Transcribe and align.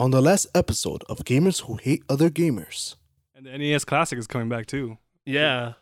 on 0.00 0.10
the 0.10 0.20
last 0.22 0.46
episode 0.54 1.04
of 1.10 1.18
Gamers 1.18 1.60
Who 1.62 1.76
Hate 1.76 2.02
Other 2.08 2.30
Gamers. 2.30 2.96
And 3.36 3.44
the 3.44 3.56
NES 3.56 3.84
Classic 3.84 4.18
is 4.18 4.26
coming 4.26 4.48
back 4.48 4.66
too. 4.66 4.96
Yeah. 5.26 5.74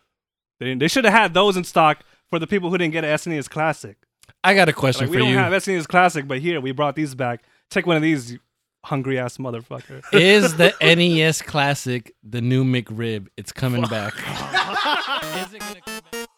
They, 0.59 0.73
they 0.75 0.89
should 0.89 1.05
have 1.05 1.13
had 1.13 1.33
those 1.33 1.55
in 1.55 1.63
stock 1.63 2.03
for 2.29 2.37
the 2.37 2.45
people 2.45 2.69
who 2.69 2.77
didn't 2.77 2.91
get 2.91 3.05
an 3.05 3.15
SNES 3.17 3.49
Classic. 3.49 3.97
I 4.43 4.53
got 4.53 4.67
a 4.67 4.73
question 4.73 5.05
Like, 5.07 5.11
we 5.11 5.15
for 5.15 5.19
don't 5.21 5.29
you. 5.29 5.37
have 5.37 5.53
SNES 5.53 5.87
Classic, 5.87 6.27
but 6.27 6.39
here 6.39 6.59
we 6.59 6.73
brought 6.73 6.95
these 6.97 7.15
back. 7.15 7.43
Take 7.69 7.87
one 7.87 7.95
of 7.95 8.01
these, 8.01 8.37
hungry 8.85 9.17
ass 9.17 9.37
motherfucker. 9.37 10.03
Is 10.13 10.55
the 10.57 10.73
NES 10.81 11.41
Classic 11.41 12.13
the 12.21 12.41
new 12.41 12.65
McRib? 12.65 13.27
It's 13.37 13.53
coming 13.53 13.83
back. 13.89 14.13
Is 14.17 15.53
it 15.53 15.59
gonna 15.59 15.81
come 15.81 16.01
back? 16.11 16.28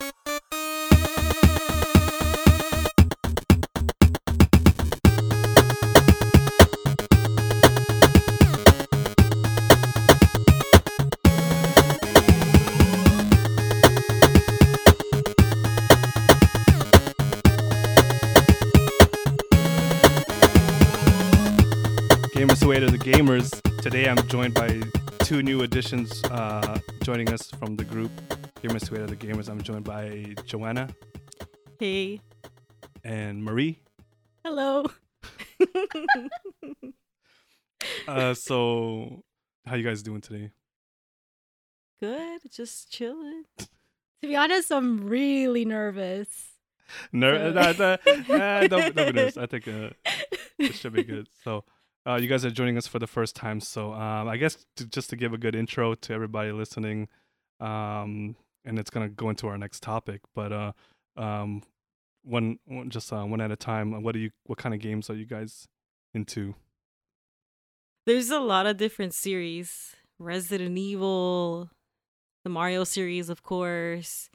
Who 22.71 22.79
Hate 22.79 22.83
Other 22.87 22.97
Gamers. 22.99 23.51
Today 23.81 24.07
I'm 24.07 24.15
joined 24.29 24.53
by 24.53 24.81
two 25.25 25.43
new 25.43 25.61
additions 25.63 26.23
uh, 26.31 26.79
joining 27.03 27.27
us 27.33 27.51
from 27.51 27.75
the 27.75 27.83
group 27.83 28.09
Gamers 28.63 28.87
Who 28.87 28.95
Hate 28.95 29.03
Other 29.03 29.17
Gamers. 29.17 29.49
I'm 29.49 29.61
joined 29.61 29.83
by 29.83 30.33
Joanna 30.45 30.87
Hey. 31.79 32.21
and 33.03 33.43
Marie. 33.43 33.79
Hello. 34.45 34.85
Uh, 38.07 38.33
so, 38.35 39.23
how 39.65 39.75
you 39.75 39.83
guys 39.83 40.01
doing 40.01 40.21
today? 40.21 40.51
Good. 41.99 42.39
Just 42.51 42.89
chilling. 42.91 43.43
To 43.57 43.67
be 44.21 44.35
honest, 44.35 44.71
I'm 44.71 45.07
really 45.07 45.65
nervous. 45.65 46.29
Ner- 47.11 47.51
So- 47.51 47.97
nah, 48.29 48.35
uh, 48.35 48.67
don't, 48.67 48.69
don't 48.95 48.95
be 48.95 49.11
nervous. 49.11 49.35
I 49.37 49.45
think 49.47 49.67
uh, 49.67 49.89
it 50.57 50.75
should 50.75 50.93
be 50.93 51.03
good. 51.03 51.27
So, 51.43 51.63
uh, 52.07 52.15
you 52.15 52.27
guys 52.27 52.43
are 52.45 52.51
joining 52.51 52.77
us 52.77 52.87
for 52.87 52.99
the 52.99 53.07
first 53.07 53.35
time. 53.35 53.59
So, 53.59 53.93
um, 53.93 54.27
I 54.27 54.37
guess 54.37 54.65
to, 54.77 54.85
just 54.85 55.09
to 55.11 55.15
give 55.15 55.33
a 55.33 55.37
good 55.37 55.55
intro 55.55 55.95
to 55.95 56.13
everybody 56.13 56.51
listening, 56.51 57.07
um, 57.59 58.35
and 58.65 58.79
it's 58.79 58.89
gonna 58.89 59.09
go 59.09 59.29
into 59.29 59.47
our 59.47 59.57
next 59.57 59.83
topic. 59.83 60.21
But 60.33 60.51
uh, 60.51 60.71
um, 61.17 61.63
one, 62.23 62.59
one 62.65 62.89
just 62.89 63.11
uh, 63.13 63.23
one 63.23 63.41
at 63.41 63.51
a 63.51 63.55
time. 63.55 64.03
What 64.03 64.13
do 64.13 64.19
you? 64.19 64.31
What 64.45 64.57
kind 64.57 64.73
of 64.73 64.81
games 64.81 65.09
are 65.09 65.15
you 65.15 65.25
guys 65.25 65.67
into? 66.13 66.55
There's 68.05 68.31
a 68.31 68.39
lot 68.39 68.65
of 68.65 68.77
different 68.77 69.13
series. 69.13 69.95
Resident 70.17 70.77
Evil, 70.77 71.69
the 72.43 72.49
Mario 72.49 72.83
series, 72.83 73.29
of 73.29 73.43
course. 73.43 74.29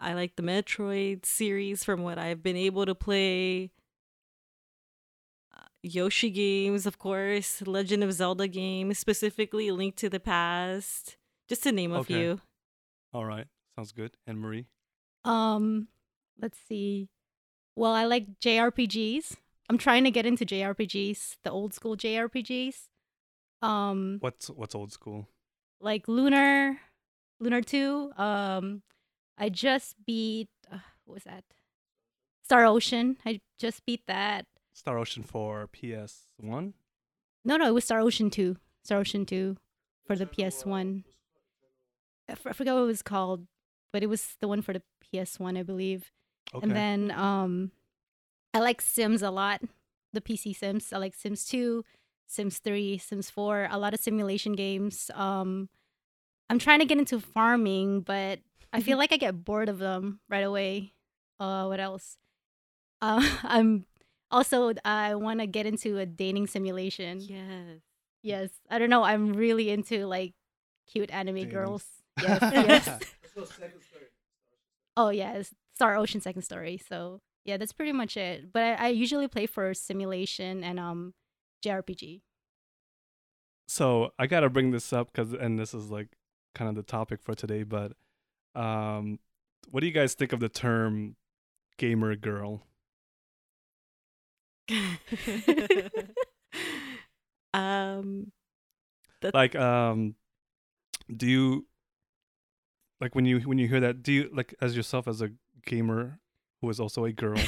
I 0.00 0.14
like 0.14 0.34
the 0.34 0.42
Metroid 0.42 1.24
series 1.24 1.84
from 1.84 2.02
what 2.02 2.18
I've 2.18 2.42
been 2.42 2.56
able 2.56 2.86
to 2.86 2.94
play. 2.94 3.70
Yoshi 5.82 6.30
games, 6.30 6.86
of 6.86 6.98
course. 6.98 7.62
Legend 7.66 8.04
of 8.04 8.12
Zelda 8.12 8.46
games, 8.48 8.98
specifically 8.98 9.70
Link 9.70 9.96
to 9.96 10.08
the 10.08 10.20
Past. 10.20 11.16
Just 11.48 11.62
to 11.64 11.72
name 11.72 11.92
a 11.92 11.98
Okay. 12.00 12.14
few. 12.14 12.40
All 13.12 13.24
right, 13.24 13.46
sounds 13.76 13.92
good. 13.92 14.16
And 14.26 14.38
Marie, 14.40 14.66
Um, 15.24 15.88
let's 16.40 16.58
see. 16.58 17.08
Well, 17.76 17.92
I 17.92 18.04
like 18.04 18.38
JRPGs. 18.40 19.36
I'm 19.68 19.78
trying 19.78 20.04
to 20.04 20.10
get 20.10 20.26
into 20.26 20.44
JRPGs, 20.44 21.38
the 21.42 21.50
old 21.50 21.72
school 21.74 21.96
JRPGs. 21.96 22.88
Um, 23.60 24.18
what's 24.20 24.50
what's 24.50 24.74
old 24.74 24.92
school? 24.92 25.28
like 25.80 26.06
Lunar, 26.08 26.80
Lunar 27.40 27.60
Two. 27.62 28.12
Um, 28.16 28.82
I 29.38 29.48
just 29.48 29.96
beat. 30.06 30.48
Uh, 30.70 30.78
what 31.04 31.14
was 31.14 31.24
that? 31.24 31.44
Star 32.44 32.64
Ocean. 32.66 33.16
I 33.24 33.40
just 33.58 33.84
beat 33.86 34.06
that. 34.06 34.46
Star 34.72 34.98
Ocean 34.98 35.22
for 35.22 35.66
PS 35.68 36.28
One. 36.38 36.74
No, 37.44 37.56
no, 37.56 37.66
it 37.66 37.74
was 37.74 37.84
Star 37.84 38.00
Ocean 38.00 38.30
Two. 38.30 38.56
Star 38.84 38.98
Ocean 38.98 39.26
Two 39.26 39.56
for 40.06 40.16
the 40.16 40.26
PS 40.26 40.64
One. 40.64 41.04
I 42.28 42.32
f- 42.32 42.46
I 42.46 42.52
forgot 42.52 42.74
what 42.74 42.82
it 42.82 42.86
was 42.86 43.02
called, 43.02 43.46
but 43.92 44.02
it 44.02 44.08
was 44.08 44.36
the 44.40 44.48
one 44.48 44.62
for 44.62 44.72
the 44.72 44.82
PS 45.02 45.38
One, 45.38 45.56
I 45.56 45.62
believe. 45.62 46.10
Okay. 46.54 46.62
And 46.66 46.72
then 46.76 47.10
um 47.12 47.70
I 48.54 48.60
like 48.60 48.80
Sims 48.80 49.22
a 49.22 49.30
lot. 49.30 49.62
The 50.12 50.20
PC 50.20 50.54
Sims. 50.54 50.92
I 50.92 50.98
like 50.98 51.14
Sims 51.14 51.44
2, 51.46 51.84
Sims 52.26 52.58
3, 52.58 52.98
Sims 52.98 53.30
4, 53.30 53.68
a 53.70 53.78
lot 53.78 53.94
of 53.94 54.00
simulation 54.00 54.52
games. 54.52 55.10
Um 55.14 55.68
I'm 56.50 56.58
trying 56.58 56.80
to 56.80 56.84
get 56.86 56.98
into 56.98 57.18
farming, 57.20 58.00
but 58.02 58.40
I 58.72 58.80
feel 58.80 58.98
like 59.02 59.12
I 59.12 59.16
get 59.16 59.44
bored 59.44 59.68
of 59.68 59.78
them 59.78 60.20
right 60.28 60.44
away. 60.44 60.94
Uh 61.40 61.66
what 61.66 61.80
else? 61.80 62.18
Uh 63.00 63.26
I'm 63.42 63.86
also 64.32 64.72
I 64.84 65.14
want 65.16 65.40
to 65.40 65.46
get 65.46 65.66
into 65.66 65.98
a 65.98 66.06
dating 66.06 66.48
simulation. 66.48 67.28
Yes. 67.28 67.80
Yes. 68.22 68.50
I 68.70 68.78
don't 68.78 68.90
know. 68.90 69.04
I'm 69.04 69.34
really 69.34 69.70
into 69.70 70.06
like 70.06 70.34
cute 70.90 71.10
anime 71.12 71.48
Dating. 71.48 71.48
girls. 71.48 71.84
Yes, 72.20 72.40
yes. 72.42 72.98
Oh 74.96 75.08
yeah, 75.10 75.42
Star 75.74 75.96
Ocean 75.96 76.20
Second 76.20 76.42
Story. 76.42 76.80
So 76.88 77.20
yeah, 77.44 77.56
that's 77.56 77.72
pretty 77.72 77.92
much 77.92 78.16
it. 78.16 78.52
But 78.52 78.62
I, 78.62 78.74
I 78.74 78.88
usually 78.88 79.28
play 79.28 79.46
for 79.46 79.72
simulation 79.74 80.62
and 80.62 80.78
um 80.78 81.14
JRPG. 81.64 82.20
so 83.68 84.12
I 84.18 84.26
gotta 84.26 84.50
bring 84.50 84.70
this 84.72 84.92
up 84.92 85.12
because, 85.12 85.32
and 85.32 85.58
this 85.58 85.74
is 85.74 85.90
like 85.90 86.08
kind 86.54 86.68
of 86.68 86.74
the 86.76 86.82
topic 86.82 87.22
for 87.22 87.34
today. 87.34 87.62
But, 87.62 87.92
um, 88.54 89.18
what 89.70 89.80
do 89.80 89.86
you 89.86 89.92
guys 89.92 90.14
think 90.14 90.32
of 90.32 90.40
the 90.40 90.48
term 90.50 91.16
gamer 91.78 92.14
girl? 92.16 92.66
um 97.54 98.32
Like, 99.32 99.54
um, 99.54 100.16
do 101.14 101.28
you 101.28 101.66
like 103.00 103.14
when 103.14 103.24
you 103.24 103.40
when 103.40 103.58
you 103.58 103.68
hear 103.68 103.80
that? 103.80 104.02
Do 104.02 104.12
you 104.12 104.30
like 104.32 104.54
as 104.60 104.76
yourself 104.76 105.06
as 105.06 105.22
a 105.22 105.30
gamer 105.66 106.18
who 106.60 106.70
is 106.70 106.80
also 106.80 107.04
a 107.04 107.12
girl? 107.12 107.40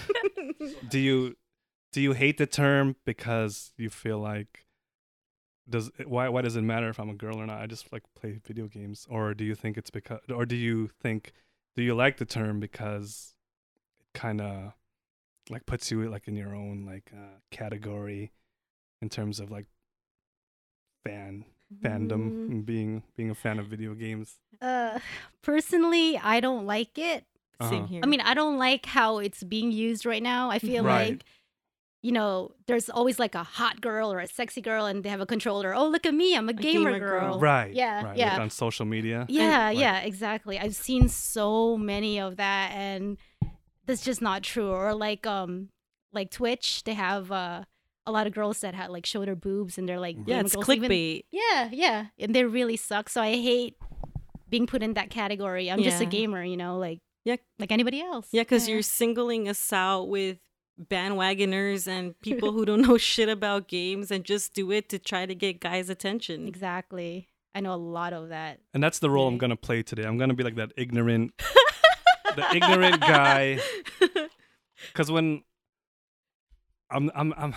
do 0.88 0.98
you 0.98 1.36
do 1.92 2.00
you 2.00 2.12
hate 2.12 2.38
the 2.38 2.46
term 2.46 2.96
because 3.04 3.72
you 3.76 3.90
feel 3.90 4.18
like 4.18 4.64
does 5.68 5.90
why 6.06 6.28
why 6.28 6.42
does 6.42 6.56
it 6.56 6.62
matter 6.62 6.88
if 6.88 6.98
I'm 6.98 7.10
a 7.10 7.14
girl 7.14 7.40
or 7.40 7.46
not? 7.46 7.60
I 7.60 7.66
just 7.66 7.92
like 7.92 8.02
play 8.14 8.38
video 8.44 8.66
games, 8.66 9.06
or 9.08 9.34
do 9.34 9.44
you 9.44 9.54
think 9.54 9.76
it's 9.76 9.90
because, 9.90 10.20
or 10.32 10.44
do 10.44 10.56
you 10.56 10.88
think 11.00 11.32
do 11.76 11.82
you 11.82 11.94
like 11.94 12.18
the 12.18 12.24
term 12.24 12.60
because 12.60 13.34
it 14.00 14.18
kind 14.18 14.40
of 14.40 14.72
like 15.50 15.66
puts 15.66 15.90
you 15.90 16.08
like 16.08 16.26
in 16.28 16.36
your 16.36 16.54
own 16.54 16.84
like 16.86 17.10
uh, 17.14 17.38
category 17.50 18.32
in 19.02 19.08
terms 19.08 19.40
of 19.40 19.50
like 19.50 19.66
fan 21.04 21.44
fandom 21.82 22.30
Mm, 22.30 22.50
and 22.50 22.66
being 22.66 23.02
being 23.16 23.30
a 23.30 23.34
fan 23.34 23.58
of 23.58 23.66
video 23.66 23.94
games. 23.94 24.36
uh 24.62 24.98
personally, 25.42 26.16
I 26.18 26.40
don't 26.40 26.66
like 26.66 26.98
it. 26.98 27.24
Same 27.60 27.84
Uh-huh. 27.84 27.86
here. 27.86 28.00
I 28.02 28.06
mean, 28.06 28.20
I 28.20 28.34
don't 28.34 28.58
like 28.58 28.86
how 28.86 29.18
it's 29.18 29.42
being 29.42 29.72
used 29.72 30.06
right 30.06 30.22
now. 30.22 30.50
I 30.50 30.58
feel 30.58 30.84
Right. 30.84 31.10
like 31.12 31.24
you 32.02 32.12
know, 32.12 32.52
there's 32.66 32.90
always 32.90 33.18
like 33.18 33.34
a 33.34 33.42
hot 33.42 33.80
girl 33.80 34.12
or 34.12 34.18
a 34.20 34.26
sexy 34.26 34.60
girl 34.60 34.84
and 34.84 35.02
they 35.02 35.08
have 35.08 35.22
a 35.22 35.26
controller. 35.26 35.74
Oh, 35.74 35.88
look 35.88 36.04
at 36.04 36.12
me. 36.12 36.36
I'm 36.36 36.50
a, 36.50 36.52
gamer, 36.52 36.90
gamer 36.90 36.98
girl. 36.98 37.20
girl. 37.30 37.40
Right. 37.40 37.72
Yeah, 37.72 38.04
Right. 38.04 38.18
yeah. 38.18 38.32
Like 38.34 38.40
on 38.42 38.50
social 38.50 38.84
media. 38.84 39.24
Yeah, 39.30 39.68
Like- 39.68 39.78
yeah, 39.78 40.00
exactly. 40.00 40.58
I've 40.58 40.74
seen 40.76 41.08
so 41.08 41.78
many 41.78 42.20
of 42.20 42.36
that 42.36 42.72
and 42.74 43.16
that's 43.86 44.02
just 44.02 44.22
not 44.22 44.42
true. 44.42 44.70
Or 44.70 44.94
like 44.94 45.26
um 45.26 45.68
like 46.12 46.30
Twitch, 46.30 46.84
they 46.84 46.94
have 46.94 47.30
uh 47.32 47.64
a 48.06 48.12
lot 48.12 48.26
of 48.26 48.34
girls 48.34 48.60
that 48.60 48.74
had 48.74 48.90
like 48.90 49.06
show 49.06 49.24
their 49.24 49.34
boobs 49.36 49.78
and 49.78 49.88
they're 49.88 49.98
like 50.00 50.16
yeah, 50.26 50.40
it's 50.40 50.54
girls. 50.54 50.68
Even- 50.68 50.90
clickbait. 50.90 51.24
yeah, 51.32 51.68
yeah. 51.72 52.06
And 52.18 52.34
they 52.34 52.44
really 52.44 52.76
suck. 52.76 53.08
So 53.08 53.20
I 53.22 53.32
hate 53.32 53.76
being 54.50 54.66
put 54.66 54.82
in 54.82 54.94
that 54.94 55.10
category. 55.10 55.70
I'm 55.70 55.82
just 55.82 56.00
a 56.02 56.06
gamer, 56.06 56.44
you 56.44 56.56
know, 56.56 56.78
like 56.78 57.00
Yeah. 57.24 57.36
like 57.58 57.72
anybody 57.72 58.00
else. 58.02 58.28
Yeah, 58.30 58.42
because 58.42 58.68
you're 58.68 58.82
singling 58.82 59.48
us 59.48 59.72
out 59.72 60.04
with 60.08 60.38
bandwagoners 60.78 61.86
and 61.86 62.18
people 62.20 62.52
who 62.52 62.64
don't 62.64 62.82
know 62.88 62.98
shit 62.98 63.28
about 63.28 63.68
games 63.68 64.10
and 64.10 64.24
just 64.24 64.54
do 64.54 64.70
it 64.70 64.88
to 64.90 64.98
try 64.98 65.26
to 65.26 65.34
get 65.34 65.60
guys' 65.60 65.88
attention. 65.88 66.46
exactly. 66.48 67.28
I 67.54 67.60
know 67.60 67.72
a 67.72 67.76
lot 67.76 68.12
of 68.12 68.30
that. 68.30 68.58
And 68.74 68.82
that's 68.82 68.98
the 68.98 69.08
role 69.08 69.28
I'm 69.28 69.38
gonna 69.38 69.54
play 69.56 69.82
today. 69.82 70.02
I'm 70.04 70.18
gonna 70.18 70.34
be 70.34 70.42
like 70.42 70.56
that 70.56 70.72
ignorant, 70.76 71.32
the 72.36 72.54
ignorant 72.54 73.00
guy. 73.00 73.58
Because 74.92 75.10
when 75.10 75.42
I'm, 76.90 77.10
I'm, 77.14 77.32
I'm, 77.36 77.54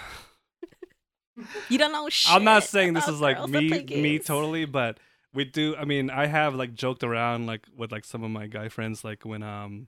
You 1.69 1.77
don't 1.77 1.91
know 1.91 2.09
shit. 2.09 2.33
I'm 2.33 2.43
not 2.43 2.63
saying 2.63 2.93
this 2.93 3.07
is 3.07 3.21
like 3.21 3.47
me, 3.47 3.83
me 3.83 4.17
totally, 4.19 4.65
but 4.65 4.97
we 5.33 5.45
do. 5.45 5.75
I 5.75 5.85
mean, 5.85 6.09
I 6.09 6.25
have 6.25 6.55
like 6.55 6.73
joked 6.73 7.03
around 7.03 7.45
like 7.45 7.65
with 7.75 7.91
like 7.91 8.05
some 8.05 8.23
of 8.23 8.31
my 8.31 8.47
guy 8.47 8.69
friends, 8.69 9.03
like 9.03 9.23
when 9.23 9.43
um, 9.43 9.87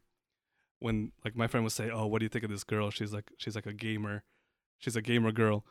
when 0.80 1.12
like 1.26 1.36
my 1.36 1.48
friend 1.48 1.64
would 1.64 1.74
say, 1.74 1.90
"Oh, 1.90 2.06
what 2.06 2.20
do 2.20 2.26
you 2.26 2.30
think 2.30 2.44
of 2.44 2.52
this 2.52 2.64
girl?" 2.64 2.92
She's 2.92 3.14
like, 3.14 3.32
she's 3.38 3.56
like 3.56 3.66
a 3.66 3.74
gamer, 3.74 4.24
she's 4.78 4.96
a 4.96 5.02
gamer 5.02 5.32
girl. 5.32 5.66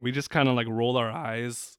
we 0.00 0.12
just 0.12 0.30
kind 0.30 0.48
of 0.48 0.54
like 0.54 0.66
roll 0.68 0.96
our 0.96 1.10
eyes 1.10 1.76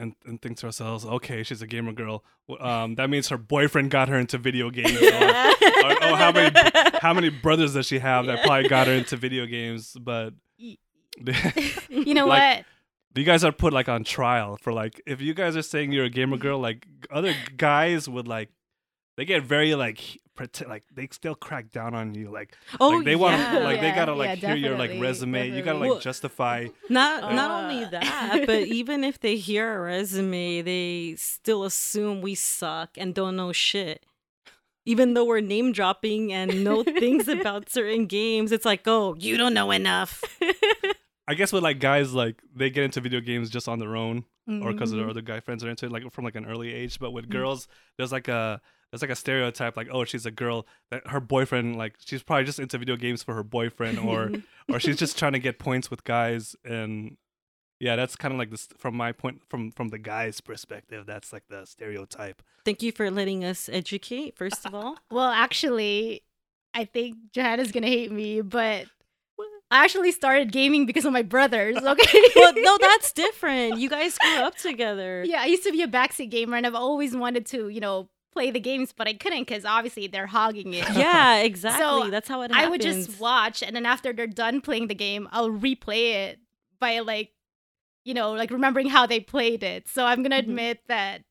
and, 0.00 0.14
and 0.24 0.40
think 0.40 0.56
to 0.58 0.66
ourselves, 0.66 1.04
okay, 1.04 1.42
she's 1.42 1.62
a 1.62 1.66
gamer 1.66 1.92
girl. 1.92 2.24
Um, 2.58 2.94
that 2.96 3.10
means 3.10 3.28
her 3.28 3.38
boyfriend 3.38 3.90
got 3.90 4.08
her 4.08 4.18
into 4.18 4.38
video 4.38 4.70
games. 4.70 4.96
Or, 5.00 5.04
or, 5.04 5.96
oh, 6.02 6.14
how 6.16 6.32
many 6.32 6.70
how 7.00 7.14
many 7.14 7.28
brothers 7.28 7.74
does 7.74 7.86
she 7.86 7.98
have 7.98 8.26
that 8.26 8.44
probably 8.44 8.68
got 8.68 8.86
her 8.86 8.92
into 8.94 9.16
video 9.16 9.46
games? 9.46 9.96
But 10.00 10.34
you 10.56 10.76
you 11.88 12.14
know 12.14 12.26
Like- 12.26 12.58
what? 12.58 12.66
You 13.16 13.24
guys 13.24 13.42
are 13.42 13.50
put 13.50 13.72
like 13.72 13.88
on 13.88 14.04
trial 14.04 14.56
for 14.62 14.72
like 14.72 15.02
if 15.04 15.20
you 15.20 15.34
guys 15.34 15.56
are 15.56 15.62
saying 15.62 15.90
you're 15.90 16.04
a 16.04 16.10
gamer 16.10 16.36
girl, 16.36 16.60
like 16.60 16.86
other 17.10 17.34
guys 17.56 18.08
would 18.08 18.28
like 18.28 18.50
they 19.16 19.24
get 19.24 19.42
very 19.42 19.74
like 19.74 20.20
he- 20.40 20.46
prote- 20.46 20.68
like 20.68 20.84
they 20.94 21.08
still 21.12 21.34
crack 21.34 21.70
down 21.70 21.94
on 21.94 22.14
you 22.14 22.30
like 22.30 22.56
oh, 22.80 22.88
like 22.88 23.04
they 23.04 23.16
want 23.16 23.38
yeah. 23.38 23.58
to 23.58 23.64
like 23.64 23.80
they 23.80 23.90
gotta 23.92 24.12
yeah, 24.12 24.18
like 24.18 24.38
hear 24.38 24.56
your 24.56 24.70
like 24.72 24.90
definitely, 24.90 25.06
resume 25.06 25.50
you 25.56 25.62
gotta 25.62 25.78
like 25.78 25.90
Well- 25.90 25.98
justify 26.00 26.68
Not 26.88 27.32
not 27.34 27.50
only 27.64 27.84
Uh. 27.84 27.90
that, 27.90 28.42
but 28.46 28.62
even 28.66 29.04
if 29.04 29.20
they 29.20 29.36
hear 29.36 29.74
a 29.74 29.80
resume, 29.80 30.62
they 30.62 31.14
still 31.16 31.64
assume 31.64 32.20
we 32.22 32.34
suck 32.34 32.90
and 32.96 33.14
don't 33.14 33.36
know 33.36 33.52
shit. 33.52 34.04
Even 34.86 35.12
though 35.14 35.26
we're 35.26 35.40
name 35.40 35.72
dropping 35.72 36.32
and 36.32 36.64
know 36.64 36.82
things 37.02 37.28
about 37.28 37.68
certain 37.68 38.06
games, 38.06 38.50
it's 38.50 38.64
like, 38.64 38.82
oh, 38.86 39.14
you 39.18 39.36
don't 39.36 39.52
know 39.54 39.70
enough. 39.70 40.24
I 41.28 41.34
guess 41.34 41.52
with 41.52 41.62
like 41.62 41.78
guys 41.78 42.12
like 42.12 42.42
they 42.56 42.70
get 42.70 42.84
into 42.84 43.00
video 43.00 43.20
games 43.20 43.50
just 43.50 43.68
on 43.68 43.78
their 43.78 43.94
own 43.94 44.24
or 44.48 44.72
because 44.72 44.90
their 44.90 45.08
other 45.08 45.20
guy 45.20 45.38
friends 45.38 45.62
are 45.62 45.70
into 45.70 45.86
it 45.86 45.92
like 45.92 46.02
from 46.12 46.24
like 46.24 46.34
an 46.34 46.44
early 46.44 46.72
age. 46.72 46.98
But 46.98 47.12
with 47.12 47.26
Mm. 47.28 47.32
girls, 47.32 47.68
there's 47.96 48.10
like 48.10 48.26
a 48.26 48.60
there's 48.90 49.02
like 49.02 49.10
a 49.10 49.16
stereotype 49.16 49.76
like 49.76 49.88
oh 49.92 50.04
she's 50.04 50.26
a 50.26 50.30
girl 50.30 50.66
that 50.90 51.06
her 51.08 51.20
boyfriend 51.20 51.76
like 51.76 51.94
she's 52.04 52.22
probably 52.22 52.44
just 52.44 52.58
into 52.58 52.78
video 52.78 52.96
games 52.96 53.22
for 53.22 53.34
her 53.34 53.42
boyfriend 53.42 53.98
or 53.98 54.30
or 54.68 54.80
she's 54.80 54.96
just 54.96 55.18
trying 55.18 55.32
to 55.32 55.38
get 55.38 55.58
points 55.58 55.90
with 55.90 56.04
guys 56.04 56.56
and 56.64 57.16
yeah 57.78 57.96
that's 57.96 58.16
kind 58.16 58.32
of 58.32 58.38
like 58.38 58.50
this 58.50 58.68
from 58.76 58.94
my 58.94 59.12
point 59.12 59.40
from 59.48 59.70
from 59.70 59.88
the 59.88 59.98
guy's 59.98 60.40
perspective 60.40 61.06
that's 61.06 61.32
like 61.32 61.44
the 61.48 61.64
stereotype. 61.64 62.42
Thank 62.64 62.82
you 62.82 62.92
for 62.92 63.10
letting 63.10 63.44
us 63.44 63.68
educate, 63.72 64.36
first 64.36 64.66
of 64.66 64.74
all. 64.74 64.96
Well, 65.10 65.30
actually, 65.30 66.22
I 66.74 66.84
think 66.84 67.16
Johanna's 67.32 67.72
gonna 67.72 67.86
hate 67.86 68.12
me, 68.12 68.42
but 68.42 68.86
I 69.72 69.84
actually 69.84 70.10
started 70.12 70.50
gaming 70.52 70.84
because 70.84 71.04
of 71.04 71.12
my 71.12 71.22
brothers. 71.22 71.76
Okay. 71.82 72.22
well, 72.36 72.52
no, 72.56 72.76
that's 72.80 73.12
different. 73.12 73.78
You 73.78 73.88
guys 73.88 74.18
grew 74.18 74.40
up 74.42 74.56
together. 74.56 75.24
yeah, 75.26 75.40
I 75.40 75.46
used 75.46 75.62
to 75.64 75.72
be 75.72 75.82
a 75.82 75.88
backseat 75.88 76.30
gamer, 76.30 76.56
and 76.56 76.66
I've 76.66 76.74
always 76.74 77.16
wanted 77.16 77.46
to, 77.46 77.68
you 77.68 77.80
know, 77.80 78.08
play 78.32 78.50
the 78.50 78.60
games, 78.60 78.92
but 78.96 79.08
I 79.08 79.14
couldn't 79.14 79.40
because 79.40 79.64
obviously 79.64 80.06
they're 80.06 80.26
hogging 80.26 80.72
it. 80.74 80.88
Yeah, 80.94 81.36
exactly. 81.42 81.84
So, 81.84 82.10
that's 82.10 82.28
how 82.28 82.42
it 82.42 82.50
happens. 82.50 82.66
I 82.66 82.70
would 82.70 82.80
just 82.80 83.20
watch, 83.20 83.62
and 83.62 83.74
then 83.74 83.86
after 83.86 84.12
they're 84.12 84.26
done 84.26 84.60
playing 84.60 84.86
the 84.88 84.94
game, 84.94 85.28
I'll 85.32 85.50
replay 85.50 86.14
it 86.28 86.38
by 86.78 87.00
like, 87.00 87.32
you 88.04 88.14
know, 88.14 88.32
like 88.32 88.50
remembering 88.50 88.88
how 88.88 89.06
they 89.06 89.20
played 89.20 89.62
it. 89.62 89.88
So 89.88 90.04
I'm 90.04 90.22
gonna 90.22 90.36
Mhm. 90.36 90.40
admit 90.40 90.80
that 90.88 91.22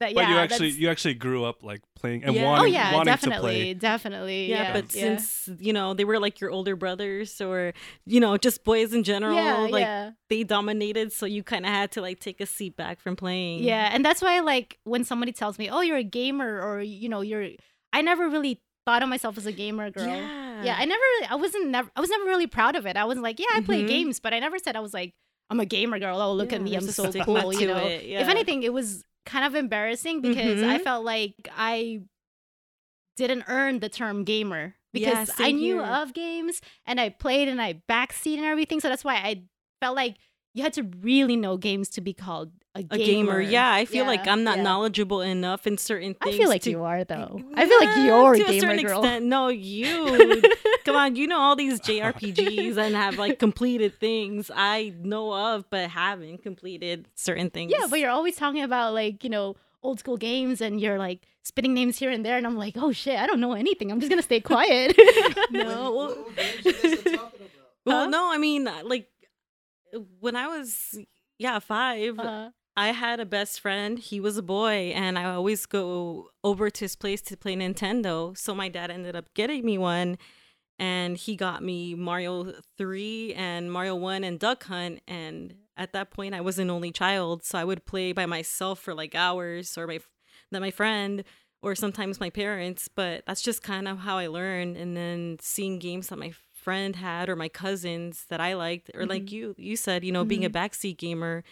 that 0.00 0.14
But 0.14 0.28
you 0.28 0.36
actually 0.36 0.68
that's- 0.68 0.80
you 0.80 0.88
actually 0.90 1.14
grew 1.14 1.44
up 1.44 1.62
like 1.64 1.80
playing 1.98 2.24
and 2.24 2.34
Yeah. 2.34 2.44
wanting, 2.44 2.64
oh 2.64 2.66
yeah, 2.66 2.94
wanting 2.94 3.04
to 3.12 3.16
definitely, 3.20 3.50
play. 3.50 3.74
definitely, 3.74 4.46
yeah, 4.50 4.62
yeah. 4.62 4.72
but 4.72 4.94
yeah. 4.94 5.02
since 5.02 5.48
you 5.58 5.72
know 5.72 5.94
they 5.94 6.04
were 6.04 6.18
like 6.18 6.40
your 6.40 6.50
older 6.50 6.76
brothers 6.76 7.40
or 7.40 7.72
you 8.06 8.20
know 8.20 8.36
just 8.36 8.64
boys 8.64 8.92
in 8.94 9.02
general, 9.02 9.36
yeah, 9.36 9.68
like 9.70 9.82
yeah. 9.82 10.10
they 10.30 10.42
dominated, 10.44 11.12
so 11.12 11.26
you 11.26 11.42
kind 11.42 11.66
of 11.66 11.70
had 11.72 11.90
to 11.92 12.00
like 12.00 12.20
take 12.20 12.40
a 12.40 12.46
seat 12.46 12.76
back 12.76 13.00
from 13.00 13.16
playing. 13.16 13.62
Yeah, 13.64 13.90
and 13.92 14.04
that's 14.04 14.22
why 14.22 14.40
like 14.40 14.78
when 14.84 15.04
somebody 15.04 15.32
tells 15.32 15.58
me, 15.58 15.68
"Oh, 15.68 15.80
you're 15.80 15.98
a 15.98 16.04
gamer," 16.04 16.60
or 16.62 16.80
you 16.80 17.08
know, 17.08 17.20
you're, 17.20 17.48
I 17.92 18.02
never 18.02 18.28
really 18.28 18.60
thought 18.86 19.02
of 19.02 19.08
myself 19.08 19.36
as 19.36 19.44
a 19.46 19.52
gamer 19.52 19.90
girl. 19.90 20.06
yeah, 20.06 20.64
Yeah, 20.64 20.76
I 20.78 20.84
never, 20.86 20.98
really, 21.00 21.26
I 21.26 21.34
wasn't 21.34 21.68
never, 21.68 21.90
I 21.94 22.00
was 22.00 22.08
never 22.08 22.24
really 22.24 22.46
proud 22.46 22.74
of 22.74 22.86
it. 22.86 22.96
I 22.96 23.04
was 23.04 23.18
like, 23.18 23.38
yeah, 23.38 23.46
I 23.54 23.60
play 23.60 23.82
Mhm. 23.82 23.88
games, 23.88 24.18
but 24.18 24.32
I 24.32 24.38
never 24.38 24.58
said 24.58 24.76
I 24.76 24.80
was 24.80 24.94
like, 24.94 25.12
I'm 25.50 25.60
a 25.60 25.66
gamer 25.66 25.98
girl. 25.98 26.20
Oh, 26.20 26.32
look 26.32 26.50
Yeah, 26.52 26.56
at 26.56 26.62
me, 26.62 26.74
I'm 26.74 26.86
so 26.88 27.12
cool. 27.12 27.52
You 27.52 27.66
know, 27.66 27.86
it, 27.86 28.04
if 28.04 28.28
anything, 28.28 28.62
it 28.62 28.72
was 28.72 29.04
kind 29.28 29.44
of 29.44 29.54
embarrassing 29.54 30.22
because 30.22 30.62
I 30.62 30.78
Mhm. 30.78 30.82
felt 30.84 31.04
like 31.04 31.34
I 31.54 32.00
didn't 33.16 33.44
earn 33.48 33.80
the 33.80 33.88
term 33.88 34.24
gamer 34.24 34.76
Yeah, 34.92 35.24
because 35.24 35.30
I 35.38 35.52
knew 35.52 35.76
here. 35.76 35.84
of 35.84 36.14
games 36.14 36.60
and 36.86 37.00
I 37.00 37.08
played 37.10 37.48
and 37.48 37.60
I 37.60 37.82
backseat 37.88 38.36
and 38.36 38.44
everything. 38.46 38.80
So 38.80 38.88
that's 38.88 39.04
why 39.04 39.16
I 39.16 39.42
felt 39.80 39.96
like 39.96 40.16
you 40.58 40.64
had 40.64 40.72
to 40.74 40.82
really 41.00 41.36
know 41.36 41.56
games 41.56 41.88
to 41.90 42.00
be 42.00 42.12
called 42.12 42.50
a 42.74 42.80
a 42.80 42.82
gamer. 42.82 43.04
gamer. 43.04 43.40
Yeah, 43.40 43.72
I 43.72 43.84
feel 43.86 44.04
like 44.06 44.26
I'm 44.26 44.44
not 44.44 44.58
yeah. 44.58 44.62
knowledgeable 44.64 45.20
enough 45.20 45.66
in 45.66 45.78
certain 45.78 46.14
things. 46.14 46.34
I 46.34 46.38
feel 46.38 46.48
like 46.48 46.62
to- 46.62 46.70
you 46.70 46.84
are 46.84 47.02
though. 47.04 47.40
I 47.54 47.66
feel 47.66 47.78
like 47.80 47.96
you're 48.04 48.34
a 48.34 48.36
to 48.38 48.44
a 48.44 48.46
gamer 48.48 48.60
certain 48.60 48.84
girl. 48.86 49.00
extent. 49.00 49.24
No, 49.24 49.48
you. 49.48 50.42
Come 50.84 50.96
on, 50.96 51.16
you 51.16 51.26
know 51.26 51.38
all 51.38 51.56
these 51.56 51.80
JRPGs 51.80 52.76
and 52.76 52.94
have 52.94 53.18
like 53.18 53.38
completed 53.38 53.98
things 53.98 54.50
I 54.54 54.92
know 55.00 55.32
of, 55.32 55.68
but 55.70 55.90
haven't 55.90 56.42
completed 56.42 57.08
certain 57.14 57.50
things. 57.50 57.72
Yeah, 57.72 57.86
but 57.88 57.98
you're 58.00 58.10
always 58.10 58.36
talking 58.36 58.62
about 58.62 58.94
like, 58.94 59.22
you 59.24 59.30
know, 59.30 59.56
old 59.82 59.98
school 60.00 60.16
games 60.16 60.60
and 60.60 60.80
you're 60.80 60.98
like 60.98 61.20
spitting 61.42 61.72
names 61.74 61.98
here 61.98 62.10
and 62.10 62.24
there 62.24 62.36
and 62.36 62.46
I'm 62.46 62.56
like, 62.56 62.74
"Oh 62.76 62.92
shit, 62.92 63.18
I 63.18 63.26
don't 63.26 63.40
know 63.40 63.52
anything. 63.54 63.90
I'm 63.90 64.00
just 64.00 64.10
going 64.10 64.18
to 64.18 64.24
stay 64.24 64.40
quiet." 64.40 64.96
no. 65.50 65.64
Well, 65.64 66.08
What 66.08 66.36
games 66.36 66.64
you 66.64 66.72
guys 66.72 66.84
are 66.84 66.96
talking 66.96 67.12
about? 67.14 67.70
well, 67.86 68.10
no. 68.10 68.30
I 68.32 68.38
mean, 68.38 68.68
like 68.84 69.08
when 70.20 70.36
I 70.36 70.46
was 70.46 70.98
yeah 71.38 71.58
five, 71.58 72.18
Uh, 72.18 72.50
I 72.76 72.92
had 72.92 73.18
a 73.18 73.26
best 73.26 73.58
friend. 73.60 73.98
He 73.98 74.20
was 74.20 74.36
a 74.36 74.42
boy, 74.42 74.92
and 74.94 75.18
I 75.18 75.24
always 75.24 75.66
go 75.66 76.30
over 76.44 76.70
to 76.70 76.80
his 76.80 76.94
place 76.94 77.20
to 77.22 77.36
play 77.36 77.56
Nintendo. 77.56 78.38
So 78.38 78.54
my 78.54 78.68
dad 78.68 78.90
ended 78.90 79.16
up 79.16 79.34
getting 79.34 79.64
me 79.64 79.78
one, 79.78 80.16
and 80.78 81.16
he 81.16 81.34
got 81.34 81.60
me 81.62 81.96
Mario 81.96 82.52
3 82.76 83.34
and 83.34 83.72
Mario 83.72 83.96
1 83.96 84.22
and 84.22 84.38
Duck 84.38 84.62
Hunt. 84.64 85.00
And 85.08 85.56
at 85.76 85.92
that 85.92 86.12
point, 86.12 86.34
I 86.34 86.40
was 86.40 86.60
an 86.60 86.70
only 86.70 86.92
child, 86.92 87.42
so 87.42 87.58
I 87.58 87.64
would 87.64 87.84
play 87.84 88.12
by 88.12 88.26
myself 88.26 88.78
for 88.78 88.94
like 88.94 89.16
hours, 89.16 89.76
or 89.76 89.88
my 89.88 89.98
that 90.52 90.60
my 90.60 90.70
friend, 90.70 91.24
or 91.62 91.74
sometimes 91.74 92.20
my 92.20 92.30
parents. 92.30 92.86
But 92.86 93.24
that's 93.26 93.42
just 93.42 93.60
kind 93.62 93.88
of 93.88 93.98
how 93.98 94.18
I 94.18 94.28
learned. 94.28 94.76
And 94.76 94.96
then 94.96 95.38
seeing 95.40 95.80
games 95.80 96.08
that 96.08 96.18
my 96.18 96.32
friend 96.68 96.96
had 96.96 97.28
or 97.30 97.36
my 97.36 97.48
cousins 97.48 98.26
that 98.28 98.40
I 98.40 98.52
liked, 98.54 98.90
or 98.94 99.06
like 99.06 99.32
you, 99.32 99.54
you 99.56 99.74
said, 99.74 100.04
you 100.04 100.12
know, 100.12 100.24
being 100.24 100.44
a 100.44 100.50
backseat 100.50 100.98
gamer 100.98 101.42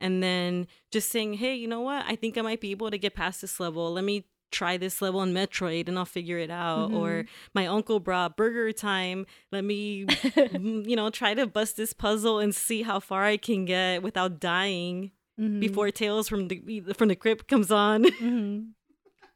and 0.00 0.22
then 0.22 0.66
just 0.90 1.10
saying, 1.10 1.34
hey, 1.34 1.54
you 1.54 1.68
know 1.68 1.82
what? 1.82 2.04
I 2.08 2.16
think 2.16 2.38
I 2.38 2.42
might 2.42 2.60
be 2.62 2.70
able 2.70 2.90
to 2.90 2.96
get 2.98 3.14
past 3.14 3.42
this 3.42 3.60
level. 3.60 3.92
Let 3.92 4.04
me 4.04 4.24
try 4.52 4.78
this 4.78 5.02
level 5.02 5.22
in 5.22 5.34
Metroid 5.34 5.88
and 5.88 5.98
I'll 5.98 6.04
figure 6.06 6.38
it 6.38 6.50
out. 6.50 6.92
Or 6.92 7.26
my 7.54 7.66
uncle 7.66 8.00
brought 8.00 8.38
BurgerTime. 8.38 9.26
Let 9.52 9.64
me, 9.64 10.06
you 10.52 10.96
know, 10.96 11.10
try 11.10 11.34
to 11.34 11.46
bust 11.46 11.76
this 11.76 11.92
puzzle 11.92 12.38
and 12.38 12.54
see 12.54 12.82
how 12.82 13.00
far 13.00 13.24
I 13.24 13.36
can 13.36 13.66
get 13.66 14.02
without 14.02 14.40
dying 14.40 15.10
mhm, 15.38 15.60
before 15.60 15.90
Tales 15.90 16.28
from 16.28 16.48
the 16.48 16.82
from 16.96 17.08
the 17.08 17.16
Crypt 17.16 17.48
comes 17.48 17.70
on. 17.70 18.04
mhm. 18.04 18.68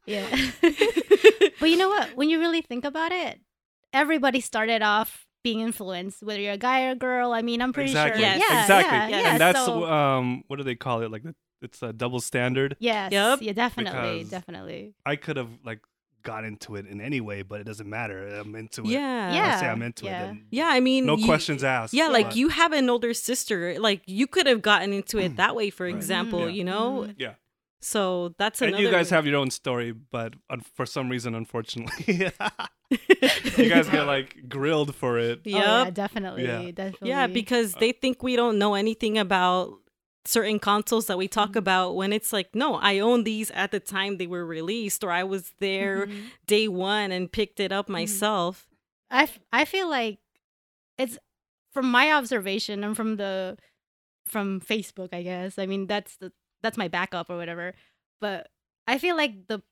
Yeah. 0.07 0.26
but 1.61 1.69
you 1.69 1.76
know 1.76 1.91
what? 1.91 2.17
When 2.17 2.31
you 2.31 2.38
really 2.38 2.62
think 2.62 2.85
about 2.87 3.12
it, 3.12 3.41
everybody 3.92 4.40
started 4.40 4.83
off 4.83 5.26
being 5.45 5.61
influenced, 5.61 6.23
whether 6.23 6.40
you're 6.40 6.52
a 6.54 6.59
guy 6.59 6.87
or 6.87 6.90
a 6.90 6.97
girl. 6.97 7.33
I 7.33 7.42
mean, 7.42 7.62
I'm 7.62 7.73
pretty 7.73 7.90
exactly. 7.90 8.23
sure. 8.23 8.30
Yes. 8.35 8.45
Yeah, 8.50 8.62
exactly. 8.62 8.99
Yeah, 8.99 9.09
Yes. 9.09 9.23
yeah, 9.25 9.30
and 9.33 9.40
that's 9.40 9.64
so- 9.64 9.85
um 9.87 10.45
what 10.49 10.57
do 10.57 10.62
they 10.64 10.75
call 10.75 11.02
it? 11.02 11.11
Like 11.11 11.23
the, 11.23 11.35
it's 11.62 11.83
a 11.83 11.92
double 11.92 12.21
standard. 12.21 12.76
yes. 12.78 13.12
Yep. 13.12 13.38
Yeah, 13.42 13.52
definitely. 13.52 14.18
Because- 14.18 14.30
Definitely. 14.30 14.95
I 15.07 15.16
could 15.16 15.37
have 15.37 15.49
like 15.64 15.80
got 16.25 16.45
into 16.45 16.75
it 16.76 16.87
in 16.87 17.00
any 17.00 17.21
way, 17.21 17.42
but 17.42 17.61
it 17.61 17.64
doesn't 17.64 17.88
matter. 17.88 18.26
I'm 18.28 18.54
into 18.57 18.83
it. 18.83 18.88
yeah. 18.88 19.33
Yeah. 19.33 19.57
I 19.57 19.61
say 19.61 19.66
I'm 19.68 19.83
into 19.83 20.04
yeah. 20.04 20.33
it. 20.33 20.37
Yeah, 20.50 20.66
I 20.68 20.80
mean, 20.80 21.07
no 21.07 21.16
you- 21.16 21.25
questions 21.25 21.64
asked. 21.64 21.95
Yeah, 21.95 22.09
like 22.09 22.26
but- 22.26 22.37
you 22.37 22.49
have 22.49 22.73
an 22.73 22.90
older 22.90 23.14
sister. 23.14 23.78
Like 23.78 24.02
you 24.07 24.26
could 24.26 24.47
have 24.47 24.61
gotten 24.61 24.92
into 24.92 25.18
it 25.18 25.37
that 25.37 25.54
way, 25.57 25.71
for 25.71 25.87
Right. 25.87 25.95
example. 25.95 26.40
Yeah. 26.40 26.47
You 26.57 26.64
know, 26.64 27.07
Mhm. 27.09 27.14
Yeah. 27.16 27.35
So 27.81 28.35
that's 28.39 28.61
And 28.63 28.79
you 28.79 28.91
guys 28.91 29.11
have 29.11 29.27
your 29.27 29.37
own 29.37 29.51
story, 29.51 29.93
but 29.93 30.35
un- 30.51 30.63
for 30.75 30.85
some 30.87 31.09
reason, 31.09 31.35
unfortunately, 31.35 32.05
you 32.91 33.69
guys 33.69 33.89
get 33.89 34.07
like 34.07 34.49
grilled 34.49 34.95
for 34.95 35.19
it. 35.19 35.41
Oh, 35.47 35.51
yeah, 35.51 35.91
definitely. 35.91 36.45
Yeah. 36.45 36.71
Definitely. 36.71 37.09
Yeah, 37.09 37.27
because 37.27 37.75
they 37.75 37.93
think 37.93 38.23
we 38.23 38.37
don't 38.37 38.59
know 38.59 38.75
anything 38.75 39.19
about 39.19 39.75
certain 40.25 40.59
consoles 40.59 41.07
that 41.07 41.17
we 41.19 41.29
talk 41.29 41.51
Mm-hmm. 41.51 41.59
about 41.59 41.97
when 41.97 42.13
it's 42.13 42.33
like, 42.33 42.55
no, 42.55 42.75
I 42.75 42.99
own 42.99 43.25
these 43.25 43.51
at 43.53 43.71
the 43.71 43.81
time 43.81 44.19
they 44.19 44.27
were 44.27 44.45
released, 44.45 45.03
or 45.05 45.11
I 45.11 45.25
was 45.25 45.53
there 45.61 46.07
Mhm. 46.07 46.23
day 46.47 46.69
one 46.69 47.13
and 47.13 47.31
picked 47.31 47.61
it 47.61 47.71
Mm-hmm. 47.71 47.79
up 47.79 47.89
myself. 47.89 48.67
I, 49.11 49.23
f- 49.23 49.39
I 49.53 49.65
feel 49.65 49.89
like 49.89 50.19
it's 50.99 51.17
from 51.73 51.91
my 51.91 52.13
observation 52.13 52.85
and 52.85 52.95
from 52.97 53.17
the 53.17 53.57
from 54.27 54.61
Facebook, 54.61 55.09
I 55.15 55.23
guess. 55.23 55.59
I 55.59 55.65
mean, 55.65 55.87
that's 55.87 56.17
the 56.17 56.33
that's 56.62 56.77
my 56.77 56.88
backup 56.88 57.31
or 57.31 57.37
whatever. 57.37 57.75
But 58.21 58.49
I 58.87 58.99
feel 58.99 59.17
like 59.17 59.47
the 59.49 59.62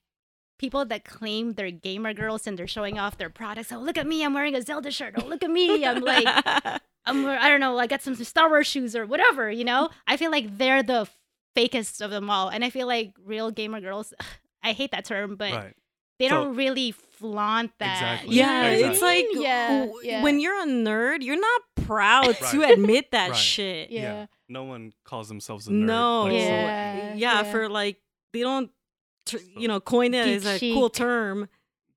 people 0.58 0.84
that 0.86 1.04
claim 1.04 1.52
they're 1.54 1.70
gamer 1.70 2.14
girls 2.14 2.46
and 2.46 2.58
they're 2.58 2.66
showing 2.66 2.98
off 2.98 3.18
their 3.18 3.28
products. 3.30 3.72
Oh, 3.72 3.78
look 3.78 3.98
at 3.98 4.06
me! 4.06 4.24
I'm 4.24 4.34
wearing 4.34 4.54
a 4.54 4.62
Zelda 4.62 4.90
shirt. 4.90 5.14
Oh, 5.20 5.26
look 5.26 5.42
at 5.44 5.50
me! 5.50 5.84
I'm 5.84 6.00
like, 6.02 6.26
I'm 7.06 7.26
I 7.26 7.48
don't 7.48 7.60
know. 7.60 7.78
I 7.78 7.86
got 7.86 8.02
some 8.02 8.14
Star 8.16 8.48
Wars 8.48 8.66
shoes 8.66 8.94
or 8.96 9.06
whatever. 9.06 9.50
You 9.50 9.64
know, 9.64 9.90
I 10.06 10.16
feel 10.16 10.30
like 10.30 10.56
they're 10.58 10.82
the 10.82 11.08
fakest 11.56 12.00
of 12.00 12.10
them 12.10 12.30
all, 12.30 12.48
and 12.48 12.64
I 12.64 12.70
feel 12.70 12.86
like 12.86 13.14
real 13.24 13.50
gamer 13.50 13.80
girls. 13.80 14.12
I 14.62 14.72
hate 14.72 14.90
that 14.92 15.04
term, 15.04 15.36
but 15.36 15.52
Right. 15.52 15.74
they 16.18 16.28
So- 16.28 16.44
don't 16.44 16.56
really 16.56 16.90
flaunt 16.92 17.72
that. 17.78 18.20
Exactly. 18.24 18.36
yeah, 18.36 18.62
Exactly. 18.68 18.92
it's 18.92 19.02
like 19.02 19.26
yeah, 19.44 19.78
w- 19.86 20.00
yeah. 20.02 20.22
when 20.22 20.40
you're 20.40 20.60
a 20.60 20.66
nerd, 20.66 21.22
you're 21.22 21.38
not 21.40 21.60
proud 21.86 22.36
to 22.50 22.62
admit 22.62 23.10
that 23.12 23.30
Right. 23.30 23.36
shit. 23.38 23.90
Yeah. 23.90 24.26
No 24.48 24.64
one 24.64 24.92
calls 25.04 25.28
themselves 25.28 25.66
a 25.68 25.70
nerd. 25.70 25.84
No. 25.86 26.22
like, 26.22 26.32
so, 26.32 26.36
Yeah. 26.38 26.98
yeah, 26.98 27.14
yeah. 27.14 27.42
for 27.50 27.68
like 27.68 27.98
they 28.32 28.40
don't, 28.40 28.70
tr- 29.26 29.36
you 29.56 29.68
know, 29.68 29.80
coin 29.80 30.14
it 30.14 30.24
Geek 30.24 30.36
as 30.36 30.46
a 30.62 30.72
cool 30.74 30.90
term. 30.90 31.48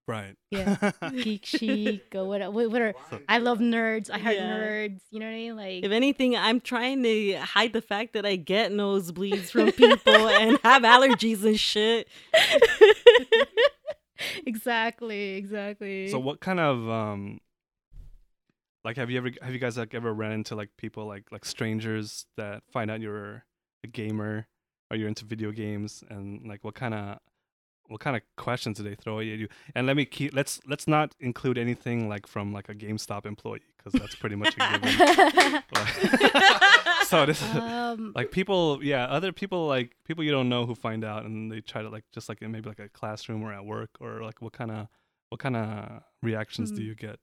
right. 0.07 0.35
Yeah. 0.49 0.91
Geek 1.11 1.45
chic 1.45 2.15
or 2.15 2.25
what? 2.25 2.41
What, 2.51 2.71
what 2.71 2.81
are? 2.81 2.93
I 3.27 3.37
love 3.37 3.59
nerds. 3.59 4.09
I 4.09 4.17
heart 4.17 4.35
Yeah. 4.37 4.49
nerds. 4.57 5.01
You 5.11 5.19
know 5.19 5.27
what 5.27 5.31
I 5.33 5.35
mean? 5.35 5.55
Like. 5.55 5.83
If 5.85 5.91
anything, 5.91 6.35
I'm 6.35 6.59
trying 6.59 7.03
to 7.03 7.33
hide 7.35 7.73
the 7.73 7.81
fact 7.81 8.13
that 8.13 8.25
I 8.25 8.35
get 8.35 8.71
nosebleeds 8.71 9.51
from 9.51 9.71
people 9.71 10.27
and 10.29 10.57
have 10.63 10.81
allergies 10.81 11.43
and 11.45 11.59
shit. 11.59 12.07
exactly. 14.45 15.35
Exactly. 15.35 16.07
So 16.09 16.19
what 16.19 16.39
kind 16.39 16.59
of 16.59 16.89
um 16.89 17.39
like 18.89 18.97
have 18.97 19.09
you 19.11 19.17
ever 19.19 19.29
have 19.41 19.53
you 19.53 19.59
guys 19.59 19.77
like 19.77 19.93
ever 19.93 20.11
ran 20.13 20.31
into 20.31 20.55
like 20.55 20.69
people 20.77 21.05
like 21.05 21.25
like 21.31 21.45
strangers 21.45 22.25
that 22.37 22.63
find 22.73 22.89
out 22.91 22.99
you're 23.01 23.45
a 23.83 23.87
gamer 23.87 24.47
or 24.89 24.97
you're 24.97 25.07
into 25.07 25.25
video 25.25 25.51
games 25.51 26.03
and 26.09 26.47
like 26.47 26.63
what 26.63 26.73
kind 26.75 26.93
of 26.93 27.19
what 27.87 27.99
kind 27.99 28.15
of 28.15 28.21
questions 28.37 28.77
do 28.77 28.83
they 28.83 28.93
throw 28.93 29.19
at 29.19 29.25
you? 29.25 29.47
And 29.75 29.87
let 29.87 29.95
me 29.95 30.05
keep 30.05 30.33
let's 30.33 30.59
let's 30.67 30.87
not 30.87 31.15
include 31.19 31.57
anything 31.57 32.07
like 32.07 32.25
from 32.27 32.53
like 32.53 32.69
a 32.69 32.75
GameStop 32.75 33.25
employee 33.25 33.61
because 33.77 33.93
that's 33.99 34.15
pretty 34.15 34.35
much 34.35 34.55
a 34.59 34.79
given. 34.79 35.63
So 37.05 37.25
this 37.25 37.41
um. 37.55 38.11
like 38.15 38.29
people 38.31 38.79
yeah 38.83 39.05
other 39.05 39.31
people 39.31 39.65
like 39.67 39.95
people 40.03 40.23
you 40.23 40.31
don't 40.31 40.49
know 40.49 40.65
who 40.67 40.75
find 40.75 41.03
out 41.03 41.25
and 41.25 41.51
they 41.51 41.61
try 41.61 41.81
to 41.81 41.89
like 41.89 42.03
just 42.11 42.29
like 42.29 42.41
in 42.43 42.51
maybe 42.51 42.69
like 42.69 42.79
a 42.79 42.89
classroom 42.89 43.41
or 43.43 43.51
at 43.53 43.65
work 43.65 43.89
or 43.99 44.21
like 44.23 44.41
what 44.43 44.53
kind 44.53 44.69
of 44.71 44.87
what 45.29 45.39
kind 45.39 45.55
of 45.55 46.03
reactions 46.21 46.69
do 46.71 46.81
Hmm. 46.81 46.87
you 46.89 46.95
get 46.95 47.17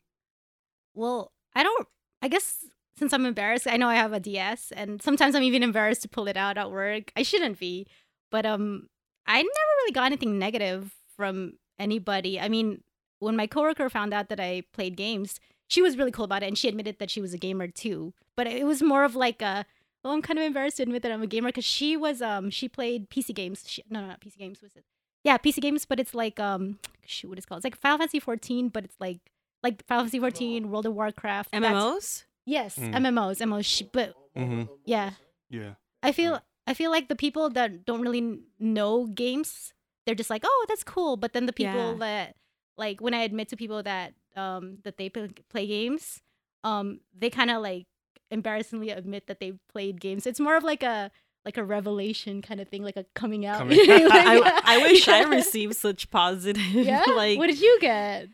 Well, 0.95 1.31
I 1.57 1.63
don't. 1.63 1.89
I 2.23 2.29
guess 2.29 2.65
since 2.99 3.13
I'm 3.13 3.27
embarrassed, 3.27 3.67
I 3.67 3.79
know 3.79 3.89
I 3.89 3.95
have 3.95 4.13
a 4.13 4.21
DS, 4.21 4.73
and 4.77 5.01
sometimes 5.03 5.35
I'm 5.35 5.43
even 5.43 5.63
embarrassed 5.63 6.03
to 6.03 6.09
pull 6.09 6.29
it 6.29 6.37
out 6.37 6.59
at 6.59 6.71
work. 6.71 7.13
I 7.17 7.23
shouldn't 7.23 7.59
be, 7.59 7.87
but 8.31 8.45
um, 8.45 8.89
I 9.27 9.37
never 9.37 9.73
really 9.81 9.93
got 9.93 10.07
anything 10.07 10.39
negative 10.39 10.95
from 11.17 11.55
anybody. 11.79 12.39
I 12.39 12.49
mean, 12.49 12.83
when 13.21 13.37
my 13.37 13.47
coworker 13.47 13.89
found 13.89 14.13
out 14.13 14.29
that 14.29 14.39
I 14.39 14.65
played 14.75 14.97
games, 14.97 15.41
she 15.67 15.81
was 15.81 15.97
really 15.97 16.13
cool 16.13 16.27
about 16.27 16.43
it, 16.43 16.47
and 16.47 16.59
she 16.59 16.69
admitted 16.69 16.99
that 16.99 17.11
she 17.11 17.23
was 17.23 17.33
a 17.33 17.39
gamer 17.39 17.69
too. 17.69 18.13
But 18.37 18.47
it 18.47 18.67
was 18.67 18.83
more 18.83 19.05
of 19.05 19.17
like 19.17 19.41
a, 19.41 19.65
oh, 20.05 20.13
I'm 20.13 20.23
kind 20.23 20.39
of 20.39 20.45
embarrassed 20.45 20.77
to 20.77 20.83
admit 20.83 21.03
that 21.03 21.13
I'm 21.13 21.23
a 21.23 21.27
gamer 21.27 21.49
because 21.49 21.65
she 21.65 21.97
was 21.97 22.21
um 22.21 22.51
she 22.51 22.69
played 22.69 23.09
PC 23.09 23.35
games. 23.35 23.65
She, 23.67 23.83
no, 23.89 24.03
no, 24.03 24.09
not 24.09 24.21
PC 24.21 24.37
games. 24.37 24.61
Was 24.61 24.77
it? 24.77 24.85
Yeah, 25.25 25.39
PC 25.39 25.61
games, 25.63 25.87
but 25.87 25.99
it's 25.99 26.15
like 26.15 26.39
um 26.39 26.79
shoot, 27.07 27.29
what 27.29 27.39
is 27.39 27.45
it 27.45 27.49
called? 27.49 27.61
It's 27.61 27.65
like 27.65 27.77
Final 27.77 27.99
Fantasy 27.99 28.21
14, 28.21 28.69
but 28.69 28.85
it's 28.85 29.01
like 29.01 29.21
like 29.63 29.85
Final 29.87 30.05
Fantasy 30.05 30.19
14, 30.21 30.71
World 30.71 30.87
of 30.87 30.95
Warcraft. 30.95 31.53
MMOs? 31.53 32.25
Yes, 32.45 32.77
Mm. 32.79 32.95
MMOs, 32.95 33.41
MMOs. 33.41 33.89
But 33.93 34.15
mm-hmm. 34.37 34.65
yeah, 34.85 35.11
yeah 35.51 35.75
I 36.03 36.13
feel 36.13 36.41
I 36.67 36.75
feel 36.75 36.91
like 36.91 37.09
the 37.09 37.17
people 37.17 37.51
that 37.51 37.85
don't 37.85 38.01
really 38.03 38.41
know 38.61 39.07
games, 39.07 39.73
they're 40.05 40.15
just 40.15 40.31
like, 40.31 40.43
oh, 40.45 40.67
that's 40.69 40.85
cool. 40.85 41.17
But 41.17 41.33
then 41.33 41.47
the 41.47 41.53
people 41.53 41.93
Yeah. 41.93 41.99
that 41.99 42.37
like 42.77 43.01
when 43.01 43.15
I 43.15 43.23
admit 43.23 43.49
to 43.51 43.57
people 43.57 43.83
that 43.83 44.15
um 44.37 44.79
that 44.85 44.97
they 44.99 45.09
play, 45.09 45.29
play 45.51 45.67
games, 45.67 46.21
um 46.63 47.01
they 47.17 47.31
kind 47.31 47.51
of 47.51 47.63
like 47.63 47.87
embarrassingly 48.31 48.91
admit 48.91 49.27
that 49.27 49.41
they 49.41 49.53
played 49.73 50.01
games. 50.01 50.27
It's 50.27 50.41
more 50.41 50.57
of 50.57 50.63
like 50.65 50.83
a 50.83 51.11
like 51.45 51.57
a 51.57 51.65
revelation 51.65 52.43
kind 52.43 52.61
of 52.61 52.69
thing, 52.69 52.83
like 52.83 52.97
a 52.97 53.07
coming 53.15 53.47
out. 53.47 53.59
Coming- 53.59 53.79
Like, 53.89 54.27
I, 54.27 54.63
I 54.65 54.79
wish 54.83 55.07
I 55.09 55.23
received 55.39 55.77
such 55.77 56.11
positive. 56.11 56.63
Yeah. 56.63 57.03
like 57.17 57.39
what 57.39 57.47
did 57.49 57.61
you 57.61 57.79
get? 57.81 58.29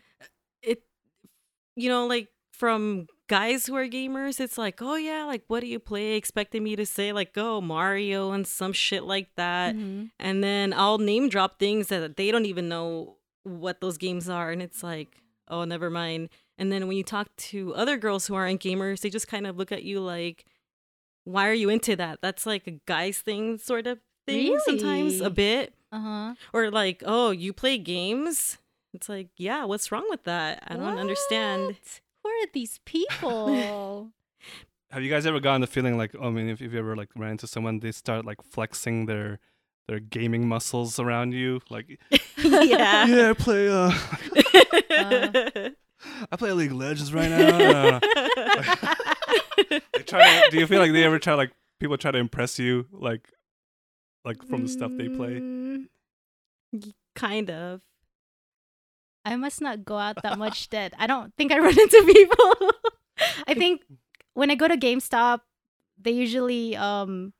You 1.75 1.89
know 1.89 2.05
like 2.07 2.27
from 2.51 3.07
guys 3.27 3.65
who 3.65 3.75
are 3.75 3.87
gamers 3.87 4.39
it's 4.39 4.57
like 4.57 4.81
oh 4.81 4.95
yeah 4.95 5.23
like 5.25 5.43
what 5.47 5.61
do 5.61 5.67
you 5.67 5.79
play? 5.79 6.13
Expecting 6.13 6.63
me 6.63 6.75
to 6.75 6.85
say 6.85 7.11
like 7.11 7.31
oh 7.37 7.61
mario 7.61 8.31
and 8.31 8.45
some 8.45 8.73
shit 8.73 9.03
like 9.03 9.29
that. 9.37 9.75
Mhm. 9.75 10.11
and 10.19 10.43
then 10.43 10.73
i'll 10.73 10.97
name 10.99 11.29
drop 11.29 11.57
things 11.59 11.87
that 11.87 12.15
they 12.17 12.31
don't 12.31 12.45
even 12.45 12.69
know 12.69 13.17
what 13.43 13.81
those 13.81 13.97
games 13.97 14.29
are 14.29 14.51
and 14.51 14.61
it's 14.61 14.83
like 14.83 15.21
oh 15.49 15.63
never 15.65 15.89
mind. 15.89 16.29
And 16.57 16.71
then 16.71 16.87
when 16.87 16.95
you 16.95 17.03
talk 17.03 17.35
to 17.51 17.73
other 17.75 17.97
girls 17.97 18.27
who 18.27 18.35
aren't 18.35 18.61
gamers 18.61 19.01
they 19.01 19.09
just 19.09 19.27
kind 19.27 19.47
of 19.47 19.57
look 19.57 19.71
at 19.71 19.83
you 19.83 19.99
like 19.99 20.45
why 21.25 21.47
are 21.47 21.53
you 21.53 21.69
into 21.69 21.95
that? 21.95 22.19
That's 22.21 22.45
like 22.45 22.67
a 22.67 22.79
guy's 22.85 23.17
thing 23.19 23.57
sort 23.57 23.87
of 23.87 23.99
thing 24.27 24.59
sometimes 24.65 25.21
a 25.21 25.29
bit. 25.29 25.73
Uh-huh. 25.91 26.33
or 26.53 26.71
like 26.71 27.03
oh 27.05 27.31
you 27.31 27.53
play 27.53 27.77
games 27.77 28.57
it's 28.93 29.09
like 29.09 29.29
yeah 29.37 29.65
what's 29.65 29.91
wrong 29.91 30.05
with 30.09 30.23
that? 30.23 30.63
I 30.67 30.75
don't 30.75 30.97
understand. 30.99 31.65
What? 31.67 32.01
Who 32.23 32.29
are 32.29 32.47
these 32.53 32.79
people? 32.85 34.11
have 34.91 35.01
you 35.01 35.09
guys 35.09 35.25
ever 35.25 35.39
gotten 35.39 35.59
the 35.61 35.65
feeling 35.65 35.97
like 35.97 36.13
i 36.21 36.29
mean 36.29 36.47
if, 36.49 36.61
if 36.61 36.71
you 36.71 36.77
ever 36.77 36.95
like 36.95 37.09
ran 37.15 37.31
into 37.31 37.47
someone 37.47 37.79
they 37.79 37.91
start 37.91 38.25
like 38.25 38.39
flexing 38.43 39.07
their 39.07 39.39
their 39.87 39.99
gaming 39.99 40.47
muscles 40.47 40.99
around 40.99 41.33
you? 41.33 41.59
Like 41.69 41.99
yeah. 42.37 43.05
Yeah 43.05 43.29
i 43.31 43.33
play 43.33 43.67
uh 43.69 43.91
i 46.31 46.35
play 46.37 46.51
league 46.51 46.71
of 46.71 46.77
legends 46.77 47.13
right 47.13 47.29
now. 47.29 47.99
They 49.69 50.03
try 50.05 50.41
to, 50.45 50.51
do 50.51 50.59
you 50.59 50.67
feel 50.67 50.79
like 50.79 50.91
they 50.91 51.03
ever 51.03 51.19
try 51.19 51.33
like 51.33 51.51
people 51.79 51.97
try 51.97 52.11
to 52.11 52.17
impress 52.17 52.59
you 52.59 52.85
like 52.91 53.27
like 54.25 54.43
from 54.47 54.63
the 54.63 54.69
stuff 54.69 54.91
they 54.95 55.09
play? 55.09 55.39
Mm, 55.39 55.87
kind 57.15 57.49
of 57.49 57.81
I 59.25 59.35
must 59.35 59.61
not 59.61 59.85
go 59.85 59.97
out 59.97 60.21
that 60.23 60.37
much 60.37 60.69
that 60.71 60.93
I 60.97 61.07
don't 61.07 61.33
think 61.35 61.51
I 61.51 61.59
run 61.59 61.79
into 61.79 62.03
people. 62.05 62.71
I 63.47 63.53
think 63.53 63.81
when 64.33 64.51
I 64.51 64.55
go 64.55 64.67
to 64.67 64.77
GameStop, 64.77 65.41
they 66.01 66.11
usually 66.11 66.75
um 66.75 67.33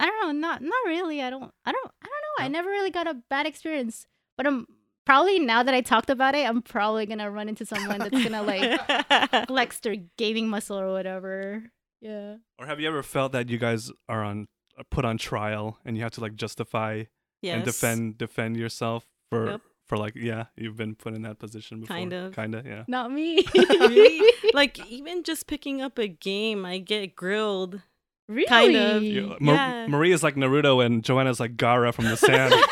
I 0.00 0.06
don't 0.06 0.20
know, 0.20 0.48
not 0.48 0.62
not 0.62 0.86
really. 0.86 1.22
I 1.22 1.30
don't 1.30 1.52
I 1.64 1.72
don't 1.72 1.90
I 2.02 2.06
don't 2.06 2.38
know. 2.38 2.44
I 2.44 2.48
never 2.48 2.68
really 2.68 2.90
got 2.90 3.06
a 3.06 3.14
bad 3.14 3.46
experience. 3.46 4.06
But 4.36 4.46
I'm 4.46 4.66
probably 5.04 5.38
now 5.38 5.62
that 5.62 5.74
I 5.74 5.80
talked 5.80 6.10
about 6.10 6.34
it, 6.34 6.48
I'm 6.48 6.62
probably 6.62 7.06
gonna 7.06 7.30
run 7.30 7.48
into 7.48 7.66
someone 7.66 7.98
that's 7.98 8.22
gonna 8.22 8.42
like 8.42 9.46
flex 9.48 9.80
their 9.80 9.96
gaming 10.16 10.48
muscle 10.48 10.78
or 10.78 10.92
whatever. 10.92 11.64
Yeah. 12.00 12.36
Or 12.58 12.66
have 12.66 12.80
you 12.80 12.88
ever 12.88 13.02
felt 13.02 13.32
that 13.32 13.48
you 13.48 13.58
guys 13.58 13.90
are 14.08 14.22
on 14.22 14.46
are 14.76 14.84
put 14.84 15.04
on 15.04 15.18
trial 15.18 15.78
and 15.84 15.96
you 15.96 16.04
have 16.04 16.12
to 16.12 16.20
like 16.20 16.36
justify 16.36 17.04
yes. 17.42 17.56
and 17.56 17.64
defend 17.64 18.18
defend 18.18 18.56
yourself 18.56 19.06
for 19.28 19.50
Yep. 19.50 19.60
For 19.88 19.96
like 19.96 20.14
yeah 20.14 20.44
you've 20.56 20.76
been 20.76 20.94
put 20.94 21.14
in 21.14 21.22
that 21.22 21.38
position 21.38 21.80
before 21.80 21.96
Kind 21.96 22.12
of. 22.12 22.34
kind 22.34 22.54
of 22.54 22.66
yeah 22.66 22.84
Not 22.86 23.10
me. 23.10 23.42
really 23.54 24.22
like 24.54 24.78
even 24.90 25.22
just 25.22 25.46
picking 25.46 25.80
up 25.80 25.98
a 25.98 26.06
game 26.08 26.64
i 26.66 26.78
get 26.78 27.16
grilled 27.16 27.80
really? 28.28 28.46
Kind 28.46 28.76
of. 28.76 29.02
Yeah, 29.02 29.36
Mar- 29.40 29.54
Yeah. 29.54 29.86
Maria's 29.86 30.22
like 30.22 30.34
Naruto 30.34 30.84
and 30.84 31.02
Joanna's 31.02 31.40
like 31.40 31.56
Gaara 31.56 31.94
from 31.94 32.04
the 32.04 32.16
sand. 32.16 32.54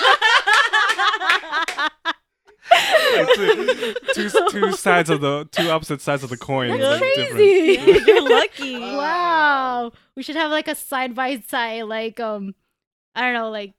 Like, 3.16 3.28
two, 3.34 3.94
two, 4.14 4.30
two 4.50 4.72
sides 4.72 5.08
of 5.08 5.20
the 5.22 5.48
two 5.50 5.70
opposite 5.70 6.00
sides 6.02 6.22
of 6.22 6.28
the 6.28 6.36
coin. 6.36 6.78
That's 6.78 7.00
like, 7.00 7.14
crazy. 7.30 7.80
Yeah, 7.80 7.98
you're 8.06 8.28
lucky 8.28 8.78
Wow. 8.78 9.92
We 10.14 10.22
should 10.22 10.36
have 10.36 10.50
like 10.50 10.68
a 10.68 10.74
side 10.74 11.14
by 11.14 11.40
side, 11.40 11.82
like 11.84 12.20
um, 12.20 12.54
I 13.14 13.22
don't 13.22 13.32
know, 13.32 13.50
like 13.50 13.74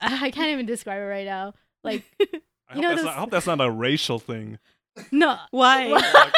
I 0.00 0.30
can't 0.30 0.50
even 0.50 0.66
describe 0.66 0.98
it 1.00 1.06
right 1.06 1.26
now. 1.26 1.54
Like 1.84 2.04
I, 2.20 2.24
You 2.24 2.38
hope 2.74 2.76
know 2.82 2.88
that's 2.90 2.96
those- 3.00 3.04
not, 3.06 3.16
I 3.16 3.20
hope 3.20 3.30
that's 3.30 3.46
not 3.46 3.60
a 3.60 3.70
racial 3.70 4.18
thing. 4.18 4.58
no, 5.12 5.36
why 5.52 5.92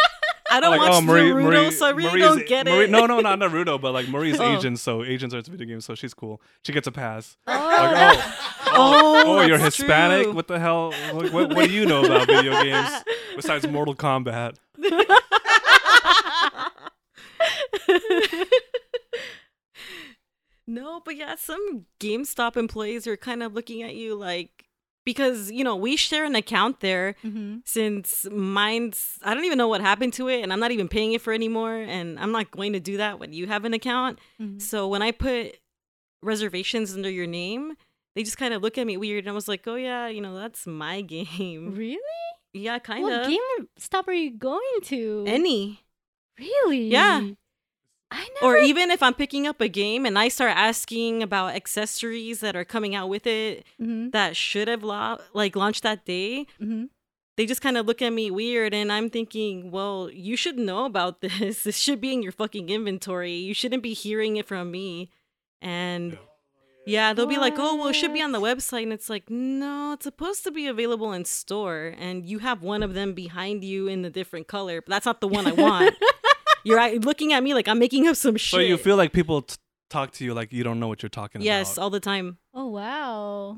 i 0.52 0.58
don't 0.60 0.70
like, 0.72 0.80
watch 0.80 0.90
oh, 0.94 1.00
Marie, 1.00 1.30
naruto 1.30 1.44
Marie, 1.44 1.70
so 1.70 1.86
i 1.86 1.90
really 1.90 2.10
Marie's- 2.20 2.26
don't 2.36 2.46
get 2.48 2.66
Marie- 2.66 2.84
it 2.84 2.90
No, 2.90 3.06
no, 3.06 3.20
not 3.20 3.38
Naruto, 3.38 3.80
but 3.80 3.92
like 3.92 4.08
Marie's 4.08 4.38
Oh. 4.40 4.56
Asian, 4.56 4.76
so 4.76 5.02
Asians 5.04 5.32
are 5.32 5.38
into 5.38 5.50
video 5.52 5.66
games, 5.66 5.84
so 5.84 5.94
she's 5.94 6.12
cool. 6.12 6.42
She 6.64 6.72
gets 6.72 6.86
a 6.86 6.92
pass. 6.92 7.36
oh, 7.46 7.52
Like, 7.52 7.90
that- 7.92 8.36
oh, 8.66 9.22
Oh, 9.26 9.38
oh, 9.38 9.40
you're 9.46 9.58
Hispanic. 9.58 10.24
true. 10.24 10.32
What 10.34 10.46
the 10.48 10.58
hell? 10.58 10.92
What, 11.12 11.32
what, 11.32 11.54
what 11.54 11.68
do 11.68 11.72
you 11.72 11.86
know 11.86 12.04
about 12.04 12.26
video 12.26 12.52
games 12.62 12.90
besides 13.36 13.66
Mortal 13.66 13.94
Kombat? 13.94 14.56
no, 20.66 21.00
but 21.04 21.16
yeah, 21.16 21.34
some 21.36 21.86
GameStop 21.98 22.56
employees 22.56 23.06
are 23.06 23.16
kind 23.16 23.42
of 23.42 23.54
looking 23.54 23.82
at 23.82 23.94
you 23.94 24.14
like 24.14 24.66
because 25.04 25.50
you 25.50 25.64
know 25.64 25.76
we 25.76 25.96
share 25.96 26.24
an 26.24 26.34
account 26.36 26.80
there 26.80 27.14
Mhm. 27.24 27.62
since 27.64 28.26
mine's 28.30 29.18
I 29.22 29.34
don't 29.34 29.44
even 29.44 29.58
know 29.58 29.68
what 29.68 29.80
happened 29.80 30.12
to 30.14 30.28
it 30.28 30.42
and 30.42 30.52
I'm 30.52 30.60
not 30.60 30.70
even 30.72 30.88
paying 30.88 31.12
it 31.12 31.20
for 31.22 31.32
anymore 31.32 31.74
and 31.76 32.18
I'm 32.18 32.32
not 32.32 32.50
going 32.50 32.72
to 32.74 32.80
do 32.80 32.96
that 32.98 33.18
when 33.18 33.32
you 33.32 33.46
have 33.46 33.64
an 33.64 33.74
account. 33.74 34.18
Mhm. 34.40 34.60
So 34.60 34.86
when 34.88 35.02
I 35.02 35.10
put 35.12 35.58
reservations 36.22 36.94
under 36.94 37.10
your 37.10 37.26
name, 37.26 37.74
they 38.14 38.22
just 38.22 38.36
kind 38.38 38.52
of 38.54 38.62
look 38.62 38.76
at 38.78 38.86
me 38.86 38.96
weird 38.96 39.24
and 39.24 39.30
I 39.30 39.32
was 39.34 39.48
like, 39.48 39.66
"Oh 39.66 39.76
yeah, 39.76 40.06
you 40.08 40.20
know, 40.20 40.34
that's 40.36 40.66
my 40.66 41.00
game." 41.14 41.74
really? 41.74 41.98
Yeah, 42.52 42.78
kind 42.80 43.04
What 43.04 43.12
of. 43.22 43.26
game 43.28 43.68
stop 43.78 44.08
are 44.08 44.12
you 44.12 44.30
going 44.32 44.80
to? 44.84 45.24
Any. 45.26 45.80
really? 46.38 46.88
Yeah. 46.88 47.30
I 48.10 48.28
never. 48.40 48.54
Or 48.54 48.58
even 48.58 48.90
if 48.90 49.02
I'm 49.02 49.14
picking 49.14 49.46
up 49.46 49.60
a 49.60 49.68
game 49.68 50.04
and 50.04 50.18
I 50.18 50.28
start 50.28 50.52
asking 50.56 51.22
about 51.22 51.54
accessories 51.54 52.40
that 52.40 52.56
are 52.56 52.64
coming 52.64 52.94
out 52.94 53.08
with 53.08 53.26
it 53.26 53.64
Mhm, 53.80 54.12
that 54.12 54.36
should 54.36 54.68
have 54.68 54.82
la- 54.82 55.18
like 55.32 55.54
launched 55.54 55.82
that 55.84 56.04
day, 56.04 56.46
mhm. 56.60 56.88
they 57.36 57.46
just 57.46 57.60
kind 57.62 57.76
of 57.76 57.86
look 57.86 58.02
at 58.02 58.10
me 58.12 58.30
weird 58.30 58.74
and 58.74 58.92
i'm 58.92 59.08
thinking 59.08 59.70
well 59.70 60.10
you 60.12 60.36
should 60.36 60.58
know 60.58 60.84
about 60.84 61.20
this. 61.24 61.62
This 61.62 61.76
should 61.78 62.00
be 62.00 62.12
in 62.12 62.22
your 62.22 62.32
fucking 62.32 62.68
inventory. 62.68 63.32
You 63.34 63.54
shouldn't 63.54 63.82
be 63.82 63.94
hearing 63.94 64.36
it 64.36 64.46
from 64.48 64.70
me. 64.70 65.10
And 65.62 66.18
yeah. 66.86 67.12
they'll 67.12 67.26
be 67.26 67.36
like 67.38 67.54
oh 67.58 67.76
well 67.76 67.88
it 67.88 67.94
should 67.94 68.12
be 68.12 68.22
on 68.22 68.32
the 68.32 68.40
website. 68.40 68.82
And 68.82 68.92
it's 68.92 69.08
like 69.08 69.30
no 69.30 69.92
it's 69.92 70.04
supposed 70.04 70.42
to 70.44 70.50
be 70.50 70.66
available 70.66 71.12
in 71.12 71.24
store 71.24 71.94
and 71.98 72.26
you 72.26 72.38
have 72.40 72.62
one 72.62 72.82
of 72.82 72.94
them 72.94 73.14
behind 73.14 73.62
you 73.64 73.86
in 73.86 74.02
the 74.02 74.10
different 74.10 74.48
color 74.48 74.80
but 74.82 74.90
that's 74.90 75.06
not 75.06 75.20
the 75.20 75.28
one 75.28 75.46
i 75.46 75.52
want 75.52 75.94
you're 76.64 76.98
looking 77.00 77.32
at 77.32 77.42
me 77.42 77.54
like 77.54 77.68
i'm 77.68 77.78
making 77.78 78.06
up 78.08 78.16
some 78.16 78.36
shit 78.36 78.50
So 78.58 78.60
you 78.60 78.76
feel 78.76 78.96
like 78.96 79.12
people 79.12 79.42
t- 79.42 79.56
talk 79.88 80.12
to 80.12 80.24
you 80.24 80.34
like 80.34 80.52
you 80.52 80.62
don't 80.64 80.78
know 80.80 80.88
what 80.88 81.02
you're 81.02 81.10
talking 81.10 81.40
yes 81.42 81.68
about. 81.68 81.70
Yes, 81.72 81.78
all 81.78 81.90
the 81.90 82.00
time 82.00 82.38
Oh 82.54 82.66
wow. 82.66 83.56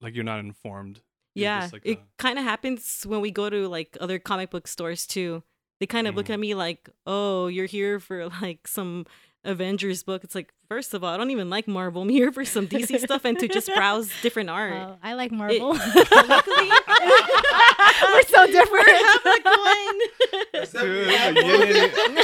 like 0.00 0.14
you're 0.14 0.24
not 0.24 0.40
informed. 0.40 1.00
You're 1.34 1.44
Yeah, 1.44 1.68
like 1.72 1.82
it 1.84 1.98
a- 1.98 2.22
kind 2.22 2.38
of 2.38 2.44
happens 2.44 3.04
when 3.06 3.20
we 3.20 3.30
go 3.30 3.48
to 3.48 3.68
like 3.68 3.96
other 4.00 4.18
comic 4.18 4.50
book 4.50 4.66
stores 4.68 5.06
too. 5.06 5.42
They 5.80 5.86
kind 5.86 6.06
of 6.06 6.14
look 6.14 6.26
Mm. 6.26 6.34
at 6.34 6.40
me 6.40 6.54
like, 6.54 6.90
"Oh, 7.06 7.46
you're 7.48 7.66
here 7.66 7.98
for 7.98 8.28
like 8.42 8.68
some 8.68 9.06
Avengers 9.44 10.02
book." 10.04 10.22
It's 10.24 10.34
like, 10.34 10.52
first 10.72 10.94
of 10.94 11.04
all, 11.04 11.12
I 11.12 11.18
don't 11.18 11.30
even 11.30 11.50
like 11.50 11.68
Marvel. 11.68 12.00
I'm 12.00 12.08
here 12.08 12.32
for 12.32 12.46
some 12.46 12.66
DC 12.66 12.98
stuff 13.00 13.26
and 13.26 13.38
to 13.40 13.46
just 13.46 13.68
browse 13.74 14.10
different 14.22 14.48
art. 14.48 14.72
Oh, 14.72 14.96
I 15.02 15.12
like 15.12 15.30
Marvel. 15.30 15.68
Luckily, 15.74 16.70
We're 18.02 18.22
so 18.22 18.46
different. 18.46 18.86
We're 18.86 19.04
having 19.04 19.32
a 19.36 19.40
coin. 19.44 19.98
Dude, 20.72 21.08
yin, 21.36 21.76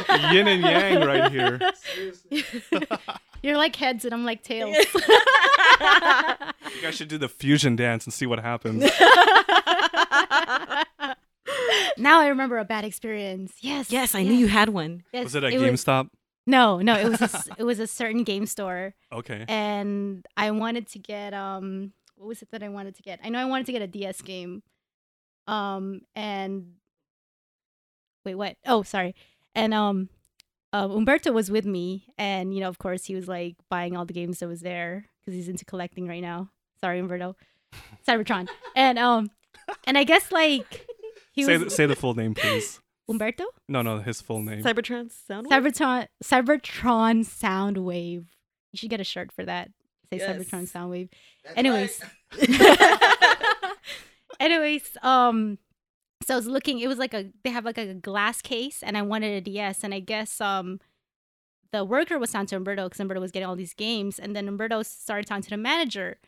and, 0.09 0.33
yin 0.35 0.49
and 0.49 0.63
yang 0.63 1.05
right 1.07 1.31
here. 1.31 1.61
You're 3.43 3.59
like 3.59 3.77
heads 3.77 4.07
and 4.07 4.15
I'm 4.15 4.25
like 4.25 4.43
tails. 4.43 4.75
You 4.79 4.85
guys 6.81 6.95
should 6.95 7.09
do 7.09 7.19
the 7.19 7.29
fusion 7.29 7.77
dance 7.77 8.07
and 8.07 8.15
see 8.15 8.25
what 8.25 8.39
happens. 8.39 8.85
now 11.99 12.21
I 12.21 12.29
remember 12.29 12.57
a 12.57 12.65
bad 12.65 12.87
experience. 12.87 13.53
Yes. 13.61 13.93
yes, 13.93 14.15
I 14.15 14.23
knew 14.23 14.33
you 14.33 14.49
had 14.49 14.71
one. 14.71 15.05
Yes, 15.13 15.25
Was 15.25 15.35
it 15.35 15.45
at 15.45 15.53
was- 15.53 15.63
GameStop? 15.63 16.09
No, 16.49 16.81
no, 16.81 16.95
it 16.99 17.09
was 17.09 17.21
a, 17.21 17.45
it 17.59 17.63
was 17.65 17.79
a 17.79 17.87
certain 17.87 18.25
game 18.25 18.47
store, 18.47 18.95
Okay. 19.13 19.45
and 19.49 20.27
I 20.37 20.51
wanted 20.51 20.89
to 20.89 20.99
get 20.99 21.35
um, 21.35 21.93
what 22.17 22.27
was 22.29 22.43
it 22.43 22.51
that 22.51 22.63
I 22.63 22.69
wanted 22.69 22.97
to 22.97 23.03
get? 23.03 23.21
I 23.23 23.29
know 23.29 23.39
I 23.39 23.45
wanted 23.45 23.67
to 23.67 23.73
get 23.73 23.83
a 23.83 23.87
DS 23.87 24.21
game, 24.23 24.63
um, 25.47 26.01
and 26.17 26.73
wait, 28.25 28.35
what? 28.35 28.57
Oh, 28.67 28.83
sorry, 28.83 29.15
and 29.55 29.73
um, 29.75 30.09
uh, 30.73 30.89
Umberto 30.91 31.33
was 31.33 31.51
with 31.51 31.67
me, 31.67 32.07
and 32.17 32.55
you 32.55 32.61
know, 32.61 32.69
of 32.69 32.79
course, 32.79 33.05
he 33.05 33.15
was 33.15 33.29
like 33.29 33.57
buying 33.71 33.97
all 33.97 34.05
the 34.07 34.15
games 34.15 34.39
that 34.41 34.49
was 34.49 34.61
there 34.63 35.07
because 35.21 35.35
he's 35.35 35.49
into 35.49 35.65
collecting 35.65 36.07
right 36.09 36.23
now. 36.23 36.51
Sorry, 36.81 36.99
Umberto, 36.99 37.37
Cybertron, 38.07 38.49
and 38.75 38.99
um, 38.99 39.31
and 39.85 39.99
I 39.99 40.05
guess 40.05 40.33
like 40.33 40.87
he 41.33 41.45
Say, 41.45 41.53
was 41.59 41.65
the, 41.65 41.71
say 41.71 41.87
the 41.87 41.97
full 41.97 42.15
name, 42.15 42.35
please. 42.35 42.81
Umberto. 43.09 43.45
No, 43.69 43.83
no, 43.83 44.01
his 44.01 44.21
full 44.21 44.43
name. 44.43 44.63
Cybertron 44.63 45.11
Soundwave. 45.31 45.49
Cybertron 45.51 46.07
Cybertron 46.23 47.25
Soundwave. 47.25 48.27
You 48.73 48.77
should 48.77 48.91
get 48.91 49.01
a 49.01 49.05
shirt 49.05 49.33
for 49.33 49.45
that. 49.45 49.71
Say 50.13 50.19
Yes. 50.19 50.37
Cybertron 50.37 50.69
Soundwave. 50.71 51.09
Anyways. 51.57 52.01
Anyways, 54.41 54.97
um 55.03 55.59
so 56.25 56.35
I 56.35 56.37
was 56.37 56.47
looking, 56.47 56.81
it 56.81 56.89
was 56.89 56.99
like 56.99 57.15
a 57.15 57.31
they 57.45 57.51
have 57.51 57.65
like 57.65 57.79
a 57.79 57.95
glass 57.95 58.43
case 58.43 58.83
and 58.83 58.97
I 58.99 59.03
wanted 59.03 59.33
a 59.37 59.41
DS 59.41 59.83
and 59.83 59.95
I 59.95 60.01
guess 60.01 60.41
um 60.41 60.81
the 61.73 61.85
worker 61.85 62.19
was 62.19 62.31
talking 62.33 62.47
to 62.49 62.57
Umberto 62.57 62.85
because 62.85 63.01
Umberto 63.01 63.21
was 63.21 63.31
getting 63.31 63.49
all 63.49 63.57
these 63.57 63.75
games 63.75 64.19
and 64.19 64.35
then 64.37 64.49
Umberto 64.49 64.83
started 64.83 65.27
talking 65.27 65.43
to 65.43 65.51
the 65.51 65.57
manager. 65.57 66.19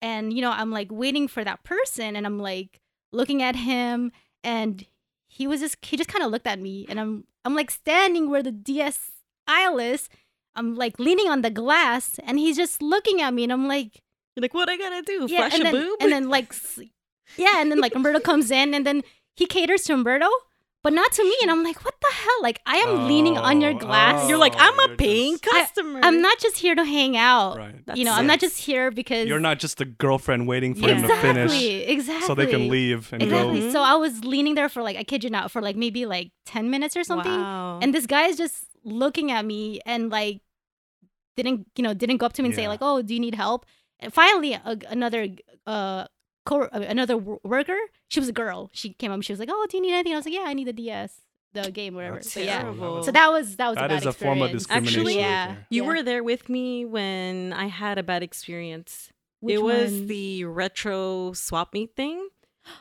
And 0.00 0.32
you 0.32 0.40
know, 0.42 0.50
I'm 0.50 0.70
like 0.70 0.88
waiting 0.90 1.28
for 1.28 1.44
that 1.44 1.62
person 1.64 2.16
and 2.16 2.26
I'm 2.26 2.38
like 2.38 2.80
looking 3.12 3.42
at 3.42 3.54
him 3.56 4.10
and 4.42 4.84
he 5.32 5.46
was 5.46 5.60
just 5.60 5.76
he 5.84 5.96
just 5.96 6.10
kind 6.12 6.22
of 6.24 6.30
looked 6.30 6.46
at 6.46 6.58
me 6.60 6.84
and 6.90 7.00
I'm 7.00 7.24
I'm 7.44 7.54
like 7.54 7.70
standing 7.70 8.28
where 8.30 8.42
the 8.42 8.52
DS 8.52 9.10
aisle 9.48 9.78
is. 9.78 10.08
I'm 10.54 10.74
like 10.76 10.98
leaning 10.98 11.28
on 11.28 11.40
the 11.40 11.48
glass 11.50 12.20
and 12.26 12.38
he's 12.38 12.56
just 12.58 12.82
looking 12.82 13.22
at 13.22 13.32
me 13.32 13.44
and 13.44 13.52
I'm 13.52 13.66
like 13.66 14.02
You're 14.36 14.42
like, 14.42 14.52
what 14.52 14.68
I 14.68 14.76
gotta 14.76 15.00
do? 15.02 15.26
yeah, 15.28 15.48
Flash 15.48 15.54
and 15.54 15.62
a 15.62 15.64
then, 15.64 15.72
boob? 15.74 15.96
and 16.02 16.12
then 16.12 16.28
like 16.28 16.52
yeah, 17.38 17.60
and 17.62 17.70
then 17.70 17.80
like 17.80 17.94
Umberto 17.94 18.20
comes 18.20 18.50
in 18.50 18.74
and 18.74 18.84
then 18.86 19.02
he 19.34 19.46
caters 19.46 19.84
to 19.84 19.94
Umberto, 19.94 20.28
but 20.82 20.92
not 20.92 21.12
to 21.12 21.22
me. 21.24 21.34
And 21.42 21.50
I'm 21.50 21.62
like, 21.62 21.84
what 21.84 21.94
the 22.00 22.12
hell? 22.12 22.38
Like 22.42 22.60
I 22.66 22.76
am 22.78 23.06
leaning 23.06 23.38
on 23.38 23.60
your 23.60 23.70
Oh, 23.72 23.78
glass. 23.78 24.28
You're 24.28 24.38
like, 24.38 24.54
Oh, 24.56 24.58
I'm 24.60 24.78
a 24.80 24.88
you're 24.88 24.96
paying 24.96 25.38
just- 25.38 25.44
customer. 25.74 26.00
I'm 26.02 26.20
not 26.20 26.38
just 26.38 26.56
here 26.58 26.74
to 26.74 26.84
hang 26.84 27.16
out. 27.16 27.56
Right. 27.58 27.74
You 27.94 28.04
know, 28.04 28.10
That's 28.10 28.18
I'm 28.20 28.26
not 28.26 28.40
just 28.40 28.58
here 28.58 28.90
because 28.90 29.26
You're 29.28 29.40
not 29.40 29.58
just 29.58 29.80
a 29.80 29.84
girlfriend 29.84 30.48
waiting 30.48 30.74
for 30.74 30.88
him 30.88 30.98
to 30.98 31.04
exactly, 31.04 31.32
finish 31.34 31.88
exactly, 31.88 32.26
so 32.26 32.34
they 32.34 32.46
can 32.46 32.68
leave 32.68 33.12
and 33.12 33.22
Exactly. 33.22 33.60
go. 33.60 33.66
Mhm. 33.66 33.72
So 33.72 33.80
I 33.82 33.94
was 33.94 34.24
leaning 34.24 34.54
there 34.54 34.68
for 34.68 34.82
like 34.82 34.96
I 34.96 35.04
kid 35.04 35.22
you 35.24 35.30
not 35.30 35.50
for 35.50 35.62
like 35.62 35.76
maybe 35.76 36.04
like 36.06 36.30
ten 36.46 36.70
minutes 36.70 36.96
or 36.96 37.04
something, 37.04 37.32
Wow. 37.32 37.78
and 37.82 37.94
this 37.94 38.06
guy 38.06 38.26
is 38.26 38.36
just 38.36 38.64
looking 38.84 39.30
at 39.30 39.44
me 39.44 39.80
and 39.86 40.10
like 40.10 40.40
didn't 41.36 41.66
you 41.76 41.82
know 41.84 41.94
didn't 41.94 42.18
go 42.18 42.26
up 42.26 42.32
to 42.34 42.42
me 42.42 42.48
and 42.48 42.54
say 42.56 42.68
like 42.68 42.80
oh 42.82 43.00
do 43.02 43.14
you 43.14 43.20
need 43.20 43.34
help 43.34 43.64
and 44.00 44.12
finally 44.12 44.52
a, 44.52 44.76
another 44.90 45.28
uh 45.66 46.04
co- 46.44 46.68
uh, 46.72 46.84
another 46.88 47.14
w- 47.14 47.40
worker 47.44 47.76
she 48.08 48.20
was 48.20 48.28
a 48.28 48.32
girl 48.32 48.70
she 48.72 48.92
came 48.94 49.10
up 49.12 49.22
she 49.22 49.32
was 49.32 49.40
like 49.40 49.48
oh 49.52 49.66
do 49.68 49.76
you 49.76 49.82
need 49.82 49.92
anything 49.94 50.12
i 50.12 50.16
was 50.16 50.24
like 50.24 50.34
yeah 50.34 50.44
i 50.46 50.54
need 50.54 50.66
the 50.66 50.72
ds 50.72 51.20
the 51.54 51.70
game 51.70 51.94
whatever 51.94 52.16
That's 52.16 52.32
so 52.32 52.40
yeah 52.40 52.62
terrible. 52.62 53.02
so 53.02 53.10
that 53.12 53.30
was 53.30 53.56
that 53.56 53.68
was 53.68 53.76
That 53.76 53.90
a, 53.90 53.94
is 53.96 54.00
bad 54.04 54.08
a 54.08 54.12
form 54.14 54.40
of 54.42 54.54
experience. 54.54 54.62
discrimination. 54.86 55.00
Actually, 55.00 55.16
yeah. 55.20 55.46
there. 55.48 55.66
you 55.70 55.82
Yeah. 55.82 55.88
were 55.88 56.02
there 56.02 56.24
with 56.24 56.48
me 56.48 56.84
when 56.86 57.52
I 57.52 57.66
had 57.66 57.98
a 57.98 58.02
bad 58.02 58.22
experience. 58.22 59.10
Which 59.40 59.56
it 59.56 59.58
was 59.62 59.92
one? 59.92 60.06
the 60.06 60.44
retro 60.46 61.32
swap 61.34 61.74
meet 61.74 61.94
thing. 61.94 62.26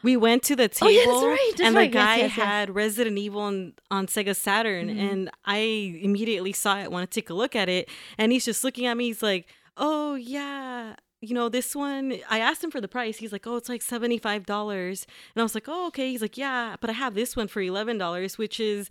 We 0.03 0.15
went 0.15 0.43
to 0.43 0.55
the 0.55 0.65
Oh, 0.65 0.67
table 0.67 0.91
yeah, 0.93 1.05
that's 1.05 1.23
right, 1.25 1.51
that's 1.57 1.61
and 1.67 1.75
right. 1.75 1.91
the 1.91 1.97
Yes, 1.97 2.05
guy 2.05 2.15
yes, 2.17 2.37
yes. 2.37 2.45
had 2.47 2.75
Resident 2.75 3.17
Evil 3.17 3.41
on, 3.41 3.73
on 3.89 4.05
Sega 4.07 4.35
Saturn 4.35 4.87
Mhm. 4.87 4.99
and 5.11 5.31
I 5.43 5.57
immediately 6.01 6.53
saw 6.53 6.79
it, 6.79 6.91
want 6.91 7.09
to 7.11 7.13
take 7.19 7.29
a 7.29 7.33
look 7.33 7.55
at 7.55 7.67
it, 7.67 7.89
and 8.17 8.31
he's 8.31 8.45
just 8.45 8.63
looking 8.63 8.85
at 8.85 8.95
me, 8.95 9.05
he's 9.07 9.21
like, 9.23 9.47
Oh 9.75 10.15
yeah, 10.15 10.95
you 11.21 11.33
know, 11.35 11.49
this 11.49 11.75
one 11.75 12.15
I 12.29 12.39
asked 12.39 12.63
him 12.63 12.71
for 12.71 12.81
the 12.81 12.87
price. 12.87 13.17
He's 13.17 13.31
like, 13.31 13.45
Oh, 13.47 13.55
it's 13.55 13.69
like 13.69 13.81
seventy 13.81 14.17
five 14.17 14.45
dollars. 14.45 15.05
And 15.35 15.41
I 15.41 15.43
was 15.43 15.53
like, 15.55 15.65
Oh, 15.67 15.87
okay. 15.87 16.09
He's 16.11 16.21
like, 16.21 16.37
Yeah, 16.37 16.75
but 16.81 16.89
I 16.89 16.93
have 16.93 17.13
this 17.13 17.35
one 17.35 17.47
for 17.47 17.61
eleven 17.61 17.97
dollars, 17.97 18.37
which 18.37 18.59
is 18.59 18.89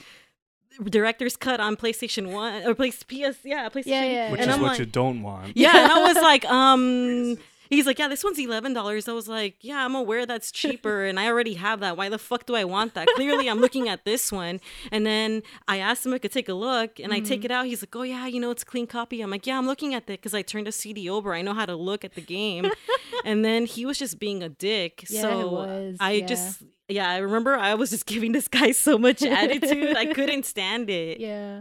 director's 0.84 1.36
cut 1.36 1.58
on 1.60 1.76
PlayStation 1.76 2.32
One 2.32 2.62
or 2.64 2.74
place 2.74 3.02
PS 3.02 3.38
yeah, 3.44 3.68
PlayStation. 3.68 3.86
Yeah, 3.86 4.04
yeah, 4.04 4.30
Which 4.32 4.40
and 4.40 4.50
is 4.50 4.56
I'm 4.56 4.62
what 4.62 4.68
like, 4.70 4.78
you 4.78 4.86
don't 4.86 5.22
want. 5.22 5.56
yeah, 5.56 5.82
and 5.82 5.92
I 5.92 6.02
was 6.02 6.16
like, 6.22 6.44
um, 6.46 7.36
he's 7.70 7.86
like, 7.86 7.98
yeah, 7.98 8.08
this 8.08 8.22
one's 8.22 8.38
eleven 8.38 8.74
dollars. 8.74 9.08
I 9.08 9.12
was 9.12 9.28
like, 9.28 9.56
yeah, 9.62 9.84
I'm 9.84 9.94
aware 9.94 10.26
that's 10.26 10.52
cheaper, 10.60 11.04
and 11.04 11.18
I 11.18 11.28
already 11.28 11.54
have 11.54 11.80
that. 11.80 11.96
Why 11.96 12.08
the 12.08 12.18
fuck 12.18 12.46
do 12.46 12.54
I 12.54 12.64
want 12.64 12.94
that? 12.94 13.08
Clearly, 13.14 13.48
I'm 13.48 13.60
looking 13.60 13.88
at 13.88 14.04
this 14.04 14.30
one, 14.30 14.60
and 14.92 15.06
then 15.06 15.42
I 15.68 15.78
asked 15.78 16.04
him 16.04 16.12
if 16.12 16.16
I 16.16 16.18
could 16.18 16.32
take 16.32 16.48
a 16.48 16.54
look, 16.54 17.00
and 17.00 17.12
I 17.12 17.20
take 17.20 17.40
mm-hmm. 17.40 17.46
it 17.46 17.50
out. 17.50 17.66
He's 17.66 17.82
like, 17.82 17.94
oh 17.96 18.02
yeah, 18.02 18.26
you 18.26 18.40
know, 18.40 18.50
it's 18.50 18.62
a 18.62 18.66
clean 18.66 18.86
copy. 18.86 19.22
I'm 19.22 19.30
like, 19.30 19.46
yeah, 19.46 19.56
I'm 19.56 19.66
looking 19.66 19.94
at 19.94 20.06
that 20.08 20.20
because 20.20 20.34
I 20.34 20.42
turned 20.42 20.68
a 20.68 20.72
CD 20.72 21.08
over. 21.08 21.34
I 21.34 21.42
know 21.42 21.54
how 21.54 21.66
to 21.66 21.76
look 21.76 22.04
at 22.04 22.14
the 22.14 22.20
game, 22.20 22.70
and 23.24 23.44
then 23.44 23.64
he 23.64 23.86
was 23.86 23.98
just 23.98 24.18
being 24.18 24.42
a 24.42 24.48
dick. 24.48 25.04
Yeah, 25.08 25.22
so 25.22 25.48
was, 25.48 25.96
I 26.00 26.12
yeah. 26.12 26.26
just. 26.26 26.62
Yeah, 26.88 27.08
I 27.08 27.18
remember 27.18 27.56
I 27.56 27.74
was 27.74 27.90
just 27.90 28.04
giving 28.04 28.32
this 28.32 28.48
guy 28.48 28.72
so 28.72 28.98
much 28.98 29.22
attitude. 29.22 29.96
I 29.96 30.06
couldn't 30.06 30.44
stand 30.44 30.90
it. 30.90 31.20
yeah 31.20 31.60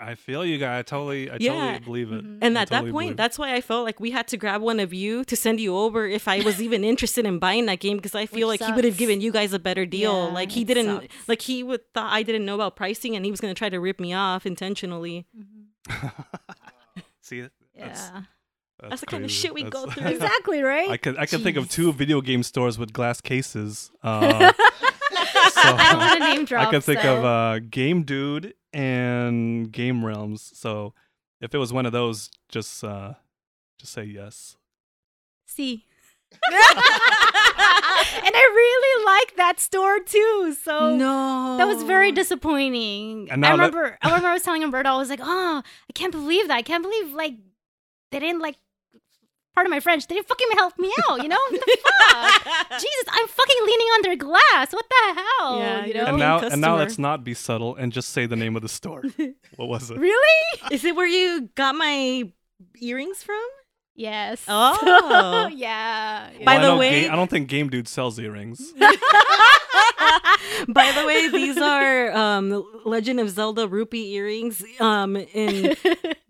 I 0.00 0.14
feel 0.14 0.44
you 0.46 0.56
guys. 0.58 0.78
I 0.80 0.82
totally, 0.82 1.30
I 1.30 1.36
Yeah. 1.40 1.52
totally 1.78 1.78
believe 1.80 2.12
it. 2.12 2.24
Mhm. 2.24 2.38
And 2.42 2.58
I 2.58 2.62
at 2.62 2.68
totally 2.68 2.88
that 2.88 2.92
point, 2.92 3.06
believe- 3.08 3.16
that's 3.18 3.38
why 3.38 3.54
I 3.54 3.60
felt 3.60 3.84
like 3.84 4.00
we 4.00 4.10
had 4.12 4.26
to 4.28 4.36
grab 4.36 4.62
one 4.62 4.80
of 4.80 4.94
you 4.94 5.24
to 5.24 5.36
send 5.36 5.60
you 5.60 5.76
over 5.76 6.06
if 6.06 6.26
I 6.26 6.40
was 6.40 6.60
even 6.62 6.84
interested 6.84 7.26
in 7.26 7.38
buying 7.38 7.66
that 7.66 7.80
game 7.80 7.96
because 7.98 8.14
I 8.14 8.26
feel 8.26 8.48
Which 8.48 8.60
like 8.60 8.68
he 8.68 8.74
would 8.74 8.84
have 8.84 8.96
given 8.96 9.20
you 9.20 9.30
guys 9.30 9.52
a 9.52 9.58
better 9.58 9.84
deal. 9.84 10.26
Yeah, 10.28 10.32
like 10.34 10.52
he 10.52 10.64
didn't, 10.64 11.02
sucks. 11.02 11.28
like 11.28 11.42
he 11.42 11.62
would 11.62 11.82
thought 11.92 12.12
I 12.12 12.22
didn't 12.22 12.44
know 12.46 12.54
about 12.54 12.76
pricing 12.76 13.14
and 13.16 13.24
he 13.24 13.30
was 13.30 13.40
gonna 13.40 13.54
try 13.54 13.68
to 13.68 13.78
rip 13.78 14.00
me 14.00 14.12
off 14.14 14.46
intentionally. 14.46 15.26
See, 17.20 17.42
that's, 17.42 17.54
yeah 17.76 18.22
That's 18.88 19.00
the 19.00 19.06
kind 19.06 19.24
of 19.24 19.30
shit 19.30 19.52
we 19.54 19.62
That's- 19.64 19.84
go 19.84 19.90
through. 19.90 20.06
exactly 20.14 20.62
right 20.62 20.88
I 20.90 20.96
could, 20.96 21.16
I 21.18 21.26
could 21.26 21.42
think 21.42 21.56
of 21.56 21.68
two 21.70 21.92
video 21.92 22.20
game 22.20 22.42
stores 22.42 22.78
with 22.78 22.92
glass 22.92 23.20
cases. 23.20 23.90
Uh, 24.02 24.52
so 25.50 25.60
i 25.62 25.88
don't 25.90 25.98
want 25.98 26.18
to 26.20 26.24
name 26.34 26.44
drop 26.46 26.68
I 26.68 26.70
can 26.70 26.80
think 26.80 27.00
so. 27.00 27.18
of 27.18 27.24
uh, 27.24 27.58
Game 27.70 28.02
Dude 28.02 28.54
and 28.72 29.70
Game 29.70 30.04
Realms. 30.04 30.52
So 30.54 30.94
if 31.40 31.54
it 31.54 31.58
was 31.58 31.72
one 31.72 31.86
of 31.86 31.92
those, 31.92 32.30
just 32.48 32.84
uh, 32.84 33.14
just 33.78 33.92
say 33.92 34.04
yes. 34.04 34.56
See. 35.46 35.86
and 36.50 38.34
I 38.34 38.52
really 38.54 39.04
like 39.04 39.36
that 39.36 39.58
store 39.58 39.98
too. 40.00 40.54
So 40.62 40.96
no, 40.96 41.56
that 41.58 41.66
was 41.66 41.82
very 41.82 42.12
disappointing. 42.12 43.28
And 43.30 43.44
I 43.44 43.50
now 43.50 43.56
let- 43.56 43.72
remember 43.72 43.98
I 44.02 44.08
remember 44.08 44.28
I 44.28 44.32
was 44.34 44.42
telling 44.42 44.62
Umberto, 44.62 44.90
I 44.90 44.96
was 44.96 45.10
like, 45.10 45.20
oh, 45.22 45.62
I 45.64 45.92
can't 45.94 46.12
believe 46.12 46.48
that. 46.48 46.56
I 46.56 46.62
can't 46.62 46.82
believe 46.82 47.12
like 47.12 47.34
they 48.12 48.20
didn't 48.20 48.40
like 48.40 48.56
part 49.54 49.66
of 49.66 49.70
my 49.70 49.80
French, 49.80 50.06
they 50.06 50.14
didn't 50.14 50.28
fucking 50.28 50.48
help 50.54 50.78
me 50.78 50.92
out, 51.08 51.22
you 51.22 51.28
know? 51.28 51.38
What 51.50 51.60
the 51.60 51.78
fuck? 51.82 52.70
Jesus, 52.80 53.04
I'm 53.08 53.26
fucking 53.28 53.56
leaning 53.66 53.86
on 53.88 54.02
their 54.02 54.16
glass. 54.16 54.72
What 54.72 54.86
the 54.88 55.20
hell? 55.20 55.58
Yeah, 55.58 55.84
you 55.84 55.94
know? 55.94 56.04
and 56.06 56.18
now, 56.18 56.38
and 56.40 56.60
now 56.60 56.76
let's 56.76 56.98
not 56.98 57.24
be 57.24 57.34
subtle 57.34 57.74
and 57.76 57.92
just 57.92 58.10
say 58.10 58.26
the 58.26 58.36
name 58.36 58.56
of 58.56 58.62
the 58.62 58.68
store. 58.68 59.02
what 59.56 59.68
was 59.68 59.90
it? 59.90 59.98
really? 59.98 60.60
Is 60.70 60.84
it 60.84 60.94
where 60.96 61.06
you 61.06 61.48
got 61.54 61.74
my 61.74 62.30
earrings 62.80 63.22
from? 63.22 63.40
Yes. 63.96 64.42
Oh. 64.48 65.48
yeah. 65.54 66.30
By 66.44 66.44
Well, 66.44 66.48
I 66.56 66.60
the 66.62 66.68
know 66.68 66.78
way- 66.78 67.02
Ga- 67.02 67.08
I 67.10 67.16
don't 67.16 67.28
think 67.28 67.48
Game 67.48 67.68
Dude 67.68 67.88
sells 67.88 68.18
earrings. 68.18 68.72
By 70.68 70.92
the 70.92 71.04
way, 71.06 71.28
these 71.28 71.58
are 71.58 72.12
um, 72.12 72.64
Legend 72.84 73.20
of 73.20 73.30
Zelda 73.30 73.66
rupee 73.68 74.12
earrings 74.14 74.62
um, 74.78 75.16
in 75.16 75.74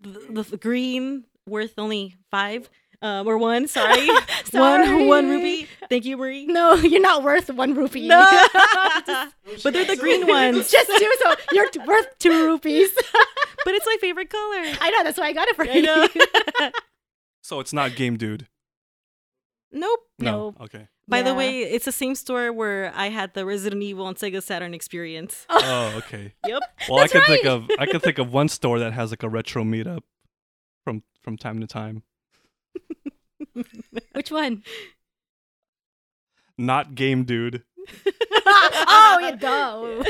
the, 0.01 0.43
the 0.49 0.57
green, 0.57 1.25
worth 1.47 1.73
only 1.77 2.15
five. 2.29 2.69
Um, 3.03 3.27
or 3.27 3.37
one, 3.37 3.67
sorry. 3.67 4.07
One 4.51 5.07
one 5.07 5.29
rupee. 5.29 5.67
Thank 5.89 6.05
you, 6.05 6.17
Marie. 6.17 6.45
no, 6.45 6.75
you're 6.75 7.01
not 7.01 7.23
worth 7.23 7.49
one 7.49 7.73
rupee. 7.73 8.07
No. 8.07 8.21
but 9.63 9.73
they're 9.73 9.85
the 9.85 9.97
green 9.99 10.27
ones. 10.27 10.69
Just 10.71 10.87
two, 10.97 11.13
so 11.23 11.33
you're 11.51 11.69
t- 11.69 11.79
worth 11.85 12.07
two 12.19 12.45
rupees. 12.45 12.91
But 13.65 13.73
it's 13.75 13.85
my 13.85 13.97
favorite 13.99 14.29
color. 14.29 14.63
I 14.81 14.89
know, 14.91 15.03
that's 15.03 15.17
why 15.19 15.25
I 15.27 15.33
got 15.33 15.47
it 15.47 15.55
for 15.55 15.65
I 15.67 15.73
you. 15.73 15.81
know. 15.81 16.07
so 17.41 17.59
it's 17.59 17.73
not 17.73 17.95
Game 17.95 18.17
Dude. 18.17 18.47
nope. 19.71 19.99
No. 20.19 20.31
Nope. 20.31 20.57
Okay. 20.61 20.87
By 21.07 21.23
the 21.23 21.33
way, 21.33 21.63
it's 21.63 21.85
the 21.85 21.91
same 21.91 22.15
store 22.15 22.53
where 22.53 22.93
I 22.95 23.09
had 23.09 23.33
the 23.33 23.45
Resident 23.45 23.83
Evil 23.83 24.07
and 24.07 24.15
Sega 24.15 24.41
Saturn 24.41 24.73
experience. 24.73 25.45
Oh, 25.49 25.93
okay. 25.97 26.33
Yep. 26.47 26.61
Well, 26.87 26.99
That's 26.99 27.13
I 27.15 27.19
could 27.19 27.27
think 27.27 27.45
of 27.45 27.69
I 27.79 27.85
could 27.85 28.01
think 28.01 28.17
of 28.17 28.31
one 28.31 28.47
store 28.47 28.79
that 28.79 28.93
has 28.93 29.09
like 29.11 29.23
a 29.23 29.27
retro 29.29 29.63
meetup 29.63 30.01
from 30.85 31.03
from 31.21 31.37
time 31.37 31.59
to 31.59 31.67
time. 31.67 32.03
Which 34.13 34.31
one? 34.31 34.63
Not 36.57 36.95
Game 36.95 37.23
Dude. 37.23 37.63
oh, 38.45 39.19
you 39.21 39.35
go. 39.37 40.03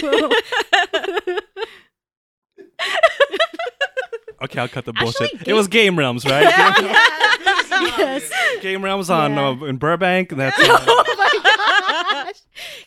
Okay, 4.43 4.59
I'll 4.59 4.67
cut 4.67 4.85
the 4.85 4.93
Actually, 4.95 5.27
bullshit. 5.29 5.47
it 5.47 5.53
was 5.53 5.67
Game 5.67 5.97
Realms, 5.97 6.25
right? 6.25 6.41
yes. 6.41 8.31
Game 8.61 8.83
Realms 8.83 9.09
on 9.11 9.33
Yeah. 9.33 9.49
uh, 9.49 9.65
in 9.65 9.77
Burbank. 9.77 10.29
That's 10.29 10.57
uh, 10.59 10.63
oh 10.87 11.15
my 11.17 12.23
gosh. 12.25 12.41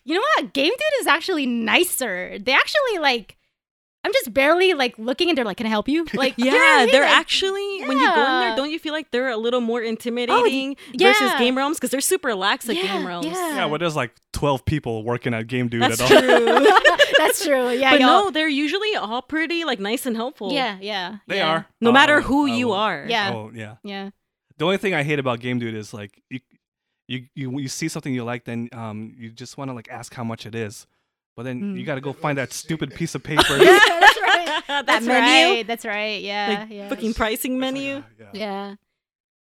You 0.05 0.15
know 0.15 0.23
what? 0.37 0.53
Game 0.53 0.71
Dude 0.73 1.01
is 1.01 1.07
actually 1.07 1.47
nicer. 1.47 2.39
They 2.41 2.53
actually 2.53 2.99
like. 3.01 3.37
I'm 4.05 4.13
just 4.13 4.35
barely 4.35 4.75
like 4.75 4.99
looking 4.99 5.29
and 5.31 5.39
they're 5.39 5.45
like, 5.47 5.57
"Can 5.57 5.67
I 5.67 5.71
help 5.71 5.89
you?" 5.89 6.05
Like, 6.15 6.35
you 6.37 6.45
know 6.47 6.51
what 6.53 6.61
I 6.61 6.79
Yeah, 6.81 6.85
mean? 6.85 6.93
they're 6.93 7.03
Like, 7.05 7.13
actually 7.19 7.85
when 7.87 7.99
you 7.99 8.07
go 8.15 8.21
in 8.21 8.41
there, 8.41 8.57
don't 8.57 8.71
you 8.71 8.79
feel 8.79 8.93
like 8.93 9.11
they're 9.11 9.31
a 9.31 9.37
little 9.37 9.61
more 9.61 9.83
intimidating 9.83 10.77
yeah. 10.93 11.09
versus 11.13 11.33
Game 11.39 11.57
Realms 11.57 11.79
because 11.79 11.91
they're 11.91 12.01
super 12.01 12.35
lax 12.35 12.69
at 12.69 12.77
Yeah, 12.77 12.83
Game 12.83 13.07
Realms. 13.07 13.27
yeah. 13.27 13.57
yeah. 13.57 13.65
Well, 13.67 13.79
there's 13.79 13.97
like 13.97 14.15
twelve 14.33 14.65
people 14.65 15.05
working 15.05 15.33
at 15.35 15.47
Game 15.47 15.69
Dude 15.69 15.83
That's 15.83 16.01
at 16.01 16.13
all. 16.13 16.21
That's 16.21 16.65
true. 16.65 17.05
That's 17.19 17.45
true. 17.45 17.71
Yeah, 17.71 17.91
but 17.93 18.01
y'all- 18.01 18.25
no, 18.25 18.31
they're 18.31 18.49
usually 18.49 18.95
all 18.97 19.23
pretty 19.23 19.65
like 19.65 19.81
nice 19.81 20.05
and 20.07 20.17
helpful. 20.17 20.53
Yeah, 20.53 20.77
yeah. 20.81 21.17
They 21.27 21.39
yeah. 21.39 21.49
are. 21.49 21.67
No 21.81 21.91
Oh, 21.91 21.93
matter 21.93 22.19
oh, 22.19 22.23
who 22.23 22.43
oh, 22.43 22.47
you 22.47 22.71
oh. 22.73 22.75
are. 22.77 23.07
Yeah. 23.09 23.33
Oh 23.35 23.51
yeah. 23.55 23.77
Yeah. 23.83 24.11
The 24.59 24.65
only 24.65 24.77
thing 24.77 24.95
I 24.95 25.03
hate 25.03 25.19
about 25.19 25.41
Game 25.41 25.59
Dude 25.59 25.75
is 25.75 25.95
like 25.95 26.23
you 26.31 26.41
you 27.09 27.27
you, 27.35 27.59
you 27.59 27.69
see 27.69 27.89
something 27.89 28.15
you 28.15 28.25
like, 28.25 28.45
then 28.45 28.69
um 28.73 29.15
you 29.17 29.31
just 29.31 29.57
want 29.59 29.71
to 29.71 29.75
like 29.75 29.89
ask 29.91 30.15
how 30.15 30.25
much 30.25 30.47
it 30.47 30.55
is, 30.55 30.87
but 31.37 31.43
then 31.45 31.77
you 31.77 31.83
Mm. 31.83 31.87
got 31.87 31.95
to 31.97 32.01
go 32.01 32.13
find 32.13 32.39
that 32.39 32.53
stupid 32.53 32.95
piece 32.95 33.15
of 33.15 33.23
paper. 33.31 33.57
Yeah, 33.57 33.79
that's 34.01 34.21
right. 34.23 34.63
That's 34.67 34.87
That 34.87 35.03
menu. 35.05 35.57
right. 35.57 35.67
That's 35.67 35.85
right. 35.85 36.23
Yeah. 36.23 36.59
Like 36.61 36.71
yeah. 36.71 36.89
fucking 36.89 37.15
pricing 37.15 37.59
menu. 37.59 38.03
Yeah. 38.19 38.27
Yeah. 38.33 38.75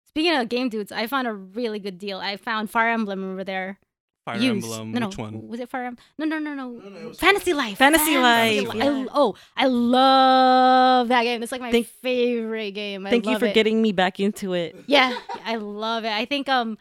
Speaking 0.06 0.34
of 0.36 0.48
game 0.48 0.68
dudes, 0.68 0.92
I 0.92 1.06
found 1.06 1.26
a 1.26 1.32
really 1.32 1.78
good 1.78 1.98
deal. 1.98 2.18
I 2.18 2.36
found 2.36 2.70
Fire 2.70 2.88
Emblem 2.90 3.32
over 3.32 3.42
there. 3.44 3.78
Fire 4.24 4.36
used. 4.38 4.64
Emblem. 4.66 4.92
No, 4.92 5.00
no. 5.00 5.06
Which 5.08 5.18
one? 5.18 5.48
Was 5.48 5.60
it 5.60 5.70
Fire 5.70 5.84
Emblem? 5.86 6.04
No, 6.18 6.26
no, 6.26 6.38
no, 6.38 6.54
no. 6.54 6.70
No, 6.70 6.88
no, 6.88 7.12
Fantasy 7.14 7.52
Life. 7.54 7.78
Fantasy 7.78 8.16
Life, 8.18 8.68
I, 8.70 8.76
yeah. 8.76 9.06
oh, 9.12 9.34
I 9.56 9.66
love 9.66 11.08
that 11.08 11.22
game. 11.24 11.42
It's 11.42 11.52
like 11.52 11.60
my 11.60 11.70
Thank- 11.72 11.86
favorite 11.86 12.72
game. 12.72 13.06
I 13.06 13.10
Thank 13.10 13.26
you 13.26 13.38
for 13.38 13.46
it. 13.46 13.54
getting 13.54 13.80
me 13.82 13.92
back 13.92 14.20
into 14.20 14.52
it. 14.54 14.76
Yeah, 14.86 15.16
I 15.44 15.56
love 15.56 16.04
it. 16.04 16.12
I 16.12 16.24
think 16.26 16.48
um, 16.48 16.78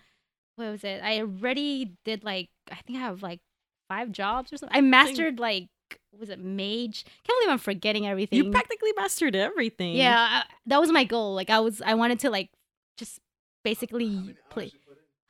what 0.56 0.70
was 0.72 0.84
it? 0.84 1.02
I 1.04 1.20
already 1.22 1.94
did 2.06 2.24
like 2.24 2.50
I 2.72 2.76
think 2.86 2.98
I 3.00 3.02
have 3.02 3.22
like 3.24 3.40
five 3.88 4.12
jobs 4.12 4.52
or 4.54 4.58
something. 4.58 4.78
I 4.78 4.82
mastered 4.82 5.40
like 5.40 5.70
was 6.18 6.30
it 6.30 6.40
mage? 6.40 7.06
Can't 7.06 7.40
believe 7.40 7.52
I'm 7.52 7.60
forgetting 7.60 8.08
everything. 8.08 8.38
You 8.38 8.52
practically 8.52 8.92
mastered 8.96 9.36
everything. 9.36 9.96
Yeah, 9.96 10.18
I, 10.18 10.44
that 10.66 10.80
was 10.80 10.92
my 10.92 11.04
goal. 11.04 11.36
Like 11.36 11.50
I 11.50 11.60
was, 11.60 11.82
I 11.82 11.94
wanted 11.94 12.20
to 12.22 12.30
like 12.30 12.50
just 12.98 13.20
basically 13.64 14.36
play. 14.50 14.72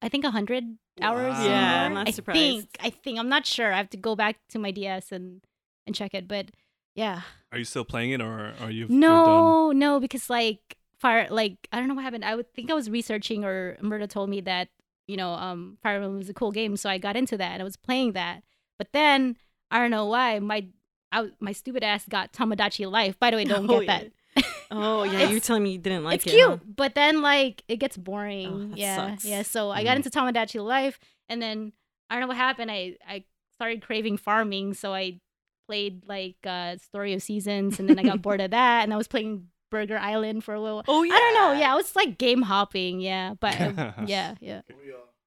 I 0.00 0.08
think 0.08 0.24
a 0.24 0.30
hundred 0.30 0.64
hours. 1.00 1.36
Wow. 1.36 1.44
Yeah, 1.44 1.82
I'm 1.84 1.92
more. 1.94 2.04
not 2.04 2.08
I 2.08 2.32
think. 2.32 2.68
I 2.80 2.90
think. 2.90 3.18
I'm 3.18 3.28
not 3.28 3.46
sure. 3.46 3.72
I 3.72 3.76
have 3.76 3.90
to 3.90 3.96
go 3.96 4.14
back 4.14 4.36
to 4.50 4.58
my 4.58 4.70
DS 4.70 5.10
and 5.10 5.42
and 5.86 5.94
check 5.94 6.14
it. 6.14 6.28
But 6.28 6.50
yeah, 6.94 7.22
Are 7.52 7.58
you 7.58 7.64
still 7.64 7.84
playing 7.84 8.12
it, 8.12 8.20
or 8.20 8.52
are 8.60 8.70
you? 8.70 8.86
no, 8.88 9.72
no, 9.72 9.98
because 10.00 10.30
like 10.30 10.76
fire, 10.98 11.26
like 11.30 11.56
I 11.72 11.78
don't 11.78 11.88
know 11.88 11.94
what 11.94 12.04
happened. 12.04 12.24
I 12.24 12.36
would 12.36 12.52
think 12.54 12.70
I 12.70 12.74
was 12.74 12.88
researching, 12.88 13.44
or 13.44 13.76
Murda 13.82 14.08
told 14.08 14.30
me 14.30 14.40
that 14.42 14.68
you 15.08 15.16
know, 15.16 15.32
um, 15.32 15.78
Fire 15.82 15.96
Emblem 15.96 16.16
was 16.18 16.28
a 16.28 16.34
cool 16.34 16.52
game, 16.52 16.76
so 16.76 16.88
I 16.88 16.98
got 16.98 17.16
into 17.16 17.36
that 17.38 17.52
and 17.52 17.60
I 17.60 17.64
was 17.64 17.76
playing 17.76 18.12
that. 18.12 18.44
But 18.78 18.92
then 18.92 19.36
I 19.70 19.80
don't 19.80 19.90
know 19.90 20.06
why 20.06 20.38
my 20.38 20.68
I, 21.10 21.30
my 21.40 21.52
stupid 21.52 21.82
ass 21.82 22.04
got 22.08 22.32
Tomodachi 22.32 22.88
Life. 22.90 23.18
By 23.18 23.30
the 23.30 23.36
way, 23.38 23.44
don't 23.44 23.68
Oh, 23.70 23.80
get 23.80 23.86
yeah. 23.88 23.98
that. 24.36 24.44
Oh 24.70 25.02
yeah, 25.04 25.12
It's- 25.14 25.30
you're 25.30 25.40
telling 25.40 25.62
me 25.64 25.72
you 25.72 25.78
didn't 25.78 26.04
like 26.04 26.16
it's 26.16 26.26
it. 26.26 26.36
cute, 26.36 26.48
huh? 26.48 26.56
but 26.76 26.94
then 26.94 27.22
like 27.22 27.62
it 27.66 27.76
gets 27.78 27.96
boring. 27.96 28.70
that 28.70 28.78
yeah, 28.78 28.96
sucks. 28.96 29.24
yeah. 29.24 29.42
So 29.42 29.70
I 29.70 29.82
got 29.82 29.94
Mm. 29.94 30.04
into 30.04 30.10
Tomodachi 30.10 30.62
Life, 30.64 31.00
and 31.28 31.40
then 31.42 31.72
I 32.10 32.14
don't 32.14 32.20
know 32.22 32.28
what 32.28 32.36
happened. 32.36 32.70
I 32.70 32.96
I 33.08 33.24
started 33.54 33.82
craving 33.82 34.18
farming, 34.18 34.74
so 34.74 34.92
I 34.94 35.20
played 35.66 36.04
like 36.06 36.36
uh 36.46 36.76
Story 36.76 37.14
of 37.14 37.22
Seasons, 37.22 37.80
and 37.80 37.88
then 37.88 37.98
I 37.98 38.02
got 38.02 38.20
bored 38.26 38.40
of 38.42 38.50
that, 38.52 38.84
and 38.84 38.92
I 38.92 38.96
was 38.98 39.08
playing 39.08 39.48
Burger 39.70 39.98
Island 39.98 40.44
for 40.44 40.54
a 40.54 40.60
little. 40.60 40.78
While. 40.78 40.84
Oh 40.88 41.02
yeah. 41.02 41.14
I 41.14 41.18
don't 41.18 41.34
know. 41.34 41.60
Yeah, 41.60 41.72
I 41.72 41.76
was 41.76 41.94
like 41.96 42.18
game 42.18 42.42
hopping. 42.42 43.00
Yeah, 43.00 43.34
but 43.40 43.60
uh, 43.60 43.92
yeah, 44.06 44.34
yeah, 44.40 44.62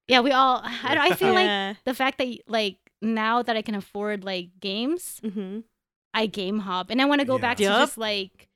yeah. 0.08 0.20
We 0.20 0.32
all. 0.32 0.60
I, 0.64 0.94
don't- 0.94 1.12
I 1.12 1.14
feel 1.14 1.34
like 1.34 1.76
the 1.84 1.94
fact 1.94 2.18
that 2.18 2.38
like 2.46 2.76
now 3.00 3.42
that 3.42 3.56
I 3.56 3.62
can 3.62 3.74
afford 3.74 4.24
like 4.24 4.50
games, 4.60 5.20
hmm 5.22 5.60
I 6.14 6.26
game 6.26 6.58
hop, 6.60 6.90
and 6.90 7.00
I 7.00 7.06
want 7.06 7.20
to 7.20 7.26
go 7.26 7.36
Yeah. 7.36 7.40
back 7.40 7.56
to 7.56 7.62
Yup. 7.62 7.80
just 7.80 7.96
like 7.98 8.48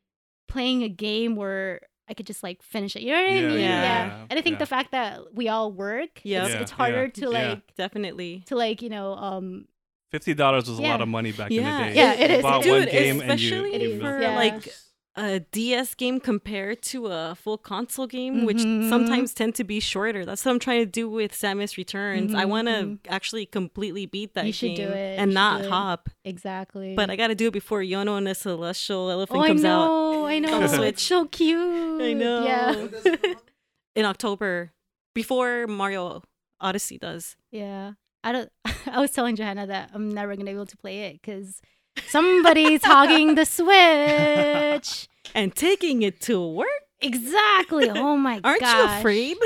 playing 0.48 0.82
a 0.82 0.88
game 0.88 1.36
where 1.36 1.80
I 2.08 2.14
could 2.14 2.26
just 2.26 2.42
like 2.42 2.62
finish 2.62 2.94
it. 2.96 3.02
You 3.02 3.12
know 3.12 3.22
what 3.22 3.30
I 3.30 3.34
Yeah, 3.34 3.48
mean? 3.48 3.58
yeah, 3.60 4.26
And 4.30 4.38
I 4.38 4.42
think 4.42 4.54
yeah. 4.54 4.58
the 4.58 4.66
fact 4.66 4.92
that 4.92 5.34
we 5.34 5.48
all 5.48 5.72
work, 5.72 6.20
Yep. 6.22 6.44
it's, 6.44 6.54
Yeah, 6.54 6.60
it's 6.60 6.70
harder 6.70 7.04
yeah, 7.06 7.10
to 7.10 7.20
yeah. 7.22 7.48
like 7.48 7.74
Definitely. 7.76 8.42
to 8.46 8.56
like 8.56 8.82
you 8.82 8.90
know 8.90 9.14
um 9.14 9.66
Fifty 10.12 10.34
dollars 10.34 10.68
was 10.68 10.78
a 10.78 10.82
lot 10.82 11.00
of 11.00 11.08
money 11.08 11.32
back 11.32 11.50
Yeah. 11.50 11.78
in 11.80 11.88
the 11.88 11.94
day. 11.94 11.96
Yeah, 11.96 12.12
it 12.12 12.30
You 12.30 12.36
is. 12.36 12.42
bought 12.42 12.62
Dude, 12.62 12.72
one 12.84 12.88
game 12.88 13.20
and 13.22 13.40
you, 13.40 13.64
you 13.66 14.00
for 14.00 14.20
yeah. 14.20 14.36
like 14.36 14.68
a 15.16 15.40
DS 15.40 15.94
game 15.94 16.20
compared 16.20 16.82
to 16.82 17.06
a 17.06 17.34
full 17.34 17.56
console 17.56 18.06
game, 18.06 18.44
which 18.44 18.58
Mhm. 18.58 18.88
sometimes 18.90 19.32
tend 19.32 19.54
to 19.54 19.64
be 19.64 19.80
shorter. 19.80 20.24
That's 20.26 20.44
what 20.44 20.52
I'm 20.52 20.58
trying 20.58 20.80
to 20.80 20.86
do 20.86 21.08
with 21.08 21.32
Samus 21.32 21.76
Returns. 21.78 22.34
I 22.34 22.44
Mhm, 22.44 22.48
want 22.48 22.68
to 22.68 22.98
actually 23.10 23.46
completely 23.46 24.04
beat 24.06 24.34
that 24.34 24.46
You 24.46 24.52
game 24.52 24.90
and 24.92 25.30
you 25.30 25.34
not 25.34 25.64
hop. 25.64 26.10
exactly. 26.24 26.94
But 26.94 27.08
I 27.08 27.16
got 27.16 27.28
to 27.28 27.34
do 27.34 27.46
it 27.48 27.52
before 27.52 27.80
Yono 27.80 28.18
and 28.18 28.26
the 28.26 28.34
Celestial 28.34 29.10
Elephant 29.10 29.38
oh, 29.38 29.42
I 29.42 29.48
comes 29.48 29.64
out 29.64 29.86
know, 29.86 30.26
I 30.26 30.38
know. 30.38 30.62
on 30.62 30.68
Switch. 30.68 31.00
so 31.00 31.24
cute. 31.24 32.02
I 32.02 32.12
know. 32.12 32.44
Yeah, 32.44 32.86
in 33.96 34.04
October 34.04 34.72
before 35.14 35.66
Mario 35.66 36.22
Odyssey 36.60 36.98
does. 36.98 37.36
yeah. 37.50 37.92
I 38.24 38.32
don't. 38.32 38.50
I 38.86 39.00
was 39.00 39.12
telling 39.12 39.36
Johanna 39.36 39.68
that 39.68 39.90
I'm 39.94 40.08
never 40.10 40.34
gonna 40.34 40.46
be 40.46 40.50
able 40.50 40.66
to 40.66 40.76
play 40.76 41.02
it 41.04 41.12
because 41.22 41.60
somebody's 42.08 42.84
hogging 42.84 43.34
the 43.34 43.44
Switch. 43.44 45.08
And 45.34 45.54
taking 45.54 46.00
it 46.00 46.22
to 46.22 46.40
work? 46.46 46.66
Exactly. 47.02 47.90
Oh 47.90 48.16
my 48.16 48.40
god. 48.40 48.44
Aren't 48.44 48.60
you 48.62 48.66
gosh. 48.66 48.98
afraid? 49.00 49.36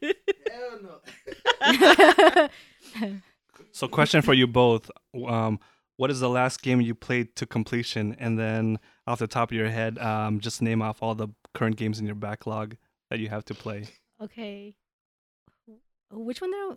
So, 3.70 3.86
question 3.86 4.22
for 4.22 4.34
you 4.34 4.48
both: 4.48 4.90
um, 5.26 5.60
What 5.96 6.10
is 6.10 6.18
the 6.18 6.28
last 6.28 6.62
game 6.62 6.80
you 6.80 6.96
played 6.96 7.36
to 7.36 7.46
completion? 7.46 8.16
And 8.18 8.36
then, 8.36 8.80
off 9.06 9.20
the 9.20 9.28
top 9.28 9.52
of 9.52 9.56
your 9.56 9.68
head, 9.68 9.98
um, 9.98 10.40
just 10.40 10.60
name 10.62 10.82
off 10.82 11.00
all 11.02 11.14
the 11.14 11.28
current 11.54 11.76
games 11.76 12.00
in 12.00 12.06
your 12.06 12.16
backlog 12.16 12.76
that 13.10 13.20
you 13.20 13.28
have 13.28 13.44
to 13.44 13.54
play. 13.54 13.84
okay. 14.20 14.74
Which 16.10 16.40
one? 16.40 16.50
Did 16.50 16.56
I, 16.56 16.74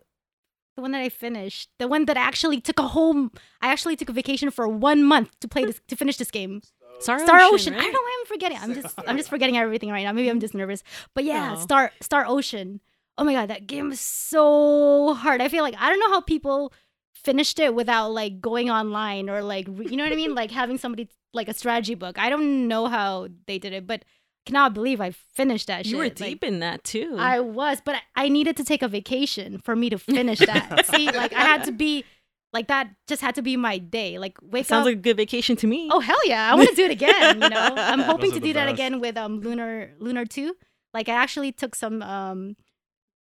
the 0.76 0.82
one 0.82 0.92
that 0.92 1.02
I 1.02 1.10
finished. 1.10 1.70
The 1.80 1.88
one 1.88 2.06
that 2.06 2.18
actually 2.18 2.62
took 2.62 2.80
a 2.80 2.88
whole. 2.88 3.30
I 3.62 3.68
actually 3.72 3.96
took 3.96 4.10
a 4.10 4.14
vacation 4.14 4.52
for 4.52 4.68
one 4.68 5.04
month 5.04 5.40
to 5.42 5.48
play 5.48 5.66
this 5.66 5.82
to 5.88 5.96
finish 5.96 6.18
this 6.18 6.32
game. 6.32 6.62
Star, 7.00 7.20
Star 7.20 7.40
Ocean. 7.42 7.74
I 7.74 7.78
right? 7.78 7.84
don't 7.84 7.94
know 7.94 8.00
why 8.02 8.18
I'm 8.22 8.28
forgetting. 8.28 8.58
I'm 8.62 8.74
just 8.74 8.94
I'm 9.08 9.18
just 9.18 9.30
forgetting 9.34 9.58
everything 9.58 9.90
right 9.90 10.04
now. 10.04 10.12
Maybe 10.12 10.30
I'm 10.30 10.40
just 10.40 10.54
nervous. 10.54 10.84
But 11.16 11.24
yeah, 11.24 11.56
Oh. 11.58 11.60
Star 11.62 11.92
Star 12.02 12.26
Ocean. 12.28 12.80
Oh 13.18 13.24
my 13.24 13.34
god, 13.34 13.50
that 13.50 13.68
game 13.68 13.92
is 13.92 14.00
so 14.00 15.14
hard. 15.14 15.42
I 15.42 15.48
feel 15.50 15.64
like 15.64 15.76
I 15.80 15.90
don't 15.90 16.00
know 16.00 16.10
how 16.10 16.22
people 16.22 16.74
finished 17.14 17.60
it 17.60 17.76
without 17.76 18.12
like 18.12 18.42
going 18.42 18.70
online 18.72 19.30
or 19.30 19.42
like 19.44 19.66
re- 19.70 19.88
you 19.88 19.98
know 19.98 20.04
what 20.04 20.14
I 20.14 20.16
mean, 20.16 20.34
like 20.36 20.52
having 20.52 20.78
somebody 20.78 21.10
like 21.34 21.48
a 21.48 21.54
strategy 21.54 21.96
book. 21.96 22.18
I 22.18 22.30
don't 22.30 22.68
know 22.68 22.88
how 22.88 23.28
they 23.48 23.58
did 23.60 23.74
it, 23.74 23.86
but 23.88 24.04
cannot 24.46 24.74
believe 24.74 25.00
I 25.02 25.12
finished 25.12 25.68
that 25.68 25.86
You 25.86 25.92
shit. 25.92 25.98
were 25.98 26.04
Like, 26.06 26.16
deep 26.16 26.44
in 26.44 26.60
that 26.60 26.84
too. 26.84 27.16
I 27.18 27.40
was, 27.40 27.82
but 27.84 27.96
I 27.96 28.26
I 28.26 28.30
needed 28.30 28.58
to 28.58 28.64
take 28.64 28.82
a 28.82 28.88
vacation 28.88 29.60
for 29.60 29.76
me 29.76 29.90
to 29.90 29.98
finish 29.98 30.40
that. 30.40 30.86
See, 30.94 31.08
like 31.12 31.34
I 31.34 31.42
had 31.42 31.64
to 31.66 31.72
be 31.72 32.06
like 32.54 32.68
that. 32.68 32.90
Just 33.08 33.22
had 33.22 33.36
to 33.36 33.42
be 33.42 33.58
my 33.58 33.78
day. 33.78 34.20
Like 34.20 34.38
wake 34.42 34.66
Sounds 34.66 34.72
up. 34.72 34.76
Sounds 34.78 34.86
like 34.86 34.98
a 34.98 35.02
good 35.02 35.18
vacation 35.18 35.56
to 35.58 35.68
me. 35.68 35.90
Oh 35.92 36.00
hell 36.00 36.20
yeah! 36.26 36.52
I 36.52 36.56
want 36.56 36.70
to 36.70 36.76
do 36.76 36.86
it 36.86 36.92
again. 36.92 37.42
You 37.42 37.50
know, 37.50 37.74
I'm 37.78 38.00
hoping 38.00 38.32
to 38.32 38.38
are 38.38 38.40
the 38.40 38.48
do 38.48 38.54
that 38.54 38.70
again 38.70 39.00
with 39.00 39.18
um 39.18 39.42
Lunar 39.42 39.94
Lunar 40.00 40.26
Two, 40.26 40.56
Like 40.94 41.10
I 41.10 41.14
actually 41.14 41.52
took 41.52 41.76
some 41.76 42.02
um 42.02 42.56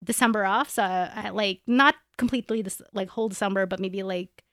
December 0.03 0.45
off, 0.45 0.69
so 0.69 0.84
I, 0.84 1.12
I 1.15 1.30
like 1.30 1.62
not 1.67 1.95
completely 2.17 2.62
this 2.62 2.82
like 2.93 3.10
whole 3.10 3.30
December, 3.30 3.65
but 3.65 3.80
maybe 3.80 4.03
like 4.03 4.43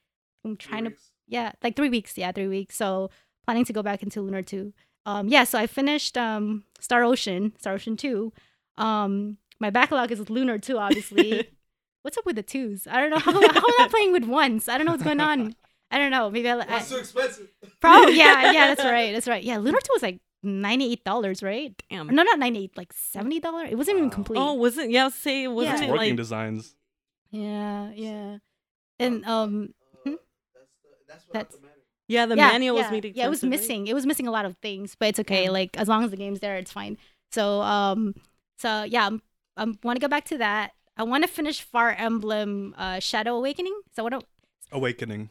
I'm 0.45 0.57
trying 0.57 0.85
to 0.85 0.93
yeah, 1.27 1.53
like 1.63 1.77
three 1.77 1.91
weeks. 1.91 2.19
Yeah, 2.19 2.33
three 2.33 2.49
weeks. 2.49 2.77
So 2.77 3.11
planning 3.47 3.65
to 3.67 3.73
go 3.73 3.83
back 3.83 4.03
into 4.03 4.21
Lunar 4.23 4.43
two. 4.43 4.73
Um, 5.07 5.29
yeah. 5.29 5.45
So 5.45 5.59
I 5.59 5.67
finished 5.67 6.17
um 6.17 6.65
Star 6.81 7.03
Ocean, 7.05 7.53
Star 7.59 7.75
Ocean 7.75 7.97
two. 7.97 8.33
Um, 8.79 9.39
my 9.61 9.71
backlog 9.71 10.11
is 10.13 10.19
with 10.19 10.31
Lunar 10.31 10.59
two, 10.59 10.79
obviously. 10.79 11.49
What's 12.03 12.19
up 12.19 12.27
with 12.27 12.37
the 12.37 12.43
twos? 12.43 12.87
I 12.87 13.01
don't 13.01 13.11
know 13.11 13.19
how, 13.19 13.33
how 13.33 13.39
am 13.41 13.81
I 13.81 13.89
playing 13.89 14.13
with 14.13 14.25
ones. 14.25 14.69
I 14.69 14.77
don't 14.77 14.85
know 14.85 14.93
what's 14.93 15.03
going 15.05 15.21
on. 15.21 15.55
I 15.91 15.97
don't 15.97 16.11
know. 16.11 16.31
Maybe 16.31 16.51
I, 16.51 16.59
I 16.59 16.81
too 16.81 16.97
expensive. 16.97 17.49
probably 17.81 18.17
yeah 18.19 18.53
yeah 18.53 18.67
that's 18.75 18.85
right 18.85 19.15
that's 19.15 19.27
right 19.27 19.43
yeah 19.43 19.57
Lunar 19.59 19.79
two 19.81 19.89
was 19.95 20.03
like 20.03 20.21
ninety 20.43 20.93
eight 20.93 21.03
dollars 21.05 21.43
right? 21.43 21.73
Damn. 21.89 22.09
No, 22.09 22.23
not 22.23 22.39
ninety 22.39 22.65
eight, 22.65 22.77
like 22.77 22.93
seventy 22.93 23.41
dollars. 23.41 23.69
It 23.71 23.77
wasn't 23.77 23.97
even 23.99 24.11
complete. 24.11 24.39
Oh, 24.39 24.53
wasn't 24.53 24.91
yeah? 24.91 25.03
I 25.03 25.05
was 25.07 25.15
say 25.15 25.47
wasn't 25.49 25.79
Yeah. 25.79 25.85
it 25.85 25.91
Working 25.93 26.09
like 26.11 26.17
designs. 26.17 26.75
yeah, 27.31 27.91
yeah. 27.95 28.37
And 28.99 29.25
um, 29.25 29.73
Hmm? 30.05 30.15
That's 31.09 31.25
That's- 31.33 31.57
yeah? 32.15 32.27
The 32.27 32.37
yeah, 32.37 32.49
manual 32.53 32.77
was 32.77 32.87
yeah, 32.87 32.91
made 32.91 33.05
Yeah, 33.15 33.27
it 33.27 33.29
was 33.29 33.43
expensive, 33.43 33.43
right? 33.43 33.51
missing. 33.51 33.87
It 33.89 33.95
was 33.95 34.07
missing 34.07 34.27
a 34.27 34.31
lot 34.31 34.45
of 34.45 34.57
things, 34.59 34.97
but 34.99 35.09
it's 35.09 35.21
okay. 35.21 35.45
Yeah. 35.45 35.51
Like 35.51 35.77
as 35.77 35.89
long 35.89 36.05
as 36.05 36.11
the 36.11 36.17
game's 36.17 36.41
there, 36.41 36.57
it's 36.57 36.73
fine. 36.73 36.97
So 37.33 37.61
um, 37.63 38.15
so 38.59 38.85
yeah, 38.85 39.07
I'm, 39.07 39.23
I 39.57 39.65
want 39.83 39.97
to 39.97 40.01
go 40.01 40.09
back 40.09 40.25
to 40.27 40.39
that. 40.39 40.73
I 40.97 41.03
want 41.03 41.25
to 41.25 41.29
finish 41.29 41.61
Fire 41.61 41.91
Emblem 41.91 42.75
uh, 42.79 43.01
Shadow 43.01 43.37
Awakening. 43.37 43.75
So 43.95 44.05
what? 44.05 44.25
Do- 44.75 44.79
Awakening. 44.79 45.31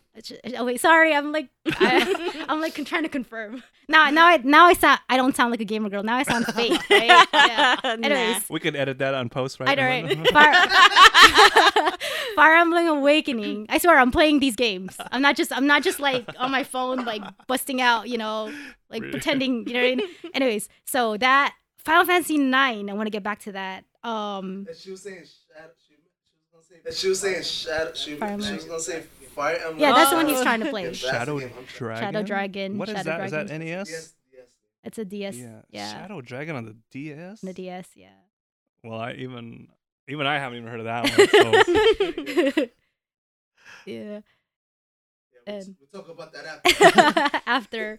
Oh 0.58 0.66
wait, 0.66 0.80
sorry. 0.80 1.14
I'm 1.14 1.32
like, 1.32 1.50
I, 1.68 2.46
I'm 2.50 2.62
like 2.62 2.74
trying 2.86 3.04
to 3.04 3.10
confirm. 3.10 3.64
Now, 3.90 4.10
now, 4.10 4.28
I 4.28 4.38
now 4.38 4.66
I 4.66 4.74
sound. 4.74 5.00
I 5.10 5.18
don't 5.18 5.36
sound 5.36 5.52
like 5.52 5.60
a 5.62 5.66
gamer 5.66 5.90
girl. 5.90 6.04
Now 6.04 6.16
I 6.18 6.24
sound 6.24 6.46
fake. 6.56 6.80
Right? 6.90 7.28
Yeah. 7.34 7.76
Nah. 7.84 7.90
Anyways, 8.08 8.50
We 8.50 8.60
could 8.60 8.76
edit 8.76 9.00
that 9.00 9.14
on 9.14 9.30
post, 9.30 9.60
right? 9.60 9.70
I 9.70 9.76
know, 9.76 9.84
right? 9.84 10.28
Fire, 10.30 11.98
Fire 12.36 12.56
Emblem 12.58 12.88
Awakening. 12.88 13.66
I 13.70 13.78
swear, 13.78 13.98
I'm 14.00 14.12
playing 14.12 14.40
these 14.40 14.56
games. 14.56 14.96
I'm 15.12 15.22
not 15.22 15.36
just. 15.36 15.52
I'm 15.52 15.68
not 15.68 15.84
just 15.84 16.00
like 16.00 16.26
on 16.40 16.52
my 16.52 16.64
phone, 16.64 17.06
like 17.06 17.22
busting 17.48 17.82
out. 17.82 18.08
You 18.10 18.18
know, 18.18 18.52
like 18.90 19.02
Really? 19.02 19.12
pretending. 19.12 19.68
You 19.68 19.74
know. 19.74 19.82
What 19.82 19.92
I 19.92 19.96
mean? 19.96 20.08
Anyways, 20.34 20.70
so 20.86 21.18
that 21.18 21.54
Final 21.78 22.06
Fantasy 22.06 22.38
Nine. 22.38 22.90
I 22.90 22.94
want 22.94 23.08
to 23.08 23.12
get 23.12 23.24
back 23.24 23.40
to 23.42 23.52
that. 23.54 23.86
Um, 24.04 24.66
And 24.68 24.78
she 24.78 24.92
was 24.92 25.02
saying 25.02 25.24
shadow. 25.26 25.70
She, 25.88 25.94
she 25.96 26.34
was 26.56 26.68
gonna 26.70 26.92
say. 26.94 27.00
She 27.02 27.08
was 27.10 27.20
saying 27.20 27.44
shadow. 27.44 27.94
She, 27.94 28.16
she 28.16 28.54
was 28.54 28.66
gonna 28.66 28.80
say 28.80 29.04
fire 29.34 29.56
emblem. 29.58 29.80
yeah, 29.80 29.92
that's 29.94 30.10
the 30.12 30.16
one 30.16 30.28
he's 30.28 30.42
trying 30.42 30.60
to 30.62 30.70
play. 30.76 30.94
Shadow 30.94 31.40
game 31.40 31.52
I'm 31.58 31.66
trying- 31.66 31.98
Dragon. 32.00 32.04
Shadow 32.14 32.24
Dragon, 32.24 32.78
What 32.78 32.90
is 32.90 32.96
Shadow 32.98 33.10
that? 33.18 33.26
Is 33.26 33.32
that 33.32 33.48
Dragon. 33.48 33.66
NES? 33.68 33.90
Yes, 33.90 34.14
yes. 34.34 34.48
It's 34.84 34.98
a 34.98 35.06
DS. 35.06 35.36
Yeah. 35.38 35.62
Yeah. 35.70 35.92
Shadow 35.92 36.22
Dragon 36.22 36.56
on 36.56 36.66
the 36.66 36.76
DS. 36.92 37.42
The 37.42 37.54
DS. 37.54 37.88
Yeah. 37.96 38.08
Well, 38.84 39.00
I 39.00 39.14
even 39.14 39.68
even 40.08 40.28
I 40.28 40.40
haven't 40.40 40.58
even 40.60 40.70
heard 40.70 40.80
of 40.82 40.86
that 40.86 41.04
one. 41.04 41.28
So 41.30 42.66
yeah. 43.86 43.86
Yeah, 43.86 44.20
we'll, 45.46 45.56
And- 45.58 45.76
we'll 45.80 46.02
talk 46.04 46.10
about 46.12 46.34
that 46.34 46.46
after. 46.66 47.42
After. 47.46 47.98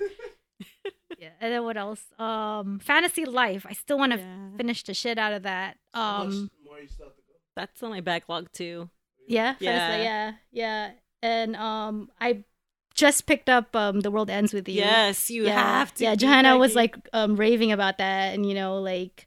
Yeah. 1.19 1.29
And 1.41 1.53
then 1.53 1.63
what 1.65 1.77
else? 1.77 2.01
Um, 2.19 2.79
Fantasy 2.81 3.25
Life. 3.25 3.65
I 3.69 3.73
still 3.73 3.99
want 3.99 4.13
to 4.13 4.19
Yeah. 4.19 4.49
finish 4.57 4.83
the 4.83 4.95
shit 4.95 5.17
out 5.19 5.33
of 5.33 5.43
that. 5.45 5.79
How 5.93 6.25
much 6.25 6.35
Um, 6.35 6.51
more 6.65 6.79
you 6.81 6.89
still 6.89 7.07
have 7.07 7.15
to 7.17 7.23
go? 7.23 7.35
That's 7.57 7.83
on 7.83 7.91
my 7.91 8.01
backlog 8.01 8.51
too. 8.53 8.91
yeah. 9.29 9.55
Yeah. 9.61 9.79
Fantasy, 9.79 10.05
yeah. 10.05 10.33
Yeah. 10.53 10.91
And 11.25 11.57
um, 11.57 12.11
I 12.21 12.45
just 12.93 13.25
picked 13.25 13.49
up 13.49 13.75
um, 13.75 14.01
The 14.01 14.11
World 14.11 14.29
Ends 14.29 14.53
with 14.53 14.69
You. 14.69 14.75
Yes, 14.75 15.31
you 15.31 15.47
yeah. 15.47 15.55
have 15.55 15.95
to. 15.95 16.05
Yeah. 16.05 16.17
Johanna 16.17 16.59
was 16.59 16.75
like 16.75 16.97
um 17.15 17.37
raving 17.37 17.73
about 17.73 17.97
that, 17.97 18.35
and 18.35 18.47
you 18.47 18.55
know, 18.55 18.77
like, 18.77 19.27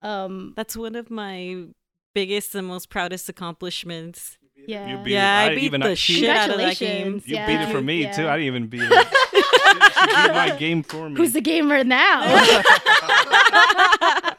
um, 0.00 0.52
that's 0.54 0.76
one 0.76 0.94
of 0.94 1.10
my 1.10 1.64
biggest 2.14 2.54
and 2.54 2.68
most 2.68 2.88
proudest 2.88 3.28
accomplishments. 3.28 4.38
yeah. 4.68 4.86
you 4.86 4.98
beat 4.98 5.14
Yeah, 5.14 5.42
it. 5.42 5.46
I 5.46 5.54
beat 5.56 5.64
even 5.64 5.80
the 5.80 5.96
she, 5.96 6.20
shit 6.20 6.30
out 6.30 6.50
of 6.50 6.58
that 6.58 6.78
game. 6.78 7.20
You 7.26 7.34
yeah. 7.34 7.46
beat 7.48 7.68
it 7.68 7.72
for 7.72 7.82
me 7.82 8.04
too. 8.12 8.28
I 8.28 8.38
didn't 8.38 8.46
even 8.46 8.68
beat 8.68 8.82
it. 8.84 9.08
she, 9.30 9.42
she 10.00 10.06
beat 10.06 10.34
my 10.34 10.56
game 10.56 10.84
for 10.84 11.10
me. 11.10 11.16
Who's 11.16 11.32
the 11.32 11.40
gamer 11.40 11.82
now? 11.82 12.22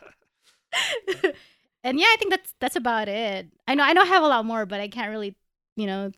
and 1.83 1.99
yeah, 1.99 2.07
I 2.07 2.15
think 2.17 2.31
that's 2.31 2.53
that's 2.61 2.77
about 2.77 3.09
it. 3.09 3.47
I 3.67 3.75
know 3.75 3.83
I 3.83 3.91
know 3.91 4.01
I 4.01 4.05
have 4.05 4.23
a 4.23 4.27
lot 4.27 4.45
more, 4.45 4.65
but 4.65 4.79
I 4.79 4.87
can't 4.87 5.11
really, 5.11 5.35
you 5.75 5.87
know, 5.87 6.11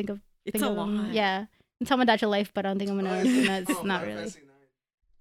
think 0.00 0.10
of 0.10 0.20
it's 0.44 0.52
think 0.52 0.64
a 0.64 0.68
of 0.68 0.76
them. 0.76 1.10
Yeah, 1.12 1.46
and 1.80 1.86
tell 1.88 1.96
me 1.96 2.02
about 2.02 2.20
your 2.22 2.30
life, 2.30 2.50
but 2.54 2.64
I 2.66 2.68
don't 2.70 2.78
think 2.78 2.90
I'm 2.90 2.96
gonna. 2.96 3.24
no, 3.24 3.54
it's 3.58 3.70
Oh, 3.70 3.82
not 3.82 4.00
Final 4.02 4.16
really. 4.16 4.32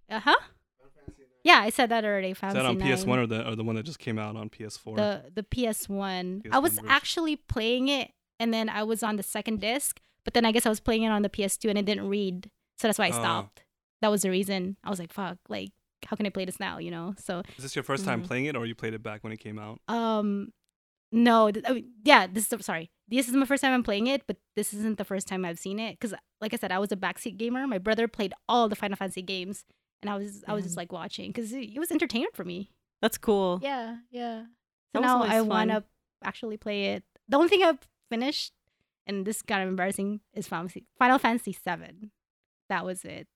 Uh 0.10 0.20
huh. 0.20 0.36
Final 0.78 0.92
Fantasy 0.96 1.22
nine. 1.22 1.30
Yeah, 1.44 1.60
I 1.60 1.70
said 1.70 1.90
that 1.90 2.04
already. 2.06 2.32
Is 2.32 2.40
that 2.40 2.54
Fantasy 2.54 2.66
on 2.68 2.80
PS1 2.80 3.18
or 3.18 3.28
the 3.28 3.48
or 3.50 3.56
the 3.56 3.64
one 3.64 3.76
that 3.76 3.84
just 3.84 4.00
came 4.00 4.18
out 4.18 4.36
on 4.36 4.50
PS4? 4.50 4.96
the 4.96 5.32
the 5.42 5.44
PS 5.44 5.88
One. 5.90 6.42
I 6.52 6.58
PS1 6.58 6.62
was 6.64 6.72
version. 6.74 6.86
actually 6.90 7.36
playing 7.36 7.88
it, 7.90 8.12
and 8.40 8.54
then 8.54 8.70
I 8.70 8.84
was 8.84 9.04
on 9.04 9.16
the 9.18 9.24
second 9.24 9.62
disc, 9.62 10.00
but 10.26 10.34
then 10.34 10.46
I 10.46 10.52
guess 10.52 10.66
I 10.66 10.70
was 10.70 10.80
playing 10.80 11.04
it 11.04 11.10
on 11.10 11.22
the 11.22 11.30
PS2, 11.30 11.70
and 11.70 11.78
it 11.78 11.86
didn't 11.86 12.08
read, 12.10 12.50
so 12.78 12.88
that's 12.88 12.98
why 13.00 13.06
I 13.08 13.10
Oh. 13.10 13.14
stopped. 13.14 13.64
That 14.02 14.10
was 14.12 14.22
the 14.22 14.30
reason. 14.30 14.78
I 14.84 14.90
was 14.90 15.00
like, 15.00 15.12
"Fuck! 15.12 15.38
Like, 15.50 15.72
how 16.06 16.16
can 16.16 16.26
I 16.26 16.30
play 16.30 16.46
this 16.46 16.60
now?" 16.60 16.78
You 16.78 16.92
know. 16.92 17.14
So 17.18 17.44
Is 17.58 17.64
this 17.64 17.76
your 17.76 17.84
first 17.84 18.06
time 18.06 18.20
Mm-hmm. 18.20 18.26
Mhm. 18.26 18.28
playing 18.28 18.46
it, 18.46 18.56
or 18.56 18.66
you 18.66 18.76
played 18.76 18.94
it 18.94 19.04
back 19.04 19.24
when 19.24 19.34
it 19.34 19.38
came 19.40 19.60
out? 19.60 19.80
Um, 19.90 20.54
no, 21.12 21.52
th- 21.52 21.66
I 21.68 21.74
mean, 21.74 21.92
yeah, 22.04 22.28
this 22.28 22.52
is 22.52 22.66
sorry. 22.66 22.92
This 23.08 23.28
is 23.28 23.34
my 23.34 23.46
first 23.46 23.64
time 23.64 23.74
I'm 23.74 23.84
playing 23.84 24.08
it, 24.08 24.24
but 24.28 24.38
this 24.56 24.74
isn't 24.74 24.98
the 24.98 25.04
first 25.06 25.28
time 25.28 25.44
I've 25.44 25.58
seen 25.58 25.80
it 25.80 25.94
because, 26.00 26.14
like 26.42 26.54
I 26.54 26.58
said, 26.58 26.72
I 26.72 26.78
was 26.80 26.92
a 26.92 26.96
backseat 26.96 27.38
gamer. 27.38 27.66
My 27.66 27.80
brother 27.80 28.08
played 28.08 28.34
all 28.48 28.70
the 28.70 28.76
Final 28.76 28.96
Fantasy 28.98 29.22
games, 29.24 29.66
and 30.02 30.10
I 30.10 30.16
was 30.16 30.44
I 30.48 30.54
was 30.54 30.64
just 30.64 30.78
like 30.78 30.92
watching 30.92 31.30
because 31.32 31.52
it, 31.52 31.72
it 31.76 31.80
was 31.80 31.92
entertainment 31.92 32.36
for 32.36 32.44
me. 32.46 32.72
That's 33.02 33.18
cool. 33.18 33.60
Yeah, 33.64 33.98
yeah. 34.12 34.44
So 34.96 35.02
now 35.02 35.24
I 35.24 35.42
want 35.42 35.72
to 35.72 35.84
actually 36.24 36.58
play 36.58 36.94
it. 36.94 37.04
The 37.28 37.38
only 37.38 37.50
thing 37.50 37.64
I've 37.64 37.80
finished, 38.10 38.54
and 39.08 39.26
this 39.26 39.38
is 39.38 39.42
kind 39.42 39.64
of 39.64 39.70
embarrassing, 39.70 40.20
is 40.34 40.48
Final 40.48 40.68
Fantasy 40.68 40.86
Final 40.98 41.18
Fantasy 41.20 41.54
Seven. 41.54 42.12
That 42.70 42.86
was 42.86 43.04
it. 43.06 43.28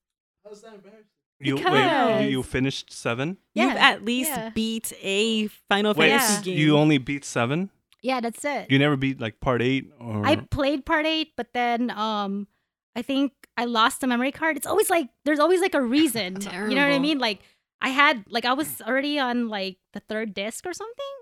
How's 0.46 0.62
that 0.62 0.76
embarrassing? 0.76 1.06
You 1.40 1.56
wait, 1.56 2.24
you, 2.26 2.30
you 2.30 2.44
finished 2.44 2.92
seven? 2.92 3.38
You've 3.54 3.74
Yeah, 3.74 3.76
at 3.78 4.06
least 4.06 4.30
yeah. 4.32 4.50
beat 4.52 4.94
a 5.02 5.48
Final 5.70 5.94
Wait, 5.94 6.10
Fantasy 6.10 6.44
game. 6.52 6.58
you 6.60 6.78
only 6.78 6.98
beat 6.98 7.26
seven? 7.26 7.70
Yeah, 8.02 8.20
that's 8.22 8.44
it. 8.46 8.70
You 8.70 8.80
never 8.80 8.96
beat 8.96 9.20
like 9.20 9.40
part 9.40 9.62
eight 9.62 9.92
or 10.00 10.26
I 10.26 10.36
played 10.38 10.86
part 10.86 11.06
eight, 11.06 11.32
but 11.36 11.48
then 11.54 11.90
um 11.92 12.48
I 12.96 13.02
think 13.02 13.34
I 13.58 13.66
lost 13.66 14.02
the 14.02 14.08
memory 14.08 14.32
card. 14.32 14.56
It's 14.58 14.68
always 14.68 14.90
like 14.90 15.10
there's 15.26 15.40
always 15.40 15.62
like 15.62 15.74
a 15.76 15.82
reason. 15.82 16.40
you 16.42 16.48
know 16.50 16.58
what 16.60 16.70
I 16.72 16.74
Terrible. 16.76 17.00
mean? 17.00 17.20
Like 17.20 17.42
I 17.82 17.90
had 17.90 18.24
like 18.30 18.46
I 18.46 18.54
was 18.54 18.82
already 18.82 19.20
on 19.20 19.50
like 19.50 19.78
the 19.94 20.00
third 20.02 20.34
disc 20.34 20.66
or 20.66 20.74
something. 20.74 21.14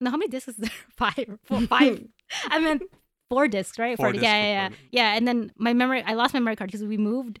No, 0.00 0.10
how 0.10 0.16
many 0.16 0.28
discs 0.30 0.48
is 0.48 0.56
there? 0.56 0.70
Five. 0.96 1.38
Five. 1.68 2.06
I 2.48 2.58
meant 2.60 2.82
four 3.28 3.48
discs, 3.48 3.78
right? 3.78 3.96
Four 3.96 4.06
For- 4.08 4.12
discs 4.12 4.24
yeah, 4.24 4.36
yeah, 4.42 4.52
yeah. 4.52 4.68
part. 4.68 4.80
Yeah, 4.90 5.14
and 5.16 5.28
then 5.28 5.52
my 5.56 5.74
memory 5.74 6.02
I 6.06 6.14
lost 6.14 6.32
my 6.32 6.40
memory 6.40 6.56
card 6.56 6.68
because 6.68 6.84
we 6.84 6.96
moved. 6.96 7.40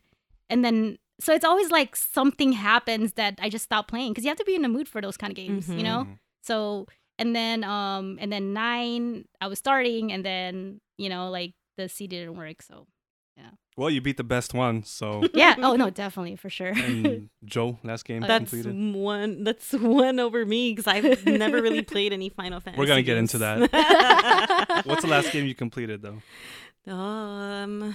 And 0.50 0.64
then 0.64 0.98
so 1.20 1.32
it's 1.34 1.44
always 1.44 1.70
like 1.70 1.94
something 1.96 2.52
happens 2.52 3.12
that 3.14 3.38
I 3.40 3.48
just 3.48 3.64
stop 3.64 3.88
playing 3.88 4.12
because 4.12 4.24
you 4.24 4.28
have 4.30 4.38
to 4.38 4.44
be 4.44 4.54
in 4.54 4.62
the 4.62 4.68
mood 4.68 4.88
for 4.88 5.00
those 5.00 5.16
kind 5.16 5.30
of 5.30 5.36
games, 5.36 5.68
you 5.68 5.76
Mhm. 5.76 5.82
know? 5.84 6.04
Mhm. 6.04 6.18
So 6.42 6.86
and 7.18 7.36
then 7.36 7.64
um 7.64 8.18
and 8.20 8.32
then 8.32 8.52
nine 8.54 9.24
I 9.40 9.46
was 9.48 9.58
starting 9.58 10.10
and 10.12 10.24
then 10.24 10.80
you 10.96 11.08
know 11.08 11.30
like 11.30 11.52
the 11.76 11.88
C 11.88 12.06
didn't 12.06 12.36
work 12.36 12.62
so 12.62 12.86
yeah. 13.36 13.50
Well, 13.76 13.88
you 13.88 14.00
beat 14.02 14.16
the 14.18 14.24
best 14.24 14.52
one, 14.52 14.82
so 14.84 15.22
yeah 15.34 15.54
oh 15.58 15.76
no 15.76 15.88
definitely 15.90 16.36
for 16.36 16.50
sure 16.50 16.72
and 16.74 17.30
Joe 17.44 17.78
last 17.82 18.04
game 18.04 18.20
That's 18.22 18.50
completed. 18.50 18.74
one. 18.94 19.44
That's 19.44 19.72
one 19.72 20.18
over 20.20 20.44
me 20.44 20.72
because 20.72 20.86
I've 20.86 21.24
never 21.26 21.62
really 21.62 21.82
played 21.94 22.12
any 22.12 22.28
Final 22.30 22.60
Fantasy. 22.60 22.78
We're 22.80 22.86
gonna 22.86 23.02
get 23.02 23.16
into 23.18 23.38
that. 23.38 24.82
What's 24.84 25.02
the 25.02 25.08
last 25.08 25.32
game 25.32 25.46
you 25.46 25.54
completed 25.54 26.02
though? 26.02 26.20
Um, 26.92 27.94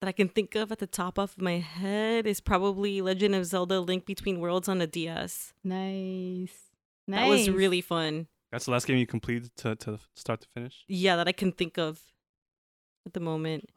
that 0.00 0.08
I 0.08 0.12
can 0.12 0.28
think 0.28 0.54
of 0.54 0.72
at 0.72 0.78
the 0.78 0.86
top 0.86 1.18
of 1.18 1.40
my 1.40 1.58
head 1.58 2.26
is 2.26 2.40
probably 2.40 3.00
Legend 3.00 3.34
of 3.34 3.44
Zelda: 3.46 3.80
Link 3.80 4.06
Between 4.06 4.40
Worlds 4.40 4.68
on 4.68 4.78
the 4.78 4.86
DS. 4.86 5.52
nice 5.62 6.50
nice 7.06 7.20
That 7.20 7.28
was 7.28 7.50
really 7.50 7.80
fun. 7.80 8.26
That's 8.50 8.64
the 8.64 8.72
last 8.72 8.86
game 8.86 8.96
you 8.96 9.06
completed 9.06 9.54
to, 9.58 9.76
to 9.76 10.00
start 10.14 10.40
to 10.40 10.48
finish. 10.48 10.84
Yeah, 10.88 11.16
that 11.16 11.28
I 11.28 11.32
can 11.32 11.52
think 11.52 11.78
of 11.78 12.00
at 13.06 13.12
the 13.12 13.20
moment. 13.20 13.68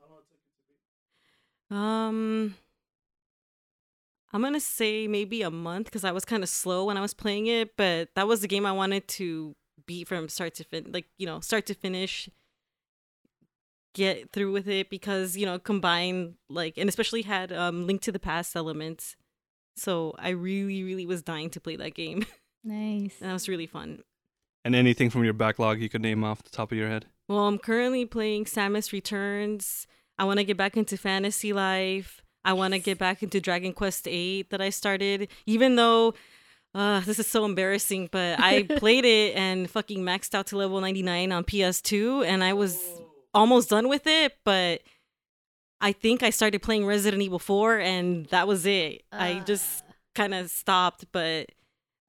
Um, 1.69 2.55
I'm 4.31 4.41
gonna 4.41 4.59
say 4.59 5.07
maybe 5.07 5.41
a 5.41 5.51
month 5.51 5.86
because 5.86 6.03
I 6.03 6.12
was 6.12 6.25
kind 6.25 6.43
of 6.43 6.49
slow 6.49 6.86
when 6.86 6.97
I 6.97 7.01
was 7.01 7.13
playing 7.13 7.47
it, 7.47 7.75
but 7.77 8.09
that 8.15 8.27
was 8.27 8.41
the 8.41 8.47
game 8.47 8.65
I 8.65 8.71
wanted 8.71 9.07
to 9.09 9.55
beat 9.86 10.07
from 10.07 10.29
start 10.29 10.55
to 10.55 10.63
fin, 10.63 10.91
like 10.91 11.05
you 11.17 11.25
know, 11.25 11.39
start 11.39 11.65
to 11.67 11.73
finish. 11.73 12.29
Get 13.93 14.32
through 14.32 14.51
with 14.51 14.67
it 14.67 14.89
because 14.89 15.38
you 15.38 15.45
know 15.45 15.60
combine 15.60 16.36
like 16.49 16.77
and 16.77 16.89
especially 16.89 17.21
had 17.21 17.51
um 17.51 17.86
Link 17.86 18.01
to 18.01 18.12
the 18.12 18.19
Past 18.19 18.56
elements, 18.56 19.15
so 19.75 20.15
I 20.17 20.29
really 20.29 20.84
really 20.84 21.06
was 21.06 21.21
dying 21.21 21.49
to 21.51 21.60
play 21.60 21.75
that 21.75 21.93
game 21.93 22.25
nice 22.63 23.21
and 23.21 23.29
that 23.29 23.34
was 23.34 23.47
really 23.47 23.67
fun. 23.67 24.03
And 24.65 24.75
anything 24.75 25.10
from 25.10 25.23
your 25.23 25.34
backlog 25.34 25.79
you 25.82 25.89
could 25.89 26.01
name 26.01 26.23
off 26.23 26.41
the 26.43 26.49
top 26.49 26.71
of 26.71 26.77
your 26.77 26.88
head? 26.88 27.06
Well, 27.27 27.47
I'm 27.47 27.58
currently 27.58 28.06
playing 28.06 28.45
Samus 28.45 28.91
Returns. 28.91 29.88
I 30.17 30.23
want 30.23 30.39
to 30.39 30.43
get 30.43 30.58
back 30.58 30.77
into 30.77 30.97
Fantasy 30.97 31.53
Life. 31.53 32.21
I 32.45 32.53
want 32.53 32.73
to 32.73 32.79
get 32.79 32.97
back 32.97 33.23
into 33.23 33.39
Dragon 33.39 33.73
Quest 33.73 34.08
8 34.08 34.49
that 34.49 34.62
I 34.62 34.69
started, 34.69 35.29
even 35.45 35.75
though 35.75 36.13
uh, 36.75 36.99
this 37.01 37.19
is 37.19 37.27
so 37.27 37.45
embarrassing, 37.45 38.10
but 38.12 38.39
I 38.39 38.63
played 38.77 39.06
it 39.06 39.36
and 39.36 39.69
fucking 39.69 40.03
maxed 40.03 40.34
out 40.34 40.47
to 40.47 40.58
level 40.58 40.82
99 40.82 41.32
on 41.32 41.43
PS2 41.43 42.25
and 42.25 42.43
I 42.43 42.53
was 42.53 42.79
almost 43.34 43.69
done 43.69 43.88
with 43.88 44.08
it, 44.08 44.38
but 44.43 44.82
I 45.82 45.91
think 45.91 46.24
I 46.24 46.30
started 46.30 46.62
playing 46.62 46.86
Resident 46.86 47.22
Evil 47.22 47.39
4 47.39 47.80
and 47.80 48.26
that 48.28 48.48
was 48.48 48.65
it. 48.65 49.04
I 49.12 49.39
just 49.39 49.84
kind 50.15 50.34
of 50.34 50.50
stopped, 50.50 51.06
but 51.12 51.50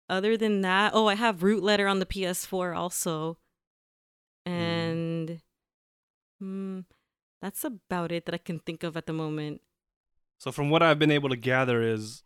other 0.08 0.36
than 0.36 0.60
that, 0.60 0.92
oh, 0.94 1.06
I 1.06 1.14
have 1.14 1.42
Root 1.42 1.62
Letter 1.62 1.88
on 1.88 1.98
the 1.98 2.06
PS4 2.06 2.76
also. 2.76 3.38
And 4.46 5.40
hmm, 6.38 6.80
that's 7.40 7.64
about 7.64 8.12
it 8.12 8.26
that 8.26 8.34
I 8.34 8.38
can 8.38 8.58
think 8.58 8.82
of 8.82 8.96
at 8.96 9.06
the 9.06 9.12
moment. 9.12 9.62
So 10.38 10.52
from 10.52 10.70
what 10.70 10.82
I've 10.82 10.98
been 10.98 11.10
able 11.10 11.30
to 11.30 11.36
gather 11.36 11.82
is, 11.82 12.22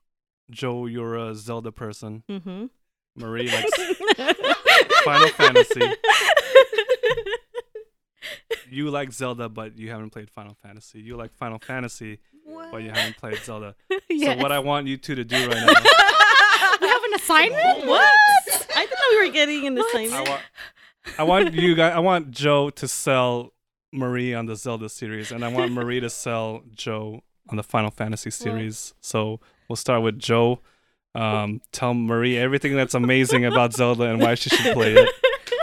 Joe, 0.51 0.87
you're 0.87 1.15
a 1.15 1.35
Zelda 1.35 1.71
person. 1.71 2.25
Mm-hmm. 2.29 2.67
Marie 3.17 3.51
likes 3.51 3.71
Final 5.05 5.29
Fantasy. 5.29 5.81
You 8.71 8.91
like 8.91 9.13
Zelda, 9.13 9.49
but 9.49 9.79
you 9.79 9.91
haven't 9.91 10.11
played 10.11 10.31
Final 10.31 10.57
Fantasy. 10.63 11.01
You 11.01 11.17
like 11.17 11.33
Final 11.35 11.59
Fantasy, 11.59 12.19
but 12.71 12.79
you 12.83 12.91
haven't 12.91 13.17
played 13.17 13.39
Zelda. 13.45 13.75
Yes. 14.09 14.37
So 14.37 14.43
what 14.43 14.53
I 14.53 14.59
want 14.59 14.87
you 14.87 14.97
two 14.97 15.15
to 15.15 15.25
do 15.25 15.37
right 15.37 15.49
now, 15.57 15.67
we 16.81 16.89
have 16.89 17.03
an 17.05 17.15
assignment. 17.15 17.87
What? 17.87 18.09
I 18.77 18.81
didn't 18.87 18.91
know 18.91 19.19
we 19.21 19.27
were 19.27 19.33
getting 19.33 19.67
an 19.67 19.79
I 19.79 19.81
assignment. 19.83 20.29
want, 20.29 20.43
I 21.19 21.23
want 21.23 21.55
you 21.55 21.75
guys, 21.75 21.93
I 21.95 21.99
want 22.01 22.31
Joe 22.31 22.71
to 22.71 22.89
sell 22.89 23.53
Marie 23.93 24.35
on 24.35 24.47
the 24.47 24.57
Zelda 24.57 24.89
series, 24.89 25.31
and 25.33 25.45
I 25.45 25.49
want 25.49 25.73
Marie 25.73 26.01
to 26.01 26.11
sell 26.11 26.63
Joe 26.75 27.23
on 27.49 27.57
the 27.57 27.63
Final 27.63 27.91
Fantasy 27.91 28.31
series. 28.31 28.93
So 29.01 29.41
we'll 29.69 29.77
start 29.77 30.03
with 30.03 30.19
Joe. 30.19 30.61
Um, 31.15 31.63
tell 31.73 31.95
Marie 31.95 32.37
everything 32.37 32.77
that's 32.77 32.95
amazing 32.95 33.45
about 33.45 33.73
Zelda 33.73 34.05
and 34.05 34.21
why 34.21 34.35
she 34.35 34.51
should 34.51 34.75
play 34.75 34.95
it. 34.95 35.09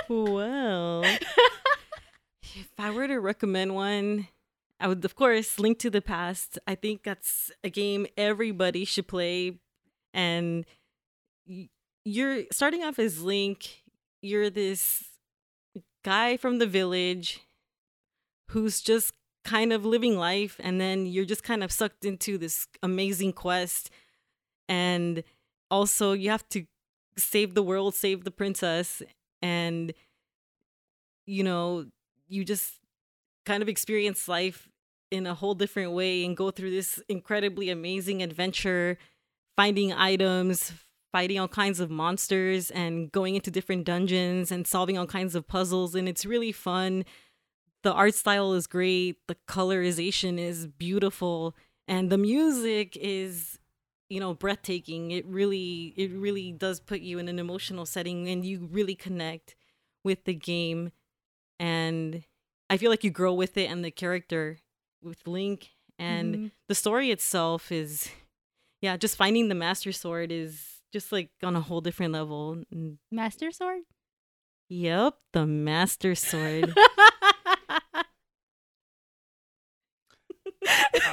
Well, 0.07 1.01
if 1.03 1.19
I 2.77 2.91
were 2.91 3.07
to 3.07 3.19
recommend 3.19 3.73
one, 3.73 4.27
I 4.79 4.87
would, 4.87 5.03
of 5.05 5.15
course, 5.15 5.59
Link 5.59 5.79
to 5.79 5.89
the 5.89 6.01
Past. 6.01 6.59
I 6.67 6.75
think 6.75 7.03
that's 7.03 7.51
a 7.63 7.69
game 7.69 8.07
everybody 8.17 8.83
should 8.83 9.07
play. 9.07 9.59
And 10.13 10.65
you're 12.03 12.43
starting 12.51 12.83
off 12.83 12.99
as 12.99 13.21
Link, 13.21 13.83
you're 14.21 14.49
this 14.49 15.05
guy 16.03 16.37
from 16.37 16.59
the 16.59 16.67
village 16.67 17.41
who's 18.51 18.81
just 18.81 19.13
kind 19.45 19.71
of 19.71 19.85
living 19.85 20.17
life. 20.17 20.57
And 20.59 20.79
then 20.79 21.05
you're 21.05 21.25
just 21.25 21.43
kind 21.43 21.63
of 21.63 21.71
sucked 21.71 22.03
into 22.03 22.37
this 22.37 22.67
amazing 22.83 23.33
quest. 23.33 23.89
And 24.67 25.23
also, 25.71 26.11
you 26.13 26.29
have 26.29 26.47
to 26.49 26.65
save 27.17 27.53
the 27.53 27.63
world, 27.63 27.95
save 27.95 28.25
the 28.25 28.31
princess. 28.31 29.01
And 29.41 29.93
you 31.25 31.43
know, 31.43 31.85
you 32.35 32.45
just 32.45 32.79
kind 33.45 33.63
of 33.63 33.69
experience 33.69 34.27
life 34.27 34.67
in 35.11 35.25
a 35.25 35.33
whole 35.33 35.55
different 35.55 35.91
way 35.91 36.25
and 36.25 36.35
go 36.35 36.51
through 36.51 36.71
this 36.71 37.01
incredibly 37.07 37.69
amazing 37.69 38.21
adventure, 38.21 38.97
finding 39.55 39.93
items, 39.93 40.73
fighting 41.11 41.39
all 41.39 41.47
kinds 41.47 41.79
of 41.79 41.89
monsters, 41.89 42.69
and 42.71 43.11
going 43.11 43.35
into 43.35 43.49
different 43.49 43.85
dungeons 43.85 44.51
and 44.51 44.67
solving 44.67 44.97
all 44.97 45.07
kinds 45.07 45.35
of 45.35 45.47
puzzles. 45.47 45.95
And 45.95 46.09
it's 46.09 46.25
really 46.25 46.51
fun. 46.51 47.05
The 47.83 47.93
art 47.93 48.15
style 48.15 48.53
is 48.53 48.67
great, 48.67 49.17
the 49.27 49.37
colorization 49.47 50.39
is 50.39 50.67
beautiful, 50.67 51.55
and 51.87 52.09
the 52.09 52.17
music 52.17 52.97
is 52.99 53.59
you 54.09 54.19
know 54.19 54.33
breathtaking 54.33 55.11
it 55.11 55.25
really 55.25 55.93
it 55.97 56.11
really 56.11 56.51
does 56.51 56.79
put 56.79 57.01
you 57.01 57.17
in 57.17 57.27
an 57.27 57.39
emotional 57.39 57.85
setting 57.85 58.27
and 58.27 58.45
you 58.45 58.67
really 58.71 58.93
connect 58.93 59.55
with 60.03 60.25
the 60.25 60.33
game 60.33 60.91
and 61.59 62.23
i 62.69 62.77
feel 62.77 62.89
like 62.89 63.03
you 63.03 63.09
grow 63.11 63.33
with 63.33 63.57
it 63.57 63.69
and 63.69 63.83
the 63.83 63.91
character 63.91 64.57
with 65.01 65.25
link 65.27 65.71
and 65.97 66.35
Mhm. 66.35 66.51
the 66.67 66.75
story 66.75 67.11
itself 67.11 67.71
is 67.71 68.09
yeah 68.81 68.97
just 68.97 69.15
finding 69.15 69.47
the 69.49 69.55
master 69.55 69.91
sword 69.91 70.31
is 70.31 70.81
just 70.91 71.11
like 71.11 71.29
on 71.43 71.55
a 71.55 71.61
whole 71.61 71.81
different 71.81 72.13
level 72.13 72.63
Master 73.11 73.51
Sword. 73.51 73.81
yep 74.69 75.17
the 75.33 75.45
master 75.45 76.15
sword 76.15 76.73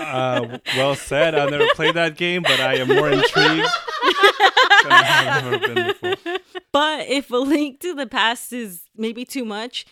Uh, 0.01 0.59
well 0.77 0.95
said. 0.95 1.35
I've 1.35 1.51
never 1.51 1.67
played 1.75 1.95
that 1.95 2.17
game, 2.17 2.43
but 2.43 2.59
I 2.61 2.77
am 2.77 2.89
more 2.89 3.11
intrigued 3.11 3.69
than 4.83 4.93
I 4.93 5.03
have 5.05 5.45
ever 5.53 5.59
been 5.75 5.87
before. 5.89 6.39
but 6.73 7.09
if 7.09 7.31
a 7.31 7.37
link 7.37 7.81
to 7.81 7.95
the 7.95 8.07
past 8.07 8.53
is 8.53 8.83
maybe 8.97 9.25
too 9.25 9.45
much 9.45 9.85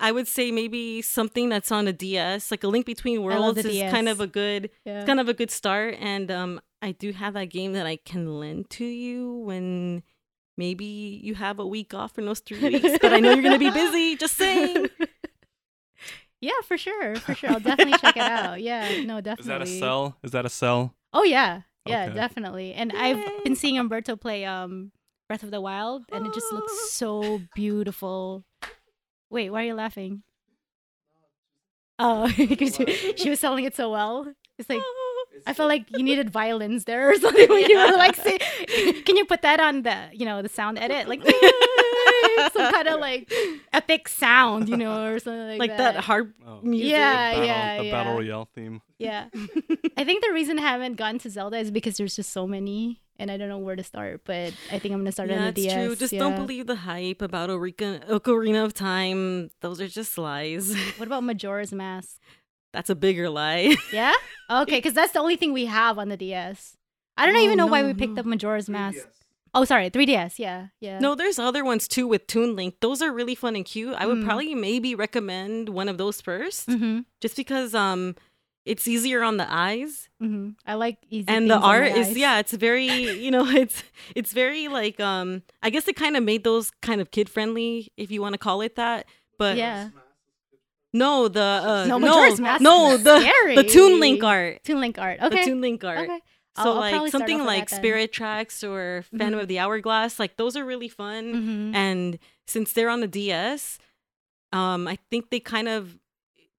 i 0.00 0.12
would 0.12 0.28
say 0.28 0.50
maybe 0.50 1.00
something 1.02 1.48
that's 1.48 1.70
on 1.72 1.86
a 1.88 1.92
ds 1.92 2.50
like 2.50 2.62
a 2.64 2.68
link 2.68 2.84
between 2.86 3.22
worlds 3.22 3.62
the 3.62 3.68
is 3.70 3.92
kind 3.92 4.08
of 4.08 4.20
a 4.20 4.26
good 4.26 4.70
Yeah. 4.84 5.04
kind 5.04 5.20
of 5.20 5.28
a 5.28 5.34
good 5.34 5.50
start 5.50 5.96
and 6.00 6.30
um 6.30 6.60
i 6.82 6.92
do 6.92 7.12
have 7.12 7.34
that 7.34 7.46
game 7.46 7.72
that 7.72 7.86
i 7.86 7.96
can 7.96 8.38
lend 8.38 8.70
to 8.70 8.84
you 8.84 9.38
when 9.38 10.02
maybe 10.58 10.84
you 11.22 11.34
have 11.34 11.58
a 11.58 11.66
week 11.66 11.94
off 11.94 12.18
in 12.18 12.26
those 12.26 12.40
three 12.40 12.60
weeks 12.60 12.98
but 13.00 13.12
i 13.12 13.20
know 13.20 13.30
you're 13.32 13.42
gonna 13.42 13.58
be 13.58 13.70
busy 13.70 14.16
just 14.16 14.36
saying 14.36 14.88
yeah, 16.40 16.52
for 16.64 16.76
sure, 16.76 17.16
for 17.20 17.34
sure. 17.34 17.50
I'll 17.50 17.60
definitely 17.60 17.98
check 17.98 18.16
it 18.16 18.20
out. 18.30 18.60
Yeah, 18.60 19.00
no, 19.04 19.20
definitely. 19.22 19.40
Is 19.40 19.46
that 19.46 19.62
a 19.62 19.66
sell? 19.66 20.16
Is 20.22 20.30
that 20.32 20.44
a 20.44 20.50
sell? 20.50 20.94
Oh 21.14 21.24
yeah, 21.24 21.62
yeah, 21.86 22.04
Okay. 22.06 22.14
definitely. 22.14 22.74
And 22.74 22.92
I've 22.92 23.24
been 23.42 23.56
seeing 23.56 23.78
Umberto 23.78 24.16
play 24.16 24.44
um 24.44 24.92
Breath 25.28 25.42
of 25.42 25.50
the 25.50 25.60
Wild, 25.60 26.04
and 26.12 26.26
it 26.26 26.34
just 26.34 26.52
looks 26.52 26.72
so 26.92 27.42
beautiful. 27.54 28.44
Wait, 29.30 29.50
why 29.50 29.62
are 29.62 29.66
you 29.66 29.74
laughing? 29.74 30.22
Oh, 31.98 32.30
because 32.36 32.76
she 33.16 33.30
was 33.30 33.40
selling 33.40 33.64
it 33.64 33.74
so 33.74 33.90
well. 33.90 34.32
It's 34.58 34.68
like 34.68 34.80
I 35.46 35.52
felt 35.52 35.68
like 35.68 35.86
you 35.90 36.02
needed 36.02 36.30
violins 36.30 36.84
there 36.84 37.10
or 37.10 37.14
something 37.16 37.48
when 37.48 37.68
you 37.68 37.76
were 37.78 37.96
like, 37.96 38.16
say, 38.16 38.38
can 39.04 39.16
you 39.16 39.24
put 39.26 39.42
that 39.42 39.60
on 39.60 39.82
the 39.82 40.08
you 40.12 40.24
know 40.24 40.42
the 40.42 40.48
sound 40.48 40.78
edit 40.78 41.08
like 41.08 41.22
some 42.52 42.72
kind 42.72 42.88
of 42.88 43.00
like 43.00 43.32
epic 43.72 44.08
sound, 44.08 44.68
you 44.68 44.76
know, 44.76 45.06
or 45.06 45.18
something 45.18 45.58
like, 45.58 45.70
that. 45.70 45.84
like 45.84 45.94
that 45.94 46.04
harp 46.04 46.32
Oh, 46.46 46.60
music 46.62 46.90
Yeah, 46.92 47.32
battle, 47.32 47.44
yeah, 47.46 47.78
the 47.78 47.84
yeah. 47.84 47.92
battle 47.92 48.14
royale 48.14 48.48
theme. 48.54 48.82
Yeah. 48.98 49.26
I 49.96 50.04
think 50.04 50.24
the 50.24 50.32
reason 50.32 50.58
I 50.58 50.62
haven't 50.62 50.94
gone 50.96 51.18
to 51.20 51.30
Zelda 51.30 51.58
is 51.58 51.70
because 51.70 51.96
there's 51.96 52.16
just 52.16 52.30
so 52.30 52.46
many 52.46 53.00
and 53.18 53.30
I 53.30 53.38
don't 53.38 53.48
know 53.48 53.58
where 53.58 53.76
to 53.76 53.82
start, 53.82 54.22
but 54.26 54.52
I 54.70 54.78
think 54.78 54.92
I'm 54.92 55.00
gonna 55.00 55.10
start 55.12 55.30
yeah, 55.30 55.36
on 55.36 55.42
the 55.42 55.48
it's 55.48 55.62
DS. 55.62 55.74
true. 55.74 55.96
Just 55.96 56.12
don't 56.14 56.36
believe 56.36 56.66
the 56.66 56.76
hype 56.76 57.22
about 57.22 57.48
Ocarina, 57.48 58.06
Ocarina 58.08 58.64
of 58.64 58.74
Time. 58.74 59.50
Those 59.62 59.80
are 59.80 59.88
just 59.88 60.18
lies. 60.18 60.74
What 60.98 61.06
about 61.06 61.24
Majora's 61.24 61.72
Mask? 61.72 62.18
That's 62.74 62.90
a 62.90 62.94
bigger 62.94 63.30
lie. 63.30 63.74
Yeah? 63.92 64.12
Okay, 64.50 64.76
because 64.76 64.92
that's 64.92 65.12
the 65.12 65.18
only 65.20 65.36
thing 65.36 65.54
we 65.54 65.64
have 65.64 65.98
on 65.98 66.10
the 66.10 66.16
DS. 66.18 66.76
I 67.16 67.24
don't 67.24 67.36
Oh, 67.36 67.40
even 67.40 67.56
know 67.56 67.66
why 67.66 67.80
no, 67.80 67.86
we 67.88 67.94
picked 67.94 68.18
up 68.18 68.26
Majora's 68.26 68.68
Mask. 68.68 68.98
Oh, 69.56 69.64
sorry, 69.64 69.88
3DS. 69.90 70.38
Yeah, 70.38 70.68
yeah. 70.80 70.98
No, 71.00 71.14
there's 71.14 71.38
other 71.38 71.64
ones 71.64 71.88
too 71.88 72.06
with 72.06 72.26
Toon 72.26 72.54
Link. 72.54 72.74
Those 72.80 73.00
are 73.02 73.10
really 73.12 73.34
fun 73.34 73.56
and 73.56 73.64
cute. 73.64 73.94
I 73.96 74.04
would 74.06 74.18
Mm. 74.18 74.24
probably 74.26 74.54
maybe 74.54 74.94
recommend 74.94 75.70
one 75.70 75.88
of 75.88 75.96
those 75.98 76.20
1st 76.22 76.66
Mm-hmm. 76.68 76.98
just 77.20 77.36
because 77.36 77.74
um 77.74 78.14
it's 78.66 78.86
easier 78.86 79.22
on 79.22 79.36
the 79.38 79.46
eyes 79.48 80.08
Mm-hmm. 80.22 80.50
I 80.66 80.74
like 80.74 80.98
easy. 81.08 81.28
and 81.28 81.48
the 81.50 81.56
art 81.58 81.92
my 81.92 81.98
is 82.00 82.16
yeah, 82.18 82.38
it's 82.38 82.52
very, 82.52 82.86
you 83.24 83.30
know, 83.30 83.46
it's 83.62 83.82
it's 84.14 84.32
very 84.32 84.68
like 84.68 85.00
um 85.00 85.42
I 85.62 85.70
guess 85.70 85.88
it 85.88 85.96
kind 85.96 86.16
of 86.16 86.22
made 86.22 86.42
those 86.44 86.70
kind 86.82 87.00
of 87.00 87.10
kid 87.10 87.28
friendly 87.28 87.90
if 87.96 88.10
you 88.10 88.20
want 88.20 88.34
to 88.34 88.38
call 88.38 88.60
it 88.60 88.76
that. 88.76 89.06
But 89.38 89.56
Yeah. 89.56 89.88
no, 90.92 91.28
the 91.28 91.40
uh, 91.42 91.84
No, 91.88 91.98
no, 91.98 92.34
no, 92.60 92.96
the 92.96 93.20
scary. 93.20 93.54
the 93.56 93.64
Toon 93.64 94.00
Link 94.00 94.22
art. 94.24 94.64
Toon 94.64 94.80
Link 94.80 94.98
art. 94.98 95.20
The 95.20 95.26
Okay. 95.26 95.44
Toon 95.44 95.60
Link 95.60 95.84
art. 95.84 95.98
okay. 96.08 96.20
So 96.56 96.62
I'll- 96.62 96.82
I'll 96.82 97.02
like 97.02 97.12
something 97.12 97.44
like. 97.44 97.68
Spirit 97.68 98.12
Tracks 98.12 98.64
or 98.64 99.04
Phantom 99.16 99.38
Mhm. 99.38 99.42
of 99.42 99.48
the 99.48 99.58
Hourglass, 99.58 100.18
like 100.18 100.36
those 100.36 100.56
are 100.56 100.64
really 100.64 100.88
fun. 100.88 101.34
Mhm. 101.72 101.74
And 101.74 102.18
since 102.46 102.72
they're 102.72 102.88
on 102.88 103.00
the 103.00 103.08
DS, 103.08 103.78
um, 104.52 104.88
I 104.88 104.96
think 105.10 105.30
they 105.30 105.40
kind 105.40 105.68
of 105.68 105.98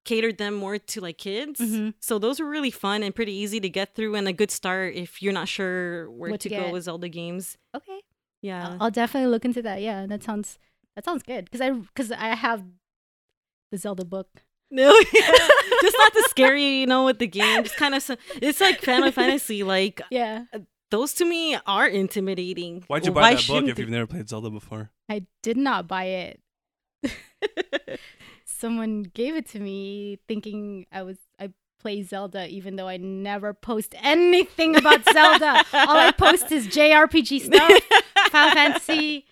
catered 0.04 0.38
them 0.38 0.54
more 0.54 0.78
to 0.78 1.00
like 1.00 1.18
kids. 1.18 1.60
Mhm. 1.60 1.94
So 2.00 2.18
those 2.18 2.40
were 2.40 2.48
really 2.48 2.70
fun 2.70 3.02
and 3.02 3.14
pretty 3.14 3.32
easy 3.32 3.60
to 3.60 3.68
get 3.68 3.94
through 3.94 4.14
and 4.14 4.26
a 4.28 4.32
good 4.32 4.50
start 4.50 4.94
if 4.94 5.20
you're 5.20 5.32
not 5.34 5.48
sure 5.48 6.10
where 6.10 6.30
What 6.30 6.40
to 6.42 6.48
to 6.48 6.54
go 6.56 6.70
with 6.72 6.84
Zelda 6.84 7.08
games. 7.10 7.58
Okay. 7.74 8.00
Yeah. 8.40 8.76
I'll 8.80 8.90
definitely 8.90 9.30
look 9.30 9.44
into 9.44 9.60
that. 9.62 9.82
Yeah, 9.82 10.06
that 10.06 10.22
sounds 10.22 10.58
that 10.96 11.04
sounds 11.04 11.22
good 11.22 11.44
because 11.44 11.60
I 11.60 11.70
because 11.70 12.10
I 12.12 12.34
have 12.34 12.64
the 13.70 13.76
Zelda 13.78 14.04
book. 14.04 14.44
No, 14.70 14.90
just 15.12 15.96
not 15.98 16.12
the 16.14 16.26
scary, 16.28 16.80
you 16.80 16.86
know, 16.86 17.04
with 17.06 17.18
the 17.18 17.26
game. 17.26 17.62
Just 17.64 17.76
kind 17.76 17.94
of, 17.94 18.10
it's 18.42 18.60
like 18.60 18.82
Final 18.82 19.10
Fantasy. 19.12 19.62
Like 19.62 20.02
Yeah, 20.10 20.44
those 20.90 21.14
to 21.14 21.24
me 21.24 21.56
are 21.66 21.86
intimidating. 21.86 22.84
Why'd 22.86 23.06
you 23.06 23.12
Why 23.12 23.20
buy 23.32 23.34
that 23.36 23.46
book 23.46 23.64
if 23.66 23.78
you've 23.78 23.88
never 23.88 24.06
played 24.06 24.28
Zelda 24.28 24.50
before? 24.50 24.90
I 25.08 25.24
did 25.42 25.56
not 25.56 25.88
buy 25.88 26.04
it. 26.04 26.40
Someone 28.44 29.04
gave 29.04 29.36
it 29.36 29.46
to 29.50 29.60
me 29.60 30.18
thinking 30.26 30.86
I 30.90 31.02
was 31.02 31.16
I 31.38 31.50
play 31.80 32.02
Zelda 32.02 32.48
even 32.48 32.76
though 32.76 32.88
I 32.88 32.96
never 32.96 33.54
post 33.54 33.94
anything 34.02 34.74
about 34.76 35.04
Zelda. 35.12 35.64
All 35.72 35.96
I 35.96 36.10
post 36.12 36.50
is 36.50 36.66
JRPG 36.66 37.42
stuff. 37.42 37.72
Final 38.30 38.50
Fantasy, 38.54 39.24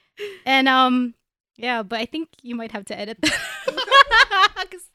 and 0.46 0.68
um, 0.68 1.14
yeah. 1.56 1.82
But 1.82 1.98
I 2.00 2.06
think 2.06 2.28
you 2.42 2.54
might 2.54 2.72
have 2.72 2.84
to 2.86 2.98
edit 2.98 3.18
that. 3.20 4.52
'Cause- 4.70 4.88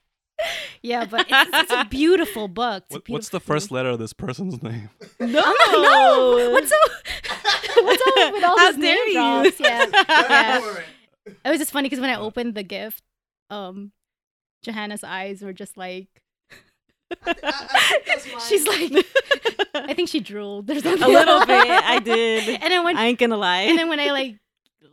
yeah, 0.81 1.05
but 1.05 1.25
it's, 1.29 1.49
it's 1.53 1.71
a 1.71 1.85
beautiful 1.89 2.47
book. 2.47 2.83
It's 2.87 2.95
a 2.95 2.99
What, 2.99 3.09
what's 3.09 3.29
the 3.29 3.39
beautiful- 3.39 3.53
first 3.55 3.71
letter 3.71 3.89
of 3.89 3.99
this 3.99 4.13
person's 4.13 4.61
name? 4.63 4.89
No, 5.19 5.27
no. 5.27 6.49
What's 6.51 6.71
up? 6.71 6.91
What's 7.83 8.01
up 8.07 8.33
with 8.33 8.43
all 8.43 8.57
How 8.57 8.71
these 8.71 8.81
dare 8.81 8.95
name 8.95 9.07
you? 9.07 9.13
drops? 9.51 9.59
Yeah, 9.59 9.85
yeah. 9.93 10.79
It 11.45 11.49
was 11.49 11.59
just 11.59 11.71
funny 11.71 11.87
because 11.89 11.99
when 12.01 12.09
I 12.09 12.15
opened 12.19 12.55
the 12.55 12.63
gift, 12.63 13.03
um, 13.49 13.91
Johanna's 14.63 15.03
eyes 15.03 15.41
were 15.41 15.53
just 15.53 15.77
like. 15.77 16.07
She's 18.47 18.65
like, 18.67 19.05
I 19.75 19.93
think 19.93 20.09
she 20.09 20.19
drooled 20.19 20.69
or 20.69 20.79
something. 20.79 21.03
A 21.03 21.07
little 21.07 21.39
bit, 21.41 21.49
I 21.69 21.99
did. 21.99 22.49
And 22.61 22.71
then 22.71 22.83
when 22.83 22.97
I 22.97 23.05
ain't 23.07 23.19
gonna 23.19 23.37
lie. 23.37 23.61
and 23.61 23.77
then 23.77 23.89
when 23.89 23.99
I 23.99 24.11
like 24.11 24.37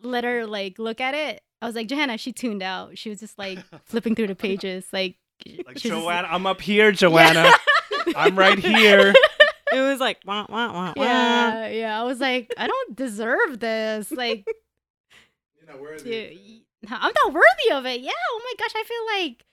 let 0.03 0.25
her 0.25 0.47
like 0.47 0.79
look 0.79 1.01
at 1.01 1.15
it, 1.15 1.41
I 1.63 1.67
was 1.67 1.75
like, 1.75 1.87
Johanna, 1.89 2.19
she 2.19 2.33
tuned 2.33 2.63
out. 2.63 2.99
She 2.99 3.09
was 3.09 3.21
just 3.21 3.39
like 3.39 3.59
flipping 3.85 4.15
through 4.15 4.29
the 4.29 4.35
pages, 4.35 4.87
like. 4.93 5.17
Like 5.47 5.77
just- 5.77 5.87
Joanna, 5.87 6.29
I'm 6.31 6.47
up 6.47 6.61
here, 6.61 6.93
Joanna. 6.93 7.53
I'm 8.17 8.39
right 8.39 8.59
here. 8.59 9.15
it 9.73 9.81
was 9.81 10.01
like 10.01 10.19
wah 10.25 10.47
wah 10.49 10.73
wah 10.73 10.93
wah. 10.97 11.05
Yeah, 11.05 11.69
yeah. 11.69 12.01
I 12.01 12.05
was 12.05 12.21
like, 12.21 12.53
I 12.57 12.67
don't 12.67 12.97
deserve 12.97 13.61
this. 13.61 14.11
Like, 14.11 14.47
You're 15.61 15.73
not 15.73 15.81
worthy. 15.81 16.05
dude, 16.11 16.91
I'm 16.91 17.13
not 17.25 17.33
worthy 17.33 17.73
of 17.73 17.87
it. 17.87 18.01
Yeah. 18.01 18.13
Oh 18.31 18.41
my 18.45 18.53
gosh, 18.59 18.73
I 18.77 18.85
feel 18.85 19.27
like 19.27 19.45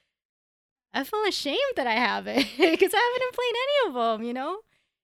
I 0.93 1.03
feel 1.03 1.23
ashamed 1.27 1.59
that 1.75 1.87
I 1.87 1.93
have 1.93 2.27
it 2.27 2.47
because 2.57 2.91
I 2.93 3.13
haven't 3.13 3.33
played 3.33 3.55
any 3.55 3.89
of 3.89 3.93
them. 4.19 4.27
You 4.27 4.33
know, 4.33 4.59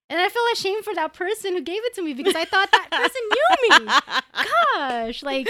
and 0.09 0.19
I 0.19 0.29
feel 0.29 0.43
ashamed 0.53 0.84
for 0.84 0.93
that 0.95 1.13
person 1.13 1.53
who 1.53 1.61
gave 1.61 1.84
it 1.84 1.93
to 1.95 2.01
me 2.01 2.13
because 2.13 2.36
I 2.36 2.45
thought 2.45 2.71
that 2.71 2.89
person 2.91 3.21
knew 3.32 3.79
me. 3.79 3.93
Gosh, 4.75 5.23
like, 5.23 5.47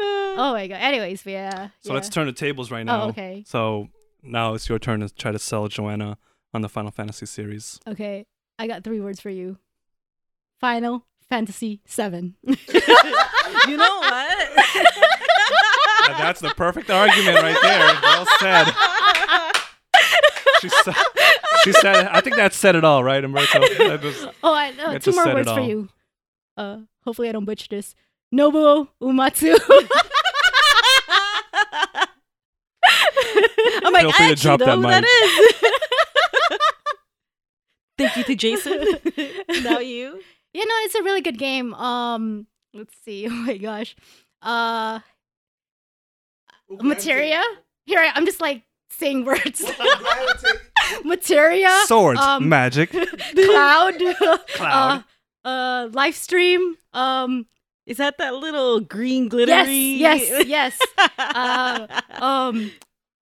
oh 0.00 0.52
my 0.52 0.66
god. 0.66 0.76
Anyways, 0.76 1.24
yeah. 1.26 1.68
So 1.80 1.90
yeah. 1.90 1.94
let's 1.94 2.08
turn 2.08 2.26
the 2.26 2.32
tables 2.32 2.70
right 2.70 2.82
oh, 2.82 2.84
now. 2.84 3.02
Oh, 3.02 3.08
okay. 3.08 3.44
So 3.46 3.88
now 4.24 4.54
it's 4.54 4.68
your 4.68 4.78
turn 4.78 5.00
to 5.00 5.08
try 5.14 5.32
to 5.32 5.38
sell 5.38 5.68
Joanna 5.68 6.18
on 6.52 6.62
the 6.62 6.68
Final 6.68 6.90
Fantasy 6.90 7.26
series. 7.26 7.80
Okay, 7.86 8.26
I 8.58 8.66
got 8.66 8.84
three 8.84 9.00
words 9.00 9.20
for 9.20 9.30
you. 9.30 9.58
Final 10.60 11.04
Fantasy 11.28 11.80
Seven. 11.84 12.36
you 12.44 12.54
know 13.76 13.98
what? 13.98 14.48
And 16.10 16.18
that's 16.18 16.40
the 16.40 16.52
perfect 16.56 16.90
argument 16.90 17.42
right 17.42 17.56
there. 17.62 17.98
Well 18.02 18.26
said. 18.38 18.66
She 20.60 20.68
said, 20.68 20.94
she 21.64 21.72
said, 21.72 22.06
I 22.08 22.20
think 22.20 22.36
that 22.36 22.52
said 22.54 22.74
it 22.76 22.84
all, 22.84 23.04
right, 23.04 23.22
Umberto? 23.22 23.60
That 23.60 24.00
was- 24.02 24.26
Oh, 24.42 24.54
I 24.54 24.70
know. 24.72 24.92
It 24.92 25.02
Two 25.02 25.12
more 25.12 25.26
words 25.34 25.50
for 25.50 25.60
you. 25.60 25.88
Uh, 26.56 26.78
hopefully 27.04 27.28
I 27.28 27.32
don't 27.32 27.44
butcher 27.44 27.66
this. 27.68 27.94
Nobuo 28.32 28.88
Umatsu. 29.02 29.56
I'm 33.64 33.92
like, 33.92 34.02
Feel 34.02 34.10
I 34.10 34.12
free 34.12 34.26
to 34.26 34.32
actually 34.32 34.36
drop 34.36 34.60
know 34.60 34.66
that 34.66 34.76
who 34.76 34.82
that 34.82 35.04
is. 35.04 36.58
Thank 37.98 38.16
you 38.16 38.24
to 38.24 38.34
Jason. 38.34 38.84
now 39.62 39.78
you. 39.78 40.20
yeah, 40.52 40.64
no, 40.64 40.74
it's 40.82 40.94
a 40.94 41.02
really 41.02 41.20
good 41.20 41.38
game. 41.38 41.74
Um, 41.74 42.46
let's 42.72 42.94
see. 43.04 43.26
Oh 43.28 43.30
my 43.30 43.56
gosh. 43.56 43.94
Uh, 44.42 45.00
materia. 46.68 47.42
Here, 47.86 48.00
I, 48.00 48.10
I'm 48.14 48.26
just 48.26 48.40
like 48.40 48.62
saying 48.90 49.24
words. 49.24 49.64
materia. 51.04 51.70
Swords, 51.86 52.20
um, 52.20 52.48
magic, 52.48 52.90
Cloud. 52.90 53.94
Cloud. 54.48 55.04
Uh, 55.44 55.48
uh, 55.48 55.88
Lifestream. 55.88 56.72
Um, 56.92 57.46
Is 57.86 57.98
that 57.98 58.18
that 58.18 58.34
little 58.34 58.80
green 58.80 59.24
yes, 59.24 59.30
glittery? 59.30 59.76
yes, 59.76 60.46
yes. 60.46 60.78
Uh, 61.18 62.00
um, 62.20 62.70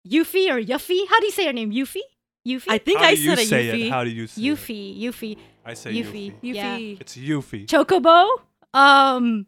Yuffie 0.10 0.50
or 0.50 0.62
Yuffie? 0.62 1.08
How 1.10 1.20
do 1.20 1.26
you 1.26 1.32
say 1.32 1.46
her 1.46 1.54
name? 1.54 1.72
Yuffie? 1.72 2.00
Yuffie? 2.48 2.66
I 2.70 2.78
think 2.78 3.00
How 3.00 3.06
I 3.08 3.16
do 3.16 3.22
you 3.22 3.30
said 3.36 3.40
a 3.40 3.46
say 3.46 3.66
Yuffie. 3.68 3.86
it? 3.88 3.90
How 3.92 4.04
do 4.04 4.10
you 4.10 4.28
say 4.28 4.42
it? 4.42 4.46
Yuffie. 4.46 5.02
Yuffie. 5.02 5.38
I 5.66 5.74
say 5.74 5.94
Yuffie. 5.94 6.32
Yuffie. 6.32 6.34
Yeah. 6.42 6.78
Yuffie. 6.78 7.02
It's 7.02 7.18
Yuffie. 7.18 7.66
Chocobo. 7.68 8.30
Um, 8.74 9.46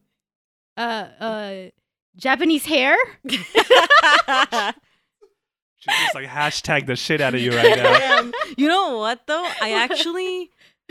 uh, 0.76 0.80
uh, 1.20 1.53
Japanese 2.18 2.66
hair. 2.66 2.95
She 5.82 5.89
just 5.91 6.14
like 6.16 6.28
hashtag 6.28 6.88
the 6.88 6.95
shit 6.97 7.22
out 7.22 7.34
of 7.34 7.39
you 7.39 7.51
right 7.55 7.78
now. 7.78 7.97
Damn. 7.97 8.34
You 8.57 8.68
know 8.68 8.97
what 8.97 9.26
though? 9.28 9.49
I 9.62 9.72
actually 9.72 10.49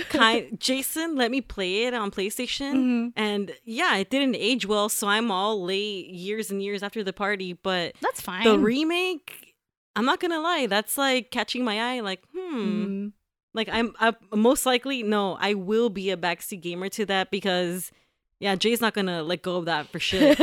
kind 0.08 0.58
Jason 0.58 1.14
let 1.16 1.30
me 1.30 1.42
play 1.42 1.84
it 1.84 1.92
on 1.92 2.10
PlayStation. 2.10 2.72
Mhm. 2.74 3.12
And 3.14 3.52
yeah, 3.64 3.96
it 3.98 4.08
didn't 4.08 4.34
age 4.36 4.64
well, 4.64 4.88
so 4.88 5.06
I'm 5.06 5.30
all 5.30 5.62
late 5.62 6.06
years 6.08 6.50
and 6.50 6.62
years 6.62 6.82
after 6.82 7.04
the 7.04 7.12
party. 7.12 7.52
But 7.52 7.96
That's 8.00 8.22
fine. 8.22 8.44
the 8.44 8.58
remake, 8.58 9.47
I'm 9.96 10.04
not 10.04 10.20
gonna 10.20 10.40
lie, 10.40 10.66
that's 10.66 10.96
like 10.96 11.30
catching 11.30 11.64
my 11.64 11.94
eye. 11.96 12.00
Like, 12.00 12.22
hmm, 12.32 12.56
Mm. 12.56 13.12
like 13.54 13.68
I'm, 13.70 13.94
i 14.00 14.14
most 14.34 14.64
likely 14.66 15.02
no, 15.02 15.36
I 15.40 15.54
will 15.54 15.88
be 15.90 16.10
a 16.10 16.16
backseat 16.16 16.60
gamer 16.62 16.88
to 16.90 17.06
that 17.06 17.30
because 17.30 17.90
yeah, 18.40 18.54
Jay's 18.54 18.80
not 18.80 18.94
gonna 18.94 19.22
let 19.24 19.42
go 19.42 19.56
of 19.56 19.64
that 19.64 19.88
for 19.88 19.98
shit. 20.08 20.38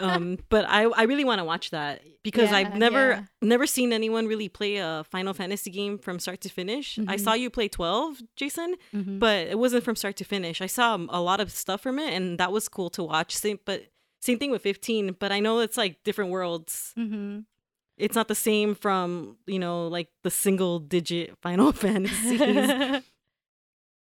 um, 0.00 0.38
but 0.48 0.64
I, 0.68 0.82
I 0.84 1.02
really 1.04 1.24
want 1.24 1.40
to 1.40 1.44
watch 1.44 1.70
that 1.70 2.02
because 2.22 2.50
Yeah, 2.50 2.58
I've 2.58 2.74
never, 2.76 3.10
yeah. 3.10 3.22
never 3.42 3.66
seen 3.66 3.92
anyone 3.92 4.26
really 4.28 4.48
play 4.48 4.76
a 4.76 5.04
Final 5.10 5.34
Fantasy 5.34 5.70
game 5.70 5.98
from 5.98 6.20
start 6.20 6.40
to 6.42 6.48
finish. 6.48 6.98
I 6.98 7.16
Mhm. 7.16 7.20
saw 7.20 7.32
you 7.34 7.50
play 7.50 7.66
12, 7.68 8.22
Jason, 8.36 8.76
Mhm. 8.94 9.18
but 9.18 9.48
it 9.48 9.58
wasn't 9.58 9.82
from 9.82 9.96
start 9.96 10.14
to 10.16 10.24
finish. 10.24 10.60
I 10.60 10.66
saw 10.66 10.96
a 10.96 11.20
lot 11.20 11.40
of 11.40 11.50
stuff 11.50 11.80
from 11.80 11.98
it, 11.98 12.12
and 12.12 12.38
that 12.38 12.52
was 12.52 12.68
cool 12.68 12.90
to 12.90 13.02
watch. 13.02 13.34
Same, 13.34 13.58
but 13.64 13.86
same 14.20 14.38
thing 14.38 14.50
with 14.52 14.62
15. 14.62 15.16
But 15.18 15.32
I 15.32 15.40
know 15.40 15.58
it's 15.60 15.76
like 15.76 16.02
different 16.04 16.30
worlds. 16.30 16.92
Mhm. 16.96 17.44
It's 17.96 18.14
not 18.14 18.28
the 18.28 18.34
same 18.34 18.74
from 18.74 19.36
you 19.46 19.58
know 19.58 19.88
like 19.88 20.08
the 20.22 20.30
single 20.30 20.78
digit 20.78 21.36
Final 21.42 21.72
Fantasies 21.72 22.40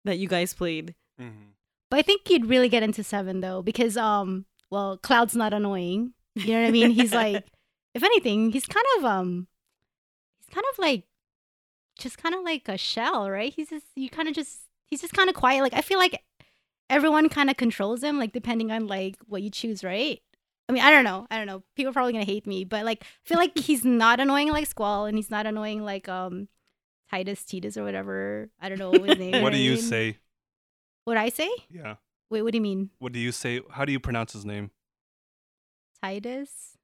that 0.05 0.17
you 0.17 0.27
guys 0.27 0.53
played. 0.53 0.95
Mhm. 1.19 1.53
But 1.89 1.99
I 1.99 2.01
think 2.01 2.27
you'd 2.29 2.47
really 2.47 2.69
get 2.69 2.81
into 2.83 3.03
seven 3.03 3.41
though, 3.41 3.61
because 3.61 3.97
um, 3.97 4.45
well, 4.71 4.97
Cloud's 4.97 5.35
not 5.35 5.53
annoying. 5.53 6.13
You 6.35 6.53
know 6.53 6.61
what 6.61 6.67
I 6.67 6.71
mean? 6.71 6.89
He's 6.89 7.13
like, 7.23 7.45
if 7.93 8.03
anything, 8.03 8.51
he's 8.51 8.65
kind 8.65 8.85
of 8.97 9.05
um, 9.05 9.47
he's 10.39 10.53
kind 10.53 10.65
of 10.73 10.79
like, 10.79 11.03
just 11.99 12.17
kind 12.17 12.33
of 12.33 12.41
like 12.43 12.67
a 12.67 12.77
shell, 12.77 13.29
right? 13.29 13.53
He's 13.53 13.69
just 13.69 13.85
you 13.95 14.09
kind 14.09 14.27
of 14.27 14.33
just 14.33 14.61
he's 14.87 15.01
just 15.01 15.13
kind 15.13 15.29
of 15.29 15.35
quiet. 15.35 15.61
Like 15.61 15.75
I 15.75 15.81
feel 15.81 15.99
like 15.99 16.23
everyone 16.89 17.29
kind 17.29 17.51
of 17.51 17.57
controls 17.57 18.03
him, 18.03 18.17
like 18.17 18.33
depending 18.33 18.71
on 18.71 18.87
like 18.87 19.17
what 19.27 19.43
you 19.43 19.51
choose, 19.51 19.83
right? 19.83 20.19
I 20.73 20.75
mean, 20.75 20.83
I 20.83 20.89
don't 20.89 21.03
know. 21.03 21.27
I 21.29 21.37
don't 21.37 21.45
know. 21.45 21.61
People 21.75 21.91
are 21.91 21.93
probably 21.93 22.13
gonna 22.13 22.25
hate 22.25 22.47
me, 22.47 22.63
but 22.63 22.83
like, 22.83 23.03
I 23.03 23.27
feel 23.27 23.37
like 23.37 23.55
he's 23.57 23.85
not 23.85 24.19
annoying 24.19 24.51
like 24.51 24.65
Squall, 24.65 25.05
and 25.05 25.15
he's 25.15 25.29
not 25.29 25.45
annoying 25.45 25.83
like 25.83 26.09
um, 26.09 26.47
Titus, 27.11 27.45
Titus, 27.45 27.77
or 27.77 27.83
whatever. 27.83 28.49
I 28.59 28.69
don't 28.69 28.79
know 28.79 28.91
his 28.91 29.19
name. 29.19 29.43
What 29.43 29.53
do 29.53 29.59
you 29.59 29.77
say? 29.77 30.17
What 31.05 31.17
I 31.17 31.29
say? 31.29 31.51
Yeah. 31.69 31.95
Wait, 32.31 32.41
what 32.41 32.53
do 32.53 32.57
you 32.57 32.61
mean? 32.63 32.89
What 32.97 33.11
do 33.11 33.19
you 33.19 33.31
say? 33.31 33.61
How 33.69 33.85
do 33.85 33.91
you 33.91 33.99
pronounce 33.99 34.33
his 34.33 34.45
name? 34.45 34.71
Titus? 36.01 36.77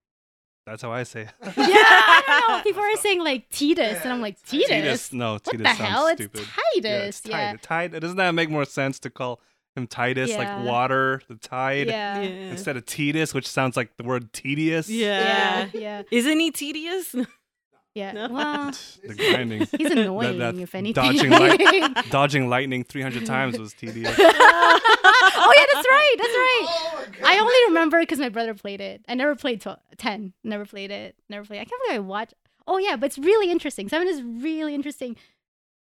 That's 0.68 0.84
how 0.84 0.92
I 0.92 1.02
say 1.02 1.22
it. 1.22 1.30
yeah, 1.58 1.66
I 1.68 2.24
don't 2.28 2.58
know. 2.58 2.62
People 2.64 2.84
are 2.84 2.96
saying 2.98 3.24
like 3.24 3.50
Titus, 3.50 4.02
and 4.04 4.14
I'm 4.14 4.22
like 4.22 4.38
Titus. 4.46 4.68
Titus. 4.70 5.14
No, 5.14 5.34
What 5.34 5.44
Titus 5.46 5.62
the 5.62 5.74
sounds 5.76 5.80
hell? 5.80 6.16
stupid. 6.16 6.42
It's 6.42 6.50
Yeah, 6.76 6.82
Titus. 6.92 7.22
Yeah, 7.26 7.52
tide. 7.54 7.62
Tide. 7.64 8.02
Doesn't 8.02 8.18
that 8.18 8.32
make 8.36 8.52
more 8.52 8.66
sense 8.66 9.00
to 9.00 9.10
call 9.10 9.42
him 9.76 9.88
Titus, 9.88 10.32
Yeah. 10.32 10.38
like 10.38 10.65
water, 10.67 11.22
the 11.28 11.36
tide, 11.36 11.88
yeah, 11.88 12.22
yeah, 12.22 12.28
Yeah. 12.28 12.36
instead 12.51 12.76
of 12.78 12.86
Titus, 12.86 13.34
which 13.34 13.47
sounds 13.47 13.78
like 13.78 13.95
the 13.97 14.03
word 14.03 14.34
tedious? 14.34 14.89
Yeah. 14.89 15.67
yeah, 15.74 16.03
Isn't 16.11 16.39
he 16.39 16.51
tedious? 16.51 17.15
yeah. 17.95 18.11
No. 18.11 18.28
Well, 18.30 18.72
The 19.07 19.15
grinding. 19.15 19.67
he's 19.78 19.91
annoying 19.91 20.39
that 20.39 20.55
if 20.55 20.74
anything. 20.76 20.93
dodging 21.03 21.30
light- 21.32 22.09
Dodging 22.09 22.49
lightning 22.49 22.84
300 22.84 23.26
times 23.26 23.57
was 23.59 23.74
tedious. 23.74 24.13
oh 24.17 25.53
yeah, 25.57 25.65
that's 25.74 25.88
right. 25.88 26.15
That's 26.17 26.30
right. 26.30 26.65
Oh. 26.67 27.05
I 27.26 27.39
only 27.39 27.55
remember 27.70 27.99
because 27.99 28.20
my 28.20 28.30
brother 28.30 28.53
played 28.53 28.82
it. 28.82 29.03
I 29.07 29.13
never 29.15 29.36
played 29.36 29.61
tw- 29.61 29.80
ten. 29.97 30.34
Never 30.43 30.65
played 30.65 30.91
it. 30.91 31.15
Never 31.30 31.45
played. 31.45 31.59
I 31.61 31.65
can't 31.65 31.82
believe 31.88 31.95
I 31.97 31.99
watched. 31.99 32.34
Oh 32.67 32.78
yeah, 32.78 32.95
but 32.95 33.07
it's 33.07 33.17
really 33.17 33.51
interesting. 33.51 33.89
Seven 33.89 34.07
is 34.07 34.22
really 34.22 34.76
interesting. 34.76 35.15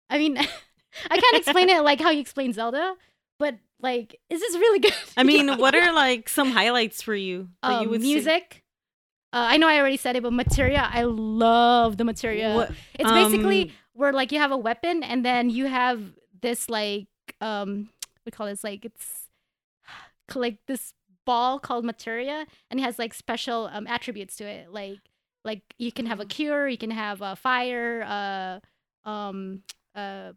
I 0.09 0.17
mean, 0.19 0.37
I 0.37 1.17
can't 1.17 1.35
explain 1.37 1.69
it 1.69 1.81
like 1.81 1.99
how 1.99 2.11
you 2.11 2.21
explain 2.21 2.53
Zelda, 2.53 2.95
but 3.39 3.55
like, 3.79 4.19
is 4.29 4.39
this 4.39 4.55
really 4.55 4.79
good? 4.85 4.93
I 5.17 5.23
mean, 5.23 5.57
what 5.57 5.75
are 5.75 5.93
like 5.93 6.29
some 6.29 6.51
highlights 6.51 7.01
for 7.01 7.15
you 7.15 7.49
that 7.61 7.81
you 7.81 7.87
um, 7.87 7.89
would 7.89 8.01
say? 8.01 8.07
music. 8.07 8.63
Uh, 9.33 9.47
I 9.51 9.57
know 9.57 9.67
I 9.67 9.79
already 9.79 9.97
said 9.97 10.15
it, 10.15 10.23
but 10.23 10.31
materia. 10.31 10.89
I 10.89 11.03
love 11.03 11.97
the 11.97 12.05
materia. 12.05 12.55
What- 12.55 12.71
It's 12.97 13.11
basically 13.11 13.63
um, 13.63 13.69
where 13.93 14.13
like 14.13 14.31
you 14.31 14.39
have 14.39 14.51
a 14.51 14.57
weapon 14.57 15.03
and 15.03 15.25
then 15.25 15.49
you 15.49 15.65
have 15.65 16.01
this 16.41 16.69
like 16.69 17.07
um 17.41 17.89
we 18.25 18.31
call 18.31 18.45
this 18.45 18.63
like 18.63 18.85
it's 18.85 19.27
like 20.35 20.59
this 20.67 20.93
ball 21.25 21.59
called 21.59 21.83
materia 21.83 22.45
and 22.69 22.79
it 22.79 22.83
has 22.83 22.99
like 22.99 23.13
special 23.13 23.67
um 23.73 23.87
attributes 23.87 24.35
to 24.35 24.43
it 24.45 24.71
like 24.71 24.99
like 25.43 25.61
you 25.79 25.91
can 25.91 26.05
have 26.05 26.19
a 26.19 26.25
cure 26.25 26.67
you 26.67 26.77
can 26.77 26.91
have 26.91 27.21
a 27.21 27.35
fire 27.35 28.03
uh 28.03 29.09
um 29.09 29.63
uh 29.95 30.33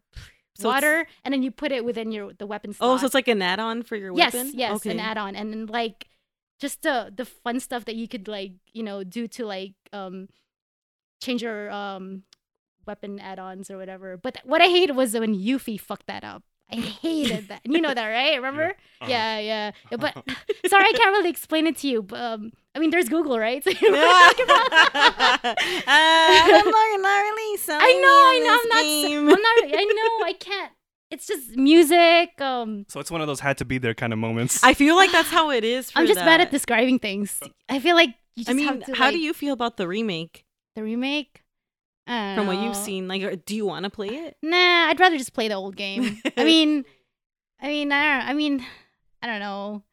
So 0.59 0.69
water 0.69 1.07
and 1.23 1.33
then 1.33 1.41
you 1.41 1.51
put 1.51 1.71
it 1.71 1.85
within 1.85 2.11
your 2.11 2.33
the 2.33 2.45
weapon 2.45 2.73
slot. 2.73 2.89
Oh, 2.89 2.97
so 2.97 3.05
it's 3.05 3.15
like 3.15 3.27
an 3.27 3.41
add-on 3.41 3.83
for 3.83 3.95
your 3.95 4.13
yes 4.15 4.33
weapon. 4.33 4.51
yes 4.53 4.75
okay. 4.75 4.91
an 4.91 4.99
add-on 4.99 5.35
and 5.35 5.51
then 5.51 5.65
like 5.67 6.07
just 6.59 6.81
the 6.81 7.11
the 7.15 7.25
fun 7.25 7.59
stuff 7.59 7.85
that 7.85 7.95
you 7.95 8.07
could 8.07 8.27
like 8.27 8.51
you 8.73 8.83
know 8.83 9.03
do 9.03 9.27
to 9.27 9.45
like 9.45 9.73
um 9.93 10.27
change 11.21 11.41
your 11.41 11.71
um 11.71 12.23
weapon 12.85 13.19
add-ons 13.19 13.69
or 13.69 13.77
whatever. 13.77 14.17
But 14.17 14.39
what 14.43 14.61
I 14.61 14.65
hated 14.65 14.95
was 14.95 15.13
when 15.13 15.35
Yuffie 15.35 15.79
fucked 15.79 16.07
that 16.07 16.23
up. 16.23 16.43
I 16.71 16.75
hated 16.77 17.47
that. 17.49 17.61
You 17.63 17.81
know 17.81 17.93
that, 17.93 18.05
right? 18.07 18.35
Remember? 18.41 18.75
Uh-huh. 19.01 19.09
Yeah, 19.09 19.39
yeah. 19.39 19.71
yeah 19.91 19.97
but 19.97 20.13
sorry, 20.67 20.85
I 20.85 20.91
can't 20.93 21.11
really 21.17 21.29
explain 21.29 21.65
it 21.67 21.77
to 21.77 21.87
you. 21.87 22.03
But 22.03 22.19
um, 22.21 22.51
I 22.75 22.79
mean, 22.79 22.89
there's 22.91 23.09
Google, 23.09 23.39
right? 23.39 23.63
So 23.63 23.71
you 23.71 23.91
know 23.91 23.97
I'm 23.97 24.49
uh, 25.39 25.55
I'm 25.87 27.01
not, 27.01 27.19
really 27.21 27.57
selling 27.57 27.81
I 27.83 27.93
know, 27.93 28.07
I 28.07 28.39
know. 28.43 28.59
I'm 28.61 28.69
not. 28.69 28.81
game. 28.83 29.29
s- 29.29 29.33
I'm 29.35 29.41
not. 29.41 29.79
I 29.79 29.83
know. 29.83 30.25
I 30.25 30.33
can't. 30.39 30.71
It's 31.11 31.25
just 31.25 31.55
music. 31.57 32.39
Um, 32.39 32.85
So 32.87 32.99
it's 32.99 33.09
one 33.09 33.21
of 33.21 33.27
those 33.27 33.39
had 33.39 33.57
to 33.59 33.65
be 33.65 33.77
there 33.79 33.95
kind 33.95 34.13
of 34.13 34.19
moments. 34.19 34.63
I 34.63 34.73
feel 34.75 34.95
like 34.95 35.11
that's 35.11 35.29
how 35.37 35.49
it 35.51 35.63
is. 35.63 35.91
For 35.91 35.99
I'm 35.99 36.07
just 36.07 36.19
bad 36.19 36.41
at 36.41 36.51
describing 36.51 36.99
things. 36.99 37.39
I 37.67 37.79
feel 37.79 37.95
like 37.95 38.09
you 38.35 38.43
just 38.43 38.49
I 38.49 38.53
mean, 38.53 38.67
have 38.67 38.85
to. 38.85 38.95
how 38.95 39.05
like, 39.05 39.13
do 39.13 39.19
you 39.19 39.33
feel 39.33 39.53
about 39.53 39.77
the 39.77 39.87
remake 39.87 40.45
the 40.75 40.83
remake? 40.83 41.41
From 42.09 42.47
what 42.47 42.57
you've 42.59 42.75
seen? 42.75 43.07
Like, 43.07 43.45
do 43.45 43.55
you 43.55 43.65
want 43.65 43.83
to 43.83 43.89
play 43.89 44.07
it? 44.09 44.37
Nah, 44.41 44.57
I'd 44.87 44.99
rather 44.99 45.17
just 45.17 45.33
play 45.33 45.47
the 45.47 45.53
old 45.55 45.75
game. 45.75 46.21
I 46.37 46.43
mean, 46.43 46.83
I 47.61 47.67
mean, 47.67 47.91
I 47.91 48.17
don't. 48.19 48.29
I 48.29 48.33
mean, 48.33 48.65
I 49.21 49.27
don't 49.27 49.39
know. 49.39 49.83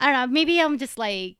I 0.00 0.06
don't 0.06 0.14
know. 0.14 0.26
Maybe 0.32 0.60
I'm 0.60 0.78
just 0.78 0.96
like, 0.98 1.36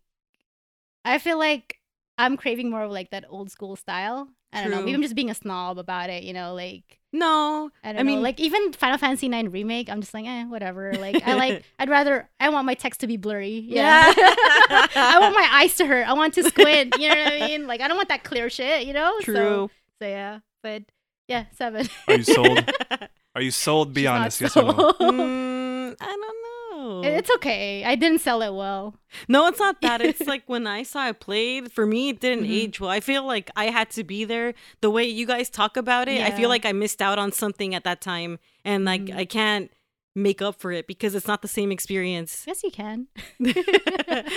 I 1.04 1.18
feel 1.18 1.38
like 1.38 1.78
I'm 2.18 2.36
craving 2.36 2.70
more 2.70 2.82
of 2.82 2.90
like 2.90 3.10
that 3.10 3.24
old 3.28 3.50
school 3.50 3.76
style. 3.76 4.28
I 4.52 4.62
don't 4.62 4.72
know. 4.72 4.80
Maybe 4.80 4.94
I'm 4.94 5.02
just 5.02 5.14
being 5.14 5.30
a 5.30 5.34
snob 5.34 5.78
about 5.78 6.10
it. 6.10 6.24
You 6.24 6.32
know, 6.32 6.54
like 6.54 6.98
No, 7.12 7.70
I 7.84 7.92
don't 7.92 8.00
I 8.00 8.02
know. 8.02 8.06
mean- 8.10 8.22
like 8.22 8.40
even 8.40 8.72
Final 8.72 8.98
Fantasy 8.98 9.28
IX 9.28 9.48
remake. 9.52 9.88
I'm 9.88 10.00
just 10.00 10.12
like, 10.12 10.26
eh, 10.26 10.44
whatever. 10.44 10.92
Like 10.94 11.22
I 11.26 11.34
like. 11.34 11.62
I'd 11.78 11.88
rather. 11.88 12.28
I 12.40 12.48
want 12.48 12.66
my 12.66 12.74
text 12.74 13.00
to 13.00 13.06
be 13.06 13.16
blurry. 13.16 13.60
Yeah. 13.66 14.12
I 14.16 15.18
want 15.20 15.34
my 15.36 15.48
eyes 15.52 15.76
to 15.76 15.86
hurt. 15.86 16.06
I 16.06 16.12
want 16.14 16.34
to 16.34 16.42
squint. 16.42 16.96
You 16.98 17.08
know 17.08 17.14
what 17.22 17.32
I 17.32 17.46
mean? 17.46 17.66
Like 17.68 17.80
I 17.80 17.86
don't 17.88 17.96
want 17.96 18.08
that 18.08 18.24
clear 18.24 18.50
shit. 18.50 18.86
You 18.86 18.92
know. 18.92 19.12
True. 19.20 19.34
so 19.36 19.70
yeah, 20.08 20.40
but 20.62 20.82
yeah, 21.28 21.44
seven. 21.52 21.88
Are 22.08 22.14
you 22.16 22.24
sold? 22.24 22.72
Are 23.36 23.42
you 23.42 23.50
sold? 23.52 23.94
Be 23.94 24.02
She's 24.02 24.08
honest, 24.08 24.40
yes 24.40 24.56
or 24.56 24.64
no? 24.64 24.92
Mm, 25.00 25.96
I 26.00 26.06
don't 26.06 26.20
know. 26.20 27.02
It's 27.04 27.30
okay. 27.36 27.84
I 27.84 27.94
didn't 27.94 28.20
sell 28.20 28.42
it 28.42 28.52
well. 28.52 28.96
No, 29.28 29.46
it's 29.46 29.60
not 29.60 29.80
that. 29.82 30.00
It's 30.00 30.20
like 30.26 30.42
when 30.46 30.66
I 30.66 30.82
saw 30.82 31.08
it 31.08 31.20
played, 31.20 31.70
for 31.70 31.86
me, 31.86 32.08
it 32.08 32.20
didn't 32.20 32.44
Mhm. 32.46 32.50
age 32.50 32.80
well. 32.80 32.90
I 32.90 33.00
feel 33.00 33.24
like 33.24 33.50
I 33.54 33.66
had 33.66 33.90
to 33.90 34.02
be 34.04 34.24
there. 34.24 34.54
The 34.80 34.90
way 34.90 35.04
you 35.04 35.26
guys 35.26 35.48
talk 35.48 35.76
about 35.76 36.08
it, 36.08 36.20
I 36.22 36.30
feel 36.32 36.48
like 36.48 36.64
I 36.66 36.72
missed 36.72 37.00
out 37.00 37.18
on 37.18 37.30
something 37.32 37.74
at 37.74 37.84
that 37.84 38.00
time. 38.00 38.38
And 38.64 38.84
like, 38.84 39.02
Mhm. 39.02 39.16
I 39.16 39.24
can't 39.26 39.70
make 40.16 40.42
up 40.42 40.56
for 40.60 40.72
it 40.72 40.88
because 40.88 41.14
it's 41.14 41.28
not 41.28 41.40
the 41.42 41.48
same 41.48 41.70
experience. 41.70 42.42
Yes, 42.46 42.64
you 42.64 42.70
can. 42.72 43.06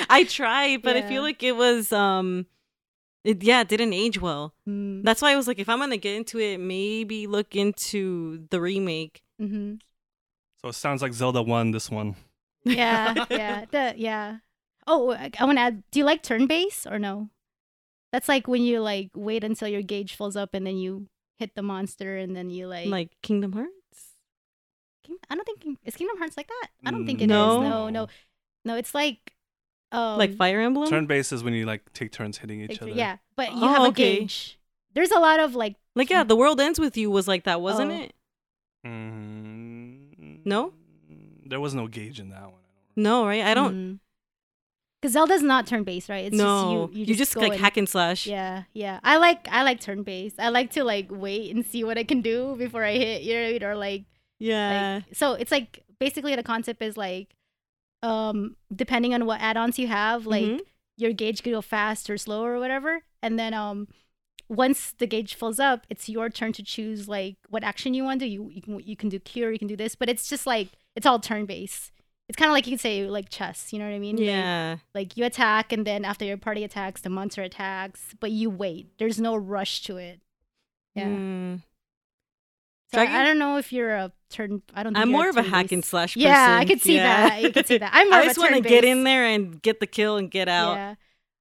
I 0.09 0.25
tried, 0.29 0.81
but 0.83 0.95
I 0.95 1.01
feel 1.01 1.23
like 1.23 1.41
it 1.43 1.55
was, 1.55 1.91
um, 1.91 2.45
it, 3.23 3.43
yeah, 3.43 3.61
it 3.61 3.67
didn't 3.69 3.93
age 3.93 4.19
well. 4.21 4.53
Mm, 4.67 5.03
That's 5.03 5.21
why 5.21 5.31
I 5.31 5.35
was 5.35 5.47
like, 5.47 5.59
if 5.59 5.69
I'm 5.69 5.79
going 5.79 5.91
to 5.91 5.97
get 5.97 6.15
into 6.15 6.39
it, 6.39 6.59
maybe 6.59 7.25
look 7.27 7.55
into 7.55 8.45
the 8.49 8.59
remake. 8.59 9.23
hmm 9.39 9.75
So 10.61 10.69
it 10.69 10.75
sounds 10.75 11.01
like 11.01 11.13
Zelda 11.13 11.41
won 11.41 11.71
this 11.71 11.89
one. 11.89 12.15
Yeah, 12.65 13.25
yeah, 13.29 13.65
the, 13.71 13.93
yeah. 13.97 14.37
Oh, 14.87 15.11
I, 15.11 15.31
I 15.39 15.45
want 15.45 15.57
to 15.57 15.61
add. 15.61 15.83
Do 15.91 15.99
you 15.99 16.05
like 16.05 16.23
turn 16.23 16.47
base 16.47 16.85
or 16.85 16.99
no? 16.99 17.29
That's 18.11 18.27
like 18.29 18.47
when 18.47 18.61
you 18.61 18.79
like 18.81 19.09
wait 19.15 19.43
until 19.43 19.67
your 19.67 19.81
gauge 19.81 20.15
fills 20.15 20.35
up 20.35 20.53
and 20.53 20.67
then 20.67 20.77
you 20.77 21.07
hit 21.39 21.55
the 21.55 21.61
monster 21.63 22.17
and 22.17 22.35
then 22.35 22.49
you 22.49 22.67
like. 22.67 22.87
Like 22.87 23.11
Kingdom 23.21 23.53
Hearts? 23.53 23.71
King- 25.03 25.17
I 25.29 25.35
don't 25.35 25.45
think 25.45 25.61
King- 25.61 25.77
is 25.83 25.95
Kingdom 25.95 26.17
Hearts 26.17 26.37
like 26.37 26.47
that. 26.47 26.67
I 26.85 26.91
don't 26.91 27.05
think 27.05 27.21
it 27.21 27.25
is. 27.25 27.29
No. 27.29 27.61
No, 27.61 27.89
no, 27.89 28.07
no. 28.65 28.75
It's 28.75 28.93
like. 28.93 29.33
Um, 29.93 30.17
like 30.17 30.35
Fire 30.35 30.59
Emblem? 30.59 30.89
Turn 30.89 31.05
base 31.05 31.31
is 31.31 31.43
when 31.43 31.53
you 31.53 31.65
like 31.65 31.93
take 31.93 32.11
turns 32.11 32.37
hitting 32.39 32.61
each 32.61 32.71
like, 32.71 32.81
other. 32.81 32.91
Yeah, 32.91 33.17
but 33.35 33.51
you 33.53 33.63
Oh, 33.63 33.67
have 33.67 33.83
a 33.83 33.87
okay. 33.87 34.19
gauge. 34.19 34.59
There's 34.93 35.11
a 35.11 35.19
lot 35.19 35.39
of 35.39 35.55
like. 35.55 35.75
Like, 35.95 36.09
yeah, 36.09 36.23
The 36.23 36.35
World 36.35 36.59
Ends 36.59 36.79
With 36.79 36.97
You 36.97 37.11
was 37.11 37.27
like 37.27 37.43
that, 37.43 37.61
wasn't 37.61 37.91
Oh. 37.91 37.95
it? 38.01 38.13
Mm, 38.85 40.39
No? 40.45 40.73
There 41.45 41.59
was 41.59 41.75
no 41.75 41.87
gauge 41.87 42.19
in 42.19 42.29
that 42.29 42.43
one. 42.43 42.61
No, 42.95 43.25
right? 43.25 43.43
I 43.43 43.53
don't. 43.53 43.99
Because 45.01 45.13
Zelda's 45.13 45.43
not 45.43 45.67
turn 45.67 45.83
based, 45.83 46.09
right? 46.09 46.25
It's 46.25 46.35
no, 46.35 46.87
just 46.87 46.97
you. 46.97 47.05
You 47.05 47.15
just, 47.15 47.35
go 47.35 47.41
like 47.41 47.51
and- 47.53 47.61
hack 47.61 47.77
and 47.77 47.87
slash. 47.89 48.25
Yeah, 48.25 48.63
yeah. 48.73 48.99
I 49.03 49.17
like 49.17 49.47
I 49.51 49.63
like 49.63 49.81
turn 49.81 50.03
based. 50.03 50.39
I 50.39 50.49
like 50.49 50.71
to 50.71 50.83
like 50.83 51.07
wait 51.11 51.53
and 51.53 51.65
see 51.65 51.83
what 51.83 51.97
I 51.97 52.03
can 52.05 52.21
do 52.21 52.55
before 52.57 52.83
I 52.83 52.93
hit. 52.93 53.21
You 53.23 53.33
know 53.33 53.41
what 53.41 53.47
I 53.47 53.51
mean? 53.51 53.63
Or 53.63 53.75
like, 53.75 54.03
Yeah. 54.39 55.01
like 55.05 55.15
so 55.15 55.33
it's 55.33 55.51
like 55.51 55.83
basically 55.99 56.35
the 56.35 56.43
concept 56.43 56.81
is 56.81 56.95
like, 56.95 57.35
um, 58.03 58.55
depending 58.75 59.13
on 59.15 59.25
what 59.25 59.41
add-ons 59.41 59.79
you 59.79 59.87
have, 59.87 60.27
like 60.27 60.45
Mhm. 60.45 60.59
your 60.97 61.13
gauge 61.13 61.41
could 61.41 61.53
go 61.53 61.61
fast 61.61 62.09
or 62.09 62.17
slow 62.19 62.43
or 62.45 62.59
whatever, 62.59 63.03
and 63.23 63.39
then 63.39 63.53
um. 63.55 63.87
Once 64.49 64.91
the 64.99 65.07
gauge 65.07 65.33
fills 65.35 65.57
up, 65.57 65.87
it's 65.89 66.09
your 66.09 66.29
turn 66.29 66.51
to 66.53 66.61
choose 66.61 67.07
like 67.07 67.37
what 67.49 67.63
action 67.63 67.93
you 67.93 68.03
want 68.03 68.19
to 68.19 68.25
do. 68.25 68.31
You 68.31 68.49
you 68.51 68.61
can 68.61 68.79
you 68.81 68.95
can 68.95 69.09
do 69.09 69.17
cure, 69.17 69.51
you 69.51 69.57
can 69.57 69.69
do 69.69 69.77
this, 69.77 69.95
but 69.95 70.09
it's 70.09 70.27
just 70.27 70.45
like 70.45 70.67
it's 70.97 71.05
all 71.07 71.17
turn 71.17 71.45
based. 71.45 71.91
It's 72.29 72.35
kind 72.35 72.49
of 72.49 72.53
like 72.53 72.67
you 72.67 72.73
could 72.73 72.81
say 72.81 73.07
like 73.09 73.29
chess. 73.29 73.71
You 73.71 73.79
know 73.79 73.85
what 73.85 73.95
I 73.95 73.99
mean? 73.99 74.17
Like, 74.17 74.25
yeah. 74.25 74.77
like 74.93 75.17
you 75.17 75.23
attack 75.25 75.71
and 75.71 75.87
then 75.87 76.03
after 76.05 76.25
your 76.25 76.37
party 76.37 76.63
attacks 76.65 77.01
the 77.01 77.09
monster 77.09 77.41
attacks 77.41 78.13
but 78.19 78.31
you 78.31 78.49
wait 78.49 78.89
there's 78.99 79.19
no 79.19 79.35
rush 79.35 79.81
to 79.83 79.97
it 79.97 80.19
yeah 80.93 81.07
Mm. 81.07 81.61
I- 82.93 82.97
Dragon- 83.05 83.15
I, 83.15 83.23
don't 83.25 83.39
know 83.39 83.57
if 83.57 83.71
you're 83.73 83.93
a 83.95 84.11
turn 84.29 84.61
i 84.73 84.83
don't 84.83 84.93
think 84.93 85.01
I'm 85.05 85.11
more 85.11 85.29
of 85.29 85.37
a 85.37 85.43
hack 85.43 85.71
and 85.71 85.83
slash 85.85 86.15
person. 86.15 86.27
yeah 86.27 86.57
i 86.59 86.65
could 86.65 86.81
see 86.81 86.95
Yeah. 86.95 87.29
that 87.29 87.41
you 87.41 87.51
could 87.51 87.67
see 87.67 87.77
that 87.77 87.91
i'm 87.93 88.09
more 88.11 88.19
I 88.19 88.25
just 88.25 88.39
want 88.39 88.55
to 88.55 88.61
get 88.61 88.83
in 88.83 89.03
there 89.03 89.25
and 89.25 89.61
get 89.61 89.79
the 89.79 89.87
kill 89.87 90.17
and 90.17 90.29
get 90.31 90.47
out. 90.49 90.73
yeah 90.75 90.95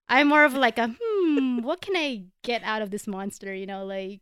i'm 0.08 0.28
more 0.28 0.44
of 0.44 0.54
like 0.54 0.78
a 0.78 0.94
hmm 1.00 1.60
what 1.62 1.80
can 1.80 1.96
i 1.96 2.24
get 2.44 2.62
out 2.64 2.82
of 2.82 2.90
this 2.90 3.06
monster 3.06 3.54
you 3.54 3.66
know 3.66 3.84
like 3.86 4.20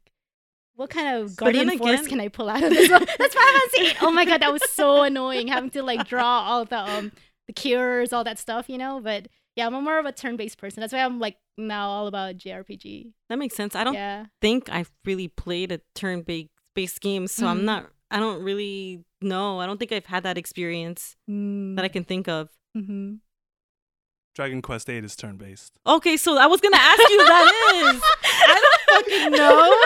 what 0.77 0.89
kind 0.89 1.17
of 1.17 1.37
guardian 1.37 1.77
force 1.77 2.07
can 2.07 2.21
I 2.21 2.29
pull 2.29 2.49
out 2.49 2.63
of 2.63 2.71
this? 2.71 2.91
one? 2.91 3.05
That's 3.19 3.35
Fantasy. 3.35 3.83
VIII. 3.83 3.97
Oh 4.01 4.11
my 4.11 4.25
god, 4.25 4.41
that 4.41 4.51
was 4.51 4.63
so 4.71 5.03
annoying 5.11 5.49
having 5.49 5.69
to 5.71 5.83
like 5.83 6.09
draw 6.09 6.25
all 6.25 6.65
the 6.65 6.79
um 6.79 7.13
the 7.47 7.53
cures, 7.53 8.15
all 8.15 8.25
that 8.25 8.39
stuff, 8.39 8.71
you 8.71 8.79
know. 8.79 8.99
But 8.99 9.29
yeah, 9.57 9.67
I'm 9.67 9.75
more 9.85 9.99
of 9.99 10.07
a 10.07 10.13
turn-based 10.13 10.57
person. 10.57 10.81
That's 10.81 10.95
why 10.95 11.01
I'm 11.05 11.19
like 11.19 11.37
now 11.59 11.91
all 11.91 12.07
about 12.07 12.37
JRPG. 12.39 13.13
That 13.29 13.39
makes 13.39 13.57
sense. 13.57 13.77
I 13.77 13.85
don't 13.85 13.93
yeah. 13.93 14.27
think 14.41 14.71
I've 14.71 14.91
really 15.05 15.29
played 15.29 15.71
a 15.71 15.83
turn 15.95 16.23
based 16.75 16.95
based 16.95 17.01
game, 17.01 17.27
so 17.27 17.47
I'm 17.47 17.61
Mhm. 17.61 17.65
not. 17.65 17.87
I 18.11 18.19
don't 18.19 18.43
really 18.43 19.05
know. 19.21 19.61
I 19.61 19.67
don't 19.67 19.79
think 19.79 19.93
I've 19.93 20.07
had 20.07 20.23
that 20.25 20.37
experience 20.39 21.17
that 21.29 21.85
I 21.85 21.89
can 21.89 22.05
think 22.05 22.29
of. 22.29 22.49
Mm-hmm. 22.77 23.17
Dragon 24.35 24.63
Quest 24.63 24.89
Eight 24.89 25.05
is 25.05 25.17
turn 25.17 25.37
based. 25.37 25.73
Okay, 25.87 26.17
so 26.17 26.39
I 26.39 26.47
was 26.47 26.61
gonna 26.61 26.77
ask 26.77 26.99
you 27.11 27.19
who 27.19 27.25
that 27.27 27.53
is. 27.95 28.03
I 28.25 28.55
don't 28.65 29.05
fucking 29.05 29.33
know. 29.33 29.77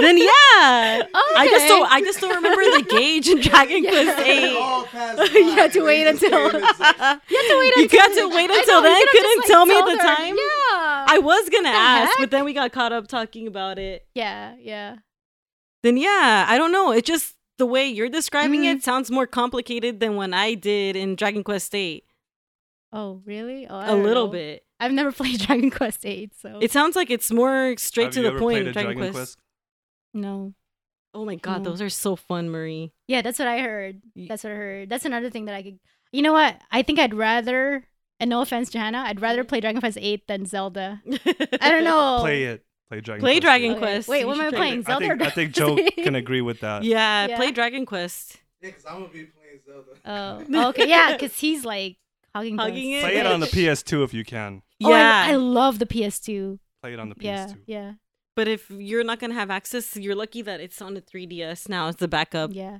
then 0.00 0.16
yeah, 0.16 1.02
I 1.36 1.48
just 1.50 1.66
don't. 1.68 1.90
I 1.92 2.00
just 2.00 2.20
don't 2.20 2.34
remember 2.36 2.62
the 2.62 2.84
gauge 2.88 3.28
in 3.28 3.40
Dragon 3.40 3.82
Yeah. 3.84 3.90
Quest 3.90 4.18
Eight. 4.20 5.32
You 5.34 5.50
had 5.52 5.72
to 5.72 5.82
wait 5.82 6.06
until- 6.06 6.30
You 6.52 6.58
You 6.58 6.60
had 6.60 7.20
to 7.20 7.58
wait 7.58 7.76
You 7.76 7.82
until 7.82 7.98
got 7.98 8.14
to 8.14 8.28
wait 8.28 8.50
I 8.50 8.58
until 8.58 8.82
know, 8.82 8.88
then. 8.88 8.96
could've 9.00 9.10
Couldn't 9.10 9.24
just, 9.24 9.38
like, 9.38 9.46
tell 9.48 9.66
me 9.66 9.76
at 9.76 9.84
the 9.84 9.90
her. 10.02 10.16
time. 10.16 10.36
Yeah. 10.36 11.04
I 11.08 11.18
was 11.22 11.48
gonna 11.48 11.68
the 11.70 11.74
ask, 11.76 12.08
heck? 12.10 12.18
but 12.20 12.30
then 12.30 12.44
we 12.44 12.52
got 12.52 12.70
caught 12.72 12.92
up 12.92 13.08
talking 13.08 13.46
about 13.48 13.78
it. 13.78 14.06
yeah, 14.14 14.54
yeah. 14.60 14.96
Then 15.82 15.96
yeah, 15.96 16.46
I 16.48 16.58
don't 16.58 16.72
know. 16.72 16.92
It 16.92 17.04
just 17.04 17.34
the 17.58 17.66
way 17.66 17.86
you're 17.88 18.08
describing 18.08 18.62
Mhm. 18.62 18.76
it 18.76 18.82
sounds 18.84 19.10
more 19.10 19.26
complicated 19.26 20.00
than 20.00 20.16
when 20.16 20.32
I 20.34 20.54
did 20.54 20.96
in 20.96 21.16
Dragon 21.16 21.44
Quest 21.44 21.74
Eight. 21.74 22.04
Oh, 22.92 23.22
really? 23.24 23.66
Oh, 23.66 23.76
I 23.76 23.84
A 23.84 23.88
don't 23.88 24.02
little 24.02 24.26
know. 24.26 24.32
bit. 24.32 24.64
I've 24.80 24.92
never 24.92 25.12
played 25.20 25.40
Dragon 25.40 25.70
Quest 25.70 26.02
VIII, 26.02 26.30
so 26.40 26.58
It 26.60 26.70
sounds 26.72 26.96
like 26.96 27.10
it's 27.10 27.30
more 27.30 27.74
straight 27.78 28.04
Have 28.06 28.14
to 28.14 28.22
the 28.22 28.30
point. 28.32 28.40
played 28.40 28.66
a 28.68 28.72
Dragon, 28.72 28.96
Dragon 28.96 29.12
Quest. 29.12 29.14
Quest? 29.36 29.38
no. 30.14 30.54
Oh 31.14 31.26
my 31.26 31.34
god, 31.36 31.62
No. 31.62 31.70
those 31.70 31.82
are 31.82 31.90
so 31.90 32.16
fun, 32.16 32.48
Marie. 32.48 32.90
Yeah, 33.06 33.20
that's 33.20 33.38
what 33.38 33.46
I 33.46 33.58
heard. 33.60 34.00
That's 34.16 34.44
what 34.44 34.52
I 34.52 34.56
heard. 34.56 34.88
That's 34.88 35.04
another 35.04 35.28
thing 35.28 35.44
that 35.44 35.54
I 35.54 35.62
could. 35.62 35.78
You 36.10 36.22
know 36.22 36.32
what? 36.32 36.58
I 36.70 36.82
think 36.82 36.98
I'd 36.98 37.12
rather. 37.14 37.86
And 38.18 38.30
no 38.30 38.40
offense, 38.40 38.70
Johanna, 38.70 39.04
I'd 39.06 39.20
rather 39.20 39.44
play 39.44 39.60
Dragon 39.60 39.80
Quest 39.80 39.98
Eight 40.00 40.26
than 40.26 40.46
Zelda. 40.46 41.02
I 41.60 41.70
don't 41.70 41.84
know. 41.84 42.18
Play 42.20 42.44
it. 42.44 42.64
Play 42.92 43.00
Dragon. 43.00 43.20
Play 43.22 43.32
Quest 43.34 43.42
Dragon 43.42 43.78
Quest. 43.78 44.08
Wait, 44.08 44.20
You 44.20 44.26
what 44.26 44.38
am 44.38 44.46
I 44.46 44.50
playing? 44.56 44.78
I 44.80 44.82
Zelda 44.82 45.06
or 45.06 45.16
think 45.16 45.22
I 45.22 45.30
think 45.30 45.52
Joe 45.54 45.78
can 46.04 46.14
agree 46.14 46.42
with 46.42 46.60
that. 46.60 46.82
Yeah, 46.84 47.26
Yeah. 47.26 47.36
play 47.36 47.50
Dragon 47.50 47.86
Quest. 47.86 48.36
Yeah, 48.60 48.68
because 48.70 48.84
I'm 48.84 49.00
gonna 49.00 49.08
be 49.12 49.24
playing 49.24 49.60
Zelda. 49.66 49.90
Oh, 50.04 50.44
oh 50.64 50.68
okay, 50.68 50.88
yeah, 50.88 51.12
because 51.12 51.38
he's 51.38 51.64
like 51.64 51.96
hugging, 52.34 52.56
the 52.56 52.62
Hugging 52.62 52.90
it. 52.92 53.02
Play 53.02 53.16
it 53.16 53.26
on 53.26 53.40
the 53.40 53.46
PS2 53.56 54.04
if 54.04 54.12
you 54.12 54.24
can. 54.24 54.62
Oh, 54.84 54.92
I- 54.92 54.98
Yeah, 54.98 55.24
I, 55.28 55.36
love 55.36 55.78
the 55.78 55.86
PS2. 55.86 56.58
Play 56.82 56.92
it 56.92 57.00
on 57.00 57.08
the 57.08 57.14
PS2. 57.14 57.22
Yeah, 57.24 57.54
yeah, 57.66 57.92
but 58.36 58.46
if 58.48 58.70
you're 58.70 59.04
not 59.04 59.18
gonna 59.20 59.34
have 59.34 59.50
access, 59.50 59.96
you're 59.96 60.14
lucky 60.14 60.42
that 60.42 60.60
it's 60.60 60.82
on 60.82 60.94
the 60.94 61.00
3DS 61.00 61.68
now. 61.68 61.88
It's 61.88 61.98
the 61.98 62.08
backup. 62.08 62.50
yeah. 62.52 62.78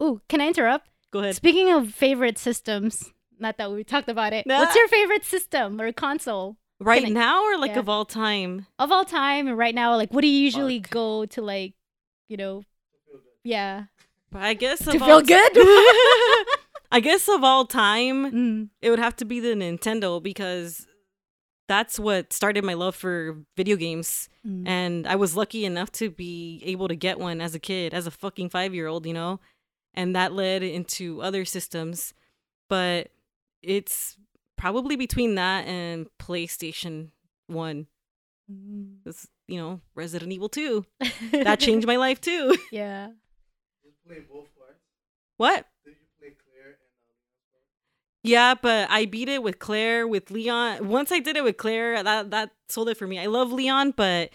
Ooh, 0.00 0.20
can 0.28 0.40
I 0.40 0.46
interrupt? 0.46 0.88
Go 1.10 1.18
ahead. 1.18 1.34
Speaking 1.34 1.72
of 1.72 1.90
favorite 1.92 2.38
systems, 2.38 3.12
not 3.40 3.56
that 3.58 3.72
we 3.72 3.82
talked 3.82 4.08
about 4.08 4.32
it. 4.32 4.46
Nah. 4.46 4.58
What's 4.60 4.76
your 4.80 4.86
favorite 4.88 5.24
system 5.24 5.80
or 5.80 5.90
console 5.92 6.56
Right 6.80 7.04
I- 7.06 7.08
now 7.08 7.42
or 7.44 7.56
like 7.58 7.72
Yeah. 7.72 7.80
of 7.80 7.88
all 7.88 8.04
time? 8.04 8.66
of 8.78 8.92
all 8.92 9.04
time? 9.04 9.48
And 9.48 9.58
right 9.58 9.74
now, 9.74 9.96
like, 9.96 10.12
what 10.12 10.20
do 10.22 10.28
you 10.28 10.38
usually 10.40 10.78
Fuck. 10.80 10.90
go 10.90 11.26
to, 11.26 11.42
like, 11.42 11.74
you 12.28 12.36
know? 12.36 12.62
Yeah. 13.44 13.84
I 14.34 14.54
guess 14.54 14.80
To 14.84 14.92
feel 14.98 15.20
good? 15.22 15.52
I 16.90 17.00
guess 17.00 17.28
of 17.28 17.42
all 17.44 17.64
time, 17.66 18.30
Mm. 18.32 18.68
it 18.80 18.90
would 18.90 18.98
have 18.98 19.16
to 19.16 19.24
be 19.24 19.40
the 19.40 19.54
Nintendo 19.54 20.22
because 20.22 20.86
that's 21.66 21.98
what 21.98 22.32
started 22.32 22.64
my 22.64 22.74
love 22.74 22.94
for 22.94 23.36
video 23.56 23.76
games. 23.76 24.28
Mm. 24.46 24.66
And 24.66 25.06
I 25.06 25.16
was 25.16 25.36
lucky 25.36 25.64
enough 25.66 25.90
to 25.92 26.10
be 26.10 26.62
able 26.64 26.88
to 26.88 26.96
get 26.96 27.18
one 27.18 27.40
as 27.42 27.54
a 27.54 27.58
kid, 27.58 27.92
as 27.92 28.06
a 28.06 28.10
fucking 28.10 28.48
five 28.50 28.74
year 28.74 28.86
old, 28.86 29.04
you 29.04 29.12
know? 29.12 29.40
And 29.94 30.14
that 30.16 30.32
led 30.32 30.62
into 30.62 31.20
other 31.20 31.44
systems. 31.44 32.14
But 32.68 33.08
it's 33.62 34.16
probably 34.58 34.96
between 34.96 35.36
that 35.36 35.66
and 35.66 36.06
PlayStation 36.20 37.08
1. 37.46 37.86
Mm. 38.52 38.96
It's, 39.06 39.26
you 39.46 39.56
know, 39.56 39.80
Resident 39.94 40.32
Evil 40.32 40.50
2. 40.50 40.84
That 41.32 41.60
changed 41.60 41.86
my 41.86 41.96
life 41.96 42.20
too. 42.20 42.56
yeah. 42.72 43.08
Just 43.82 44.28
both 44.28 44.48
parts. 44.58 44.80
What? 45.38 45.66
Yeah, 48.24 48.54
but 48.60 48.90
I 48.90 49.06
beat 49.06 49.28
it 49.28 49.42
with 49.42 49.58
Claire, 49.58 50.06
with 50.06 50.30
Leon. 50.30 50.88
Once 50.88 51.12
I 51.12 51.20
did 51.20 51.36
it 51.36 51.44
with 51.44 51.56
Claire, 51.56 52.02
that 52.02 52.30
that 52.30 52.50
sold 52.68 52.88
it 52.88 52.96
for 52.98 53.06
me. 53.06 53.18
I 53.18 53.26
love 53.26 53.52
Leon, 53.52 53.94
but 53.96 54.30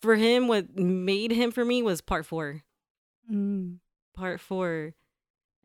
for 0.00 0.16
him, 0.16 0.48
what 0.48 0.76
made 0.76 1.30
him 1.30 1.52
for 1.52 1.64
me 1.64 1.82
was 1.82 2.00
part 2.00 2.26
four. 2.26 2.62
Mm. 3.30 3.76
Part 4.16 4.40
four. 4.40 4.94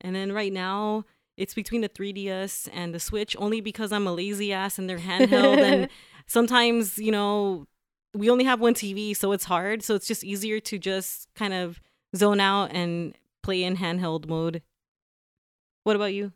And 0.02 0.16
then 0.16 0.34
right 0.34 0.52
now, 0.52 1.06
it's 1.38 1.54
between 1.54 1.82
the 1.82 1.90
3DS 1.90 2.70
and 2.74 2.94
the 2.94 3.00
Switch, 3.00 3.36
only 3.40 3.62
because 3.62 3.92
I'm 3.92 4.08
a 4.08 4.14
lazy 4.14 4.54
ass 4.54 4.78
and 4.80 4.90
they're 4.90 4.98
handheld. 5.00 5.58
and 5.58 5.90
sometimes, 6.28 6.98
you 6.98 7.12
know, 7.12 7.66
we 8.14 8.30
only 8.30 8.46
have 8.46 8.60
one 8.62 8.74
TV, 8.74 9.16
so 9.16 9.32
it's 9.34 9.44
hard. 9.46 9.84
So 9.84 9.96
it's 9.96 10.08
just 10.08 10.24
easier 10.24 10.60
to 10.62 10.80
just 10.80 11.28
kind 11.36 11.54
of 11.54 11.82
zone 12.16 12.40
out 12.40 12.72
and 12.72 13.14
play 13.44 13.64
in 13.64 13.76
handheld 13.78 14.28
mode. 14.28 14.62
What 15.84 15.96
about 15.96 16.14
you? 16.14 16.32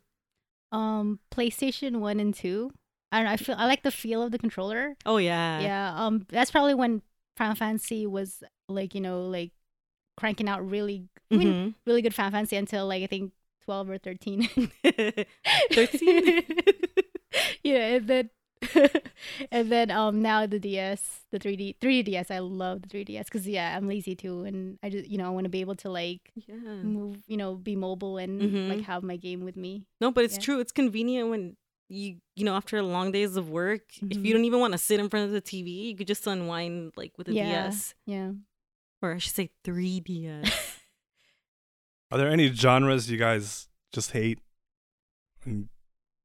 Um, 0.72 1.18
PlayStation 1.32 1.96
One 2.00 2.20
and 2.20 2.34
Two. 2.34 2.70
I 3.10 3.18
don't 3.18 3.24
know. 3.24 3.32
I 3.32 3.36
feel 3.36 3.56
I 3.58 3.66
like 3.66 3.82
the 3.82 3.90
feel 3.90 4.22
of 4.22 4.30
the 4.30 4.38
controller. 4.38 4.96
Oh, 5.04 5.16
yeah. 5.16 5.58
yeah. 5.60 5.92
Um, 5.96 6.26
that's 6.28 6.50
probably 6.50 6.74
when 6.74 7.02
Final 7.36 7.56
Fantasy 7.56 8.06
was 8.06 8.42
like 8.68 8.94
you 8.94 9.00
know 9.00 9.22
like 9.22 9.50
cranking 10.16 10.48
out 10.48 10.64
really 10.68 11.08
I 11.32 11.36
mean, 11.36 11.48
Mhm. 11.52 11.74
really 11.86 12.02
good 12.02 12.14
Final 12.14 12.30
Fantasy 12.30 12.56
until 12.56 12.86
like 12.86 13.02
I 13.02 13.06
think 13.06 13.32
twelve 13.70 13.88
or 13.90 13.98
thirteen. 13.98 14.48
13? 15.72 16.42
yeah, 17.62 17.86
and 17.96 18.08
then 18.08 18.30
and 19.50 19.70
then 19.72 19.90
um 19.90 20.20
now 20.20 20.44
the 20.46 20.58
DS, 20.58 21.20
the 21.30 21.38
3D 21.38 21.76
3DS. 21.80 22.30
I 22.30 22.40
love 22.40 22.82
the 22.82 22.88
3DS 22.88 23.24
because 23.24 23.46
yeah, 23.48 23.76
I'm 23.76 23.86
lazy 23.88 24.14
too, 24.14 24.42
and 24.44 24.78
I 24.82 24.90
just 24.90 25.08
you 25.08 25.18
know 25.18 25.26
I 25.26 25.30
want 25.30 25.44
to 25.44 25.50
be 25.50 25.60
able 25.60 25.76
to 25.76 25.88
like 25.90 26.32
yeah. 26.34 26.56
move, 26.82 27.18
you 27.26 27.36
know, 27.36 27.54
be 27.54 27.76
mobile 27.76 28.18
and 28.18 28.40
Mhm. 28.42 28.68
like 28.68 28.82
have 28.82 29.02
my 29.02 29.16
game 29.16 29.44
with 29.44 29.56
me. 29.56 29.86
No, 30.00 30.10
but 30.10 30.24
it's 30.24 30.34
Yeah. 30.36 30.40
true. 30.42 30.60
It's 30.60 30.72
convenient 30.72 31.30
when 31.30 31.56
you 31.88 32.16
you 32.36 32.44
know 32.44 32.54
after 32.54 32.82
long 32.82 33.12
days 33.12 33.36
of 33.36 33.48
work, 33.48 33.82
if 34.02 34.18
Mhm. 34.18 34.24
you 34.24 34.32
don't 34.34 34.44
even 34.44 34.60
want 34.60 34.72
to 34.72 34.78
sit 34.78 35.00
in 35.00 35.08
front 35.08 35.26
of 35.26 35.32
the 35.32 35.40
TV, 35.40 35.88
you 35.90 35.96
could 35.96 36.06
just 36.08 36.26
unwind 36.26 36.92
like 36.96 37.12
with 37.16 37.28
a 37.28 37.32
Yeah. 37.34 37.68
DS, 37.70 37.94
Yeah. 38.04 38.32
or 39.00 39.14
I 39.14 39.18
should 39.18 39.34
say 39.34 39.50
3DS. 39.64 40.69
Are 42.10 42.18
there 42.18 42.28
any 42.28 42.48
genres 42.52 43.10
you 43.10 43.16
guys 43.18 43.68
just 43.92 44.12
hate? 44.12 44.38
And 45.44 45.68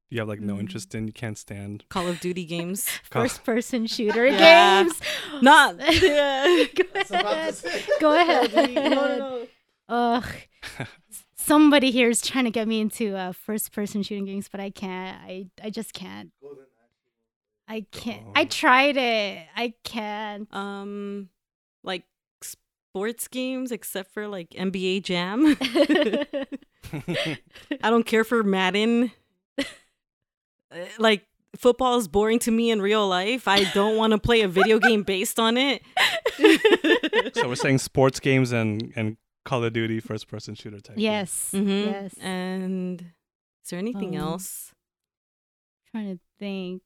you 0.09 0.19
have 0.19 0.27
like 0.27 0.39
no 0.41 0.55
Mm. 0.55 0.61
interest 0.61 0.93
in, 0.95 1.07
you 1.07 1.13
can't 1.13 1.37
stand? 1.37 1.85
Call 1.89 2.07
of 2.07 2.19
Duty 2.19 2.45
games. 2.45 2.89
First 3.03 3.43
person 3.43 3.85
shooter 3.95 4.27
Yeah. 4.27 4.83
games. 4.83 4.99
Not. 5.41 5.77
Go 5.77 5.85
ahead. 7.23 7.63
Go 7.99 8.19
ahead. 8.19 8.53
no, 8.53 8.89
no, 8.89 9.17
no. 9.17 9.47
Ugh. 9.89 10.25
Somebody 11.37 11.91
here 11.91 12.09
is 12.09 12.21
trying 12.21 12.45
to 12.45 12.51
get 12.51 12.67
me 12.67 12.79
into 12.81 13.15
uh, 13.15 13.31
first 13.31 13.71
person 13.71 14.01
shooting 14.01 14.25
games, 14.25 14.49
but 14.49 14.59
I 14.59 14.71
can't. 14.71 15.17
I 15.21 15.47
I 15.63 15.69
just 15.69 15.93
can't. 15.93 16.31
I 17.67 17.85
can't. 17.91 18.25
I 18.35 18.41
Oh. 18.43 18.45
tried 18.45 18.97
it. 18.97 19.45
I 19.55 19.73
can't. 19.83 20.51
Um, 20.53 21.29
like 21.83 22.03
sports 22.95 23.27
games, 23.27 23.71
except 23.73 24.13
for 24.13 24.25
like 24.27 24.51
NBA 24.51 25.03
Jam. 25.03 25.57
I 27.83 27.89
don't 27.89 28.05
care 28.05 28.23
for 28.23 28.41
Madden. 28.41 29.11
Uh, 29.59 29.65
like 30.97 31.25
football 31.57 31.97
is 31.97 32.07
boring 32.07 32.39
to 32.39 32.51
me 32.51 32.71
in 32.71 32.81
real 32.81 33.05
life. 33.07 33.47
I 33.49 33.65
don't 33.73 33.97
want 33.97 34.11
to 34.11 34.17
play 34.17 34.41
a 34.41 34.47
video 34.47 34.79
game 34.79 35.03
based 35.03 35.39
on 35.39 35.57
it. 35.57 35.81
so 37.35 37.47
we're 37.49 37.55
saying 37.55 37.79
sports 37.79 38.19
games 38.21 38.51
and 38.53 38.93
and 38.95 39.17
Call 39.43 39.63
of 39.63 39.73
Duty 39.73 39.99
first 39.99 40.27
person 40.29 40.55
shooter 40.55 40.79
type. 40.79 40.95
games. 40.95 41.01
yes. 41.03 41.51
Mhm. 41.53 41.85
Yes. 41.85 42.13
And 42.21 43.01
is 43.63 43.69
there 43.69 43.79
anything 43.79 44.15
Um, 44.17 44.23
else? 44.23 44.73
trying 45.91 46.15
to 46.15 46.19
think. 46.39 46.81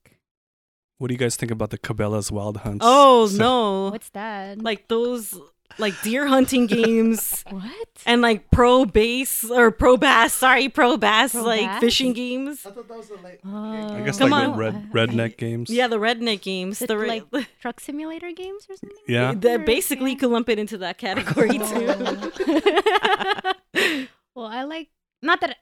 What 0.98 1.08
do 1.08 1.14
you 1.14 1.18
guys 1.18 1.36
think 1.36 1.50
about 1.52 1.70
the 1.70 1.78
Cabela's 1.78 2.30
Wild 2.32 2.58
Hunts? 2.58 2.84
Oh 2.86 3.26
So- 3.28 3.38
no! 3.38 3.90
What's 3.90 4.10
that? 4.10 4.60
Like 4.60 4.88
those, 4.88 5.34
like 5.78 6.00
deer 6.02 6.26
hunting 6.26 6.66
games. 6.78 7.44
what? 7.50 7.88
And 8.06 8.22
like 8.22 8.50
pro 8.50 8.84
bass 8.84 9.44
or 9.50 9.70
pro 9.70 9.96
bass, 9.96 10.32
sorry, 10.32 10.68
pro 10.68 10.96
bass, 10.96 11.32
Pro 11.32 11.42
like 11.42 11.60
bass? 11.66 11.80
fishing 11.80 12.12
games. 12.12 12.64
I 12.66 12.70
thought 12.70 12.88
that 12.88 12.96
was 12.96 13.08
the 13.08 13.16
like. 13.16 13.40
Oh, 13.44 13.94
I 13.94 14.00
guess 14.02 14.18
Come 14.18 14.30
like 14.30 14.48
on. 14.48 14.52
the 14.52 14.58
red 14.58 14.74
I- 14.74 14.78
redneck 15.06 15.36
games. 15.36 15.70
Yeah, 15.70 15.88
the 15.88 15.98
redneck 15.98 16.40
games. 16.42 16.80
Is 16.82 16.88
The 16.88 16.98
re- 16.98 17.22
like 17.32 17.48
truck 17.60 17.80
simulator 17.80 18.32
games 18.32 18.66
or 18.68 18.76
something? 18.76 18.96
Yeah. 19.06 19.32
the- 19.34 19.54
Or- 19.54 19.58
basically, 19.58 20.10
you 20.10 20.16
yeah. 20.16 20.20
could 20.20 20.30
lump 20.30 20.48
it 20.48 20.58
into 20.58 20.78
that 20.78 20.98
category 20.98 21.58
oh. 21.60 22.30
too. 22.44 24.06
well, 24.34 24.46
I 24.46 24.64
like 24.64 24.88
not 25.22 25.40
that 25.42 25.56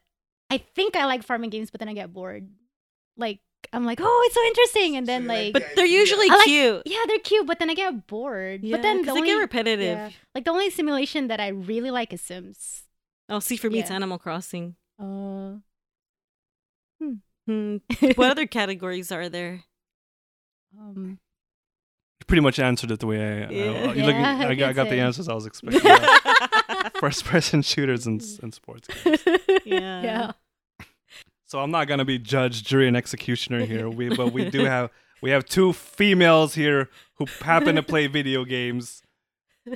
I 0.51 0.59
think 0.59 0.97
I 0.97 1.05
like 1.07 1.23
farming 1.23 1.51
games, 1.51 1.71
but 1.71 1.79
then 1.81 1.89
I 1.89 1.95
get 1.95 2.13
bored. 2.13 2.49
Like 3.17 3.41
I'm 3.73 3.85
like, 3.85 3.99
oh, 4.03 4.23
it's 4.27 4.35
so 4.35 4.43
interesting, 4.45 4.97
and 4.97 5.07
then 5.07 5.23
So 5.25 5.29
like, 5.29 5.45
like 5.45 5.53
but 5.53 5.63
they're 5.77 5.85
usually 5.87 6.29
I 6.31 6.35
like- 6.37 6.45
cute. 6.47 6.83
yeah, 6.87 7.05
they're 7.07 7.19
cute, 7.19 7.47
but 7.47 7.59
then 7.59 7.69
I 7.71 7.75
get 7.75 8.07
bored. 8.07 8.63
Yeah, 8.65 8.77
but 8.77 8.83
then 8.83 8.99
the 8.99 9.05
'cause 9.05 9.17
only 9.17 9.29
they 9.29 9.35
get 9.35 9.41
repetitive. 9.41 9.99
yeah, 9.99 10.11
like 10.35 10.45
the 10.45 10.51
only 10.51 10.71
simulation 10.71 11.29
that 11.29 11.41
I 11.41 11.49
really 11.49 11.91
like 11.91 12.13
is 12.13 12.21
Sims. 12.23 12.85
Oh, 13.29 13.41
see, 13.41 13.57
for 13.57 13.69
me, 13.69 13.81
it's 13.81 13.91
Animal 13.91 14.19
Crossing. 14.19 14.77
Uh, 14.99 15.57
Hmm. 17.47 17.77
What 18.17 18.31
other 18.31 18.47
categories 18.47 19.11
are 19.11 19.29
there? 19.29 19.65
um, 20.79 21.19
You 22.21 22.25
pretty 22.27 22.43
much 22.43 22.59
answered 22.59 22.91
it 22.91 23.01
the 23.01 23.07
way 23.07 23.21
I. 23.21 23.47
I- 23.47 23.51
Yeah. 23.51 23.65
I, 23.71 23.95
you 23.95 24.05
looking- 24.05 24.21
Yeah, 24.21 24.39
I, 24.41 24.49
I 24.49 24.55
got, 24.55 24.69
I 24.71 24.73
got 24.75 24.89
the 24.91 25.01
answers 25.01 25.29
I 25.29 25.35
was 25.35 25.47
expecting. 25.51 25.81
First 27.01 27.25
person 27.25 27.63
shooters 27.63 28.07
and, 28.07 28.23
and 28.43 28.53
sports 28.53 28.89
games. 28.89 29.23
yeah. 29.65 30.03
yeah. 30.03 30.33
So 31.49 31.61
I'm 31.61 31.71
not 31.71 31.89
gonna 31.89 32.05
be 32.05 32.19
judge, 32.19 32.63
jury, 32.63 32.87
and 32.89 32.97
executioner 32.97 33.65
here. 33.65 33.89
We 33.89 34.09
but 34.17 34.33
we 34.33 34.51
do 34.51 34.65
have 34.65 34.91
we 35.23 35.31
have 35.31 35.45
two 35.47 35.73
females 35.73 36.55
here 36.55 36.89
who 37.15 37.25
happen 37.41 37.75
to 37.77 37.83
play 37.83 38.07
video 38.07 38.45
games. 38.45 39.03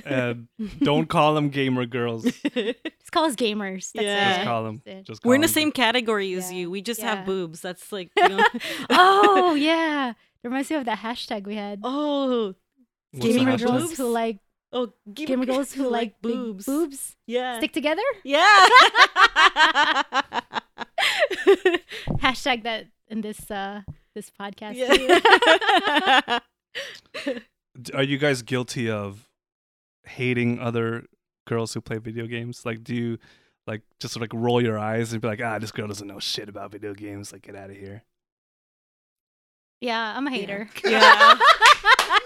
And 0.05 0.47
don't 0.81 1.07
call 1.07 1.35
them 1.35 1.49
gamer 1.49 1.85
girls. 1.85 2.23
Just 2.23 2.43
Just 2.55 3.11
call 3.11 3.25
us 3.25 3.35
gamers. 3.35 3.91
That's 3.91 4.05
Yeah. 4.05 4.41
it. 4.41 4.45
call 4.45 4.63
them. 4.63 4.81
Just 4.85 4.87
call 4.87 5.03
them. 5.05 5.19
We're 5.29 5.35
in 5.35 5.41
the 5.41 5.47
them 5.47 5.53
same 5.53 5.71
category 5.71 6.33
as 6.33 6.51
Yeah. 6.51 6.57
you. 6.59 6.71
We 6.71 6.81
just 6.81 6.99
Yeah. 6.99 7.15
have 7.17 7.25
boobs. 7.27 7.61
That's 7.61 7.91
like, 7.91 8.09
you 8.17 8.29
know. 8.29 8.43
oh 8.89 9.53
yeah, 9.55 10.13
reminds 10.43 10.69
me 10.71 10.77
of 10.77 10.85
that 10.85 10.97
hashtag 10.99 11.43
we 11.45 11.55
had. 11.55 11.79
oh, 11.83 12.55
What's 13.11 13.25
gamer 13.35 13.57
girls 13.57 13.81
Boobs? 13.83 13.97
who 13.97 14.07
like 14.11 14.39
oh, 14.71 14.93
gamer 15.13 15.45
girls 15.45 15.73
who 15.73 15.87
like 15.89 16.19
big 16.23 16.33
boobs. 16.33 16.65
boobs 16.65 17.15
Yeah. 17.27 17.57
stick 17.59 17.73
together. 17.73 18.01
yeah. 18.23 18.67
hashtag 22.21 22.63
that 22.63 22.85
in 23.07 23.21
this 23.21 23.49
uh 23.51 23.81
this 24.15 24.29
podcast. 24.29 24.75
yeah. 24.75 26.39
Are 27.93 28.03
you 28.03 28.17
guys 28.17 28.41
guilty 28.43 28.89
of 28.89 29.27
hating 30.05 30.59
other 30.59 31.05
girls 31.47 31.73
who 31.73 31.81
play 31.81 31.97
video 31.97 32.27
games? 32.27 32.65
Like, 32.65 32.83
do 32.83 32.95
you 32.95 33.17
like 33.65 33.81
just 33.99 34.19
like 34.19 34.31
roll 34.33 34.61
your 34.61 34.77
eyes 34.77 35.13
and 35.13 35.21
be 35.21 35.27
like, 35.27 35.41
ah, 35.41 35.57
this 35.59 35.71
girl 35.71 35.87
doesn't 35.87 36.07
know 36.07 36.19
shit 36.19 36.49
about 36.49 36.71
video 36.71 36.93
games. 36.93 37.31
Like, 37.31 37.43
get 37.43 37.55
out 37.55 37.69
of 37.69 37.77
here. 37.77 38.03
Yeah, 39.81 40.13
I'm 40.15 40.27
a 40.27 40.31
hater. 40.31 40.69
Yeah. 40.85 41.35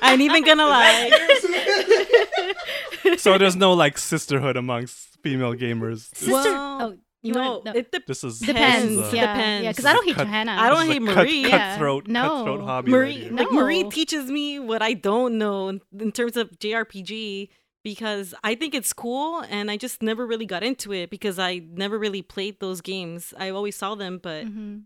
I 0.01 0.11
ain't 0.11 0.22
even 0.22 0.43
gonna 0.43 0.65
lie. 3.05 3.15
So 3.18 3.38
there's 3.38 3.55
no 3.55 3.74
like 3.74 3.97
sisterhood 3.97 4.57
amongst 4.57 5.18
female 5.24 5.55
gamers. 5.55 6.13
Sister. 6.15 6.32
Well, 6.32 6.82
oh, 6.82 6.97
you 7.28 7.34
no, 7.34 7.51
want 7.51 7.65
no. 7.65 7.71
it 7.73 7.91
dep- 7.91 8.05
This 8.07 8.23
is 8.23 8.39
depends. 8.39 8.95
This 8.95 9.07
is 9.07 9.13
a, 9.13 9.15
yeah, 9.15 9.34
Depends. 9.36 9.63
yeah. 9.65 9.71
Because 9.71 9.86
I 9.86 9.93
don't 9.93 10.05
hate 10.05 10.15
Cut- 10.15 10.25
Johanna. 10.28 10.51
I 10.53 10.69
don't 10.69 10.88
this 10.88 10.89
is 10.89 10.89
a 10.89 10.93
hate 11.05 11.05
cut- 11.07 11.15
Marie. 11.25 11.41
Yeah. 11.47 11.71
Cutthroat, 11.71 12.07
No. 12.07 12.21
cutthroat 12.28 12.61
hobby. 12.61 12.91
right 12.91 12.97
Marie, 12.99 13.13
here. 13.13 13.32
like 13.34 13.51
Marie 13.51 13.84
teaches 13.89 14.32
me 14.32 14.59
what 14.59 14.82
I 14.82 14.93
don't 14.93 15.38
know 15.38 15.67
in, 15.69 15.82
in 15.99 16.11
terms 16.11 16.36
of 16.38 16.49
JRPG 16.59 17.49
because 17.84 18.34
I 18.43 18.55
think 18.55 18.73
it's 18.75 18.91
cool 18.93 19.41
and 19.49 19.69
I 19.71 19.78
just 19.78 20.01
never 20.01 20.25
really 20.28 20.45
got 20.45 20.63
into 20.63 20.91
it 20.93 21.09
because 21.09 21.39
I 21.39 21.59
never 21.71 21.97
really 21.99 22.21
played 22.21 22.59
those 22.59 22.82
games. 22.82 23.34
I 23.38 23.49
always 23.49 23.75
saw 23.75 23.95
them, 23.95 24.19
but 24.21 24.45
Mm-hmm. 24.45 24.80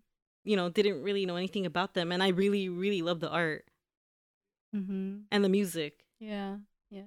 you 0.43 0.55
know, 0.55 0.69
didn't 0.69 1.01
really 1.03 1.25
know 1.25 1.35
anything 1.35 1.65
about 1.65 1.93
them. 1.93 2.11
And 2.11 2.21
I 2.21 2.29
really, 2.29 2.67
really 2.69 3.01
love 3.01 3.19
the 3.19 3.29
art 3.29 3.65
Mm-hmm. 4.75 5.17
and 5.31 5.43
the 5.43 5.49
music. 5.49 6.03
Yeah, 6.19 6.57
yeah, 6.89 7.03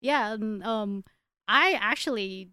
yeah. 0.00 0.36
Um, 0.62 1.04
I 1.48 1.72
actually 1.80 2.50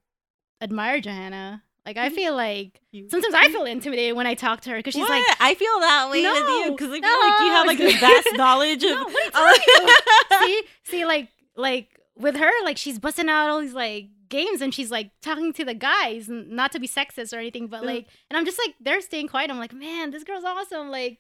admire 0.61 1.01
Johanna. 1.01 1.63
Like 1.85 1.97
I 1.97 2.09
feel 2.09 2.35
like 2.35 2.79
sometimes 3.09 3.33
I 3.33 3.49
feel 3.49 3.65
intimidated 3.65 4.15
when 4.15 4.25
I 4.27 4.33
talk 4.35 4.61
to 4.61 4.69
her 4.71 4.77
because 4.77 4.93
she's 4.93 5.01
What? 5.01 5.09
like, 5.11 5.25
I 5.39 5.53
feel 5.55 5.79
that 5.81 6.09
way 6.09 6.21
with 6.23 6.65
you 6.65 6.71
because 6.71 6.91
I 6.91 6.99
feel 7.01 7.19
like 7.19 7.39
you 7.39 7.47
have 7.47 7.67
like 7.67 7.79
no. 7.79 7.85
this 7.85 7.99
vast 7.99 8.27
knowledge 8.35 8.83
of. 8.83 8.91
No, 8.91 9.03
what 9.03 9.35
are 9.35 9.53
you 9.55 9.95
see, 10.41 10.63
see, 10.83 11.05
like, 11.05 11.29
like 11.55 11.87
with 12.15 12.35
her, 12.37 12.51
like 12.63 12.77
she's 12.77 12.99
busting 12.99 13.27
out 13.29 13.49
all 13.49 13.59
these 13.59 13.73
like 13.73 14.07
games 14.29 14.61
and 14.61 14.73
she's 14.73 14.89
like 14.91 15.11
talking 15.21 15.51
to 15.53 15.65
the 15.65 15.73
guys, 15.73 16.29
n- 16.29 16.47
not 16.55 16.71
to 16.71 16.79
be 16.79 16.87
sexist 16.87 17.33
or 17.33 17.37
anything, 17.39 17.67
but 17.67 17.81
Mm. 17.83 17.87
like, 17.87 18.07
and 18.29 18.37
I'm 18.37 18.45
just 18.45 18.59
like, 18.65 18.75
they're 18.79 19.01
staying 19.01 19.27
quiet. 19.27 19.51
I'm 19.51 19.59
like, 19.59 19.73
man, 19.73 20.11
this 20.11 20.23
girl's 20.23 20.43
awesome. 20.43 20.89
Like, 20.89 21.19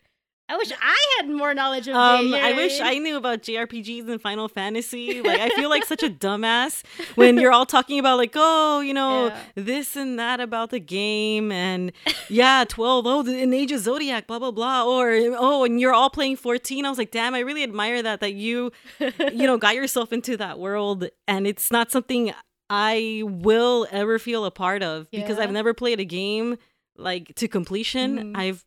I 0.53 0.57
wish 0.57 0.71
I 0.79 0.97
had 1.17 1.29
more 1.29 1.53
knowledge 1.55 1.87
of. 1.87 1.95
Um, 1.95 2.31
I 2.33 2.53
wish 2.53 2.79
I 2.79 2.99
knew 2.99 3.17
about 3.17 3.41
JRPGs 3.41 4.07
and 4.07 4.21
Final 4.21 4.47
Fantasy. 4.47 5.19
Like, 5.21 5.39
I 5.39 5.49
feel 5.49 5.67
like 5.69 5.83
such 5.85 6.03
a 6.03 6.09
dumbass 6.09 6.83
when 7.15 7.37
you're 7.39 7.51
all 7.51 7.65
talking 7.65 7.97
about 7.97 8.17
like, 8.19 8.33
oh, 8.35 8.79
you 8.81 8.93
know, 8.93 9.27
Yeah. 9.27 9.37
this 9.55 9.95
and 9.95 10.19
that 10.19 10.39
about 10.39 10.69
the 10.69 10.79
game, 10.79 11.51
and 11.51 11.91
yeah, 12.29 12.65
twelve. 12.67 13.07
Oh, 13.07 13.23
the 13.23 13.35
in 13.41 13.51
Age 13.53 13.71
of 13.71 13.79
Zodiac, 13.79 14.27
blah 14.27 14.37
blah 14.37 14.51
blah. 14.51 14.85
Or 14.85 15.09
oh, 15.39 15.63
and 15.63 15.79
you're 15.81 15.93
all 15.93 16.11
playing 16.11 16.35
fourteen. 16.35 16.85
I 16.85 16.89
was 16.89 16.99
like, 16.99 17.09
damn, 17.09 17.33
I 17.33 17.39
really 17.39 17.63
admire 17.63 18.03
that 18.03 18.19
that 18.19 18.33
you, 18.33 18.71
you 18.99 19.47
know, 19.47 19.57
got 19.57 19.73
yourself 19.73 20.13
into 20.13 20.37
that 20.37 20.59
world, 20.59 21.07
and 21.27 21.47
it's 21.47 21.71
not 21.71 21.89
something 21.91 22.31
I 22.69 23.23
will 23.25 23.87
ever 23.91 24.19
feel 24.19 24.45
a 24.45 24.51
part 24.51 24.83
of 24.83 25.09
because 25.09 25.39
I've 25.39 25.51
never 25.51 25.73
played 25.73 25.99
a 25.99 26.05
game 26.05 26.57
like 26.95 27.33
to 27.35 27.47
completion. 27.47 28.33
Mhm. 28.33 28.37
I've 28.37 28.63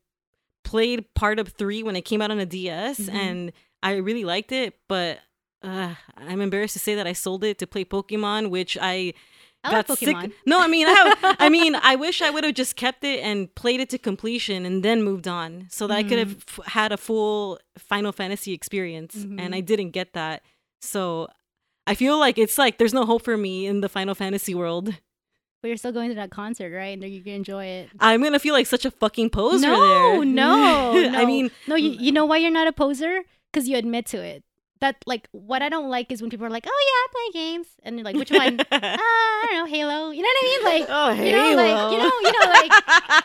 played 0.73 1.01
part 1.15 1.39
of 1.39 1.49
three 1.49 1.83
when 1.83 1.97
it 1.97 2.03
came 2.05 2.21
out 2.23 2.31
on 2.31 2.39
a 2.39 2.47
DS, 2.47 2.99
Mhm. 2.99 3.15
and 3.15 3.53
I 3.83 3.93
really 4.09 4.25
liked 4.25 4.53
it. 4.53 4.75
But 4.89 5.21
uh, 5.63 5.95
I'm 6.17 6.41
embarrassed 6.41 6.75
to 6.75 6.79
say 6.87 6.95
that 6.97 7.07
I 7.07 7.13
sold 7.15 7.43
it 7.45 7.59
to 7.59 7.67
play 7.67 7.85
Pokemon, 7.85 8.51
which 8.51 8.77
I 8.81 9.15
I 9.65 9.71
got 9.71 9.89
like 9.89 9.99
sick. 9.99 10.15
Pokemon. 10.17 10.33
No, 10.47 10.61
I 10.61 10.69
mean, 10.69 10.87
I 10.87 10.93
have. 10.93 11.37
I 11.41 11.49
mean, 11.49 11.75
I 11.93 11.97
wish 11.97 12.23
I 12.23 12.31
would 12.31 12.45
have 12.45 12.55
just 12.55 12.77
kept 12.77 13.03
it 13.05 13.19
and 13.21 13.53
played 13.55 13.81
it 13.81 13.89
to 13.91 13.99
completion 13.99 14.65
and 14.67 14.83
then 14.83 15.03
moved 15.03 15.27
on, 15.29 15.67
so 15.71 15.87
that 15.89 15.97
I 15.97 16.03
could 16.03 16.19
have 16.19 16.35
Mm-hmm. 16.37 16.61
f- 16.63 16.73
had 16.73 16.93
a 16.93 16.97
full 16.97 17.59
Final 17.79 18.13
Fantasy 18.13 18.53
experience. 18.53 19.15
Mhm. 19.17 19.41
And 19.41 19.55
I 19.55 19.61
didn't 19.61 19.91
get 19.91 20.13
that, 20.13 20.43
so 20.83 21.29
I 21.87 21.95
feel 21.95 22.19
like 22.19 22.39
it's 22.39 22.59
like 22.59 22.79
there's 22.79 22.95
no 22.95 23.05
hope 23.07 23.23
for 23.25 23.37
me 23.37 23.67
in 23.67 23.81
the 23.81 23.89
Final 23.89 24.15
Fantasy 24.15 24.55
world. 24.55 24.95
But 25.67 25.71
you're 25.71 25.79
still 25.79 25.91
going 25.91 26.11
to 26.11 26.15
that 26.15 26.31
concert, 26.31 26.73
right? 26.73 26.97
And 26.97 27.03
you 27.13 27.25
can 27.25 27.33
enjoy 27.33 27.65
it. 27.65 27.91
I'm 27.99 28.23
gonna 28.23 28.39
feel 28.39 28.55
like 28.55 28.69
such 28.69 28.85
a 28.85 28.91
fucking 28.93 29.31
poser 29.31 29.67
no, 29.67 30.15
there. 30.15 30.25
no, 30.25 31.11
I 31.13 31.27
mean, 31.27 31.51
no. 31.67 31.75
You, 31.75 31.91
you 31.91 32.13
know 32.13 32.25
why 32.25 32.37
you're 32.37 32.53
not 32.53 32.69
a 32.69 32.73
poser? 32.73 33.23
Because 33.51 33.69
you 33.69 33.77
admit 33.77 34.07
to 34.15 34.19
it. 34.19 34.45
That 34.79 34.95
like 35.07 35.27
what 35.33 35.63
I 35.63 35.69
don't 35.69 35.89
like 35.91 36.13
is 36.13 36.21
when 36.23 36.31
people 36.31 36.47
are 36.47 36.51
like, 36.51 36.67
"Oh 36.69 36.71
yeah, 36.71 37.03
I 37.03 37.07
play 37.33 37.43
games," 37.43 37.67
and 37.83 37.97
you're 37.97 38.05
like, 38.05 38.15
"Which 38.15 38.31
one?" 38.31 38.61
ah, 38.61 38.65
I 38.71 39.47
don't 39.51 39.57
know, 39.59 39.65
Halo. 39.67 40.11
You 40.11 40.23
know 40.23 40.29
what 40.29 40.37
I 40.39 40.45
mean? 40.45 40.65
Like, 40.79 40.87
oh, 40.89 41.11
you 41.25 41.33
know, 41.33 41.57
like 41.57 41.93
you 41.93 41.99
know, 41.99 42.13
you 42.23 42.33
know, 42.33 42.51
like 42.53 42.73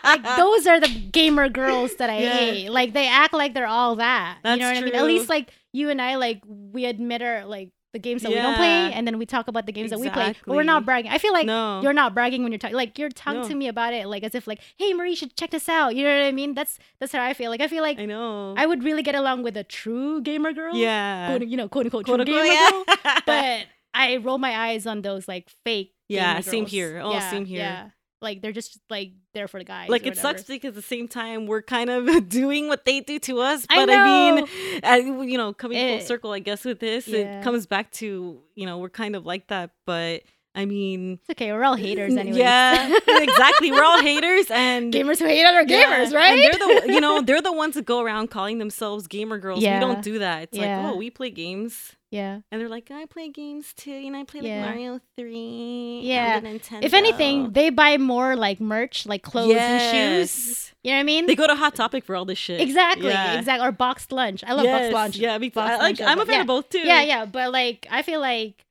like 0.04 0.38
those 0.38 0.66
are 0.66 0.80
the 0.80 0.88
gamer 1.12 1.48
girls 1.48 1.94
that 1.98 2.10
I 2.10 2.22
Yeah. 2.22 2.34
hate. 2.40 2.70
Like 2.72 2.94
they 2.94 3.08
act 3.08 3.36
like 3.36 3.54
they're 3.54 3.68
all 3.68 3.98
that. 3.98 4.40
That's 4.42 4.58
you 4.58 4.64
know 4.66 4.72
what 4.74 4.82
I 4.82 4.86
mean? 4.86 4.96
At 4.96 5.06
least 5.06 5.30
like 5.30 5.52
you 5.74 5.92
and 5.92 6.02
I, 6.02 6.16
like 6.16 6.42
we 6.48 6.86
admit 6.86 7.22
our 7.22 7.46
like 7.46 7.70
the 7.94 8.00
games 8.00 8.22
that 8.24 8.30
we 8.30 8.36
don't 8.36 8.56
play, 8.56 8.94
and 8.94 9.06
then 9.06 9.18
we 9.18 9.26
talk 9.26 9.48
about 9.48 9.66
the 9.66 9.72
games 9.72 9.90
that 9.90 10.00
we 10.00 10.10
play. 10.10 10.34
But 10.46 10.56
we're 10.56 10.64
not 10.64 10.86
bragging. 10.86 11.12
I 11.12 11.18
feel 11.18 11.34
like 11.34 11.46
no. 11.46 11.82
you're 11.82 11.94
not 11.94 12.14
bragging 12.14 12.44
when 12.44 12.52
you're 12.52 12.60
talking. 12.60 12.76
Like 12.78 12.98
you're 12.98 13.10
talking 13.10 13.42
No. 13.42 13.48
to 13.48 13.56
me 13.56 13.68
about 13.68 13.94
it, 13.94 14.08
like 14.08 14.24
as 14.24 14.34
if 14.36 14.48
like, 14.48 14.60
hey 14.78 14.94
Marie, 14.94 15.16
should 15.16 15.36
check 15.36 15.52
this 15.52 15.68
out. 15.68 15.96
You 15.96 16.04
know 16.06 16.18
what 16.18 16.26
I 16.26 16.32
mean? 16.32 16.54
That's 16.54 16.80
that's 17.00 17.12
how 17.12 17.24
I 17.24 17.34
feel. 17.34 17.50
Like 17.52 17.62
I 17.62 17.68
feel 17.68 17.84
like 17.84 18.00
I 18.00 18.06
know. 18.06 18.54
I 18.58 18.66
would 18.66 18.84
really 18.84 19.04
get 19.04 19.16
along 19.16 19.44
with 19.44 19.58
a 19.58 19.64
true 19.64 20.22
gamer 20.22 20.54
girl. 20.54 20.76
yeah. 20.76 21.28
Quote, 21.30 21.48
you 21.48 21.58
know, 21.58 21.68
quote 21.68 21.86
unquote, 21.86 22.06
Quote 22.06 22.26
true 22.26 22.36
unquote, 22.36 22.46
gamer 22.46 22.54
yeah. 22.54 22.70
girl. 22.72 23.22
But 23.26 23.66
I 23.94 24.18
roll 24.18 24.38
my 24.38 24.58
eyes 24.70 24.86
on 24.88 25.02
those 25.02 25.28
like 25.28 25.50
fake. 25.66 25.94
Yeah, 26.08 26.40
same 26.42 26.66
here. 26.66 27.00
Oh, 27.04 27.12
Yeah, 27.12 27.30
same 27.32 27.46
here. 27.46 27.94
Like 28.22 28.42
they're 28.42 28.52
just 28.52 28.80
like 28.90 29.14
there 29.34 29.48
for 29.48 29.60
the 29.60 29.64
guys. 29.64 29.90
like 29.90 30.06
it 30.06 30.18
sucks 30.18 30.44
because 30.44 30.70
at 30.70 30.76
the 30.76 30.82
same 30.82 31.08
time 31.08 31.48
we're 31.48 31.62
kind 31.62 31.90
of 31.90 32.30
doing 32.30 32.68
what 32.68 32.86
they 32.86 33.00
do 33.00 33.18
to 33.20 33.40
us 33.40 33.66
I 33.70 33.86
but 33.86 33.90
i, 33.90 34.06
mean 34.06 34.36
know. 34.84 34.90
uh, 34.90 35.24
you 35.24 35.38
know 35.38 35.54
coming 35.54 35.98
full 35.98 36.06
circle 36.06 36.32
i 36.32 36.40
guess 36.40 36.66
with 36.66 36.80
this 36.80 37.08
yeah. 37.08 37.40
it 37.40 37.44
comes 37.44 37.66
back 37.66 37.92
to 37.94 38.42
you 38.56 38.66
know 38.66 38.78
we're 38.78 38.90
kind 38.90 39.16
of 39.16 39.26
like 39.26 39.48
that 39.48 39.72
but 39.86 40.24
i 40.54 40.66
mean 40.66 41.20
It's 41.22 41.30
okay. 41.32 41.52
We're 41.54 41.64
all 41.64 41.76
haters 41.76 42.16
anyway. 42.16 42.40
yeah 42.40 42.98
exactly 43.08 43.72
we're 43.72 43.84
all 43.84 44.02
haters 44.02 44.48
and 44.52 44.94
gamers 44.94 45.20
who 45.20 45.26
hate 45.26 45.46
other 45.46 45.64
Yeah, 45.68 45.86
gamers, 45.86 46.06
and 46.06 46.14
right? 46.14 46.36
they're 46.60 46.84
the 46.86 46.94
you 46.94 47.00
know 47.02 47.22
they're 47.22 47.42
the 47.42 47.54
ones 47.54 47.76
that 47.76 47.86
go 47.86 48.02
around 48.02 48.30
calling 48.32 48.58
themselves 48.58 49.08
gamer 49.08 49.38
girls 49.38 49.62
Yeah. 49.64 49.76
we 49.80 49.86
don't 49.86 50.02
do 50.04 50.20
that 50.20 50.44
it's 50.44 50.58
Yeah. 50.58 50.84
like 50.86 50.94
oh 50.94 50.98
we 50.98 51.10
play 51.10 51.30
games 51.30 51.94
yeah. 52.10 52.42
and 52.52 52.60
they're 52.60 52.68
like 52.68 52.92
i 52.92 53.06
play 53.06 53.30
games 53.30 53.74
too 53.74 53.92
you 53.92 54.12
know 54.12 54.20
i 54.20 54.24
play 54.26 54.42
like 54.42 54.50
Yeah. 54.50 54.66
mario 54.66 55.00
3 55.18 56.02
Yeah. 56.04 56.38
and 56.38 56.46
Nintendo. 56.48 56.84
If 56.84 56.94
anything, 56.94 57.54
they 57.54 57.70
buy 57.70 57.98
more 57.98 58.36
like 58.36 58.60
merch, 58.60 59.06
like 59.06 59.22
clothes 59.24 59.56
and 59.56 59.82
shoes. 60.26 60.72
You 60.84 60.92
know 60.92 60.98
what 60.98 61.02
I 61.02 61.04
mean? 61.04 61.26
They 61.28 61.36
go 61.36 61.46
to 61.48 61.56
Hot 61.56 61.76
Topic 61.76 62.04
for 62.04 62.16
all 62.16 62.26
this 62.26 62.38
shit. 62.40 62.60
exactly, 62.60 63.10
Yeah. 63.10 63.38
exactly. 63.38 63.68
Or 63.68 63.72
boxed 63.72 64.12
lunch. 64.12 64.44
I 64.44 64.54
love 64.54 64.66
Yes, 64.66 64.74
boxed 64.82 64.94
lunch. 64.94 65.16
Yeah, 65.18 65.38
me 65.38 65.50
too. 65.52 65.56
Boxed 65.56 65.74
I 65.80 65.84
like, 65.84 66.00
lunch, 66.00 66.10
I'm 66.10 66.20
a 66.20 66.26
fan 66.26 66.36
yeah. 66.36 66.42
of 66.42 66.48
both 66.48 66.70
too. 66.70 66.80
Yeah, 66.80 67.02
yeah. 67.04 67.26
But 67.26 67.52
like, 67.54 67.86
I 67.92 68.02
feel 68.02 68.20
like 68.20 68.66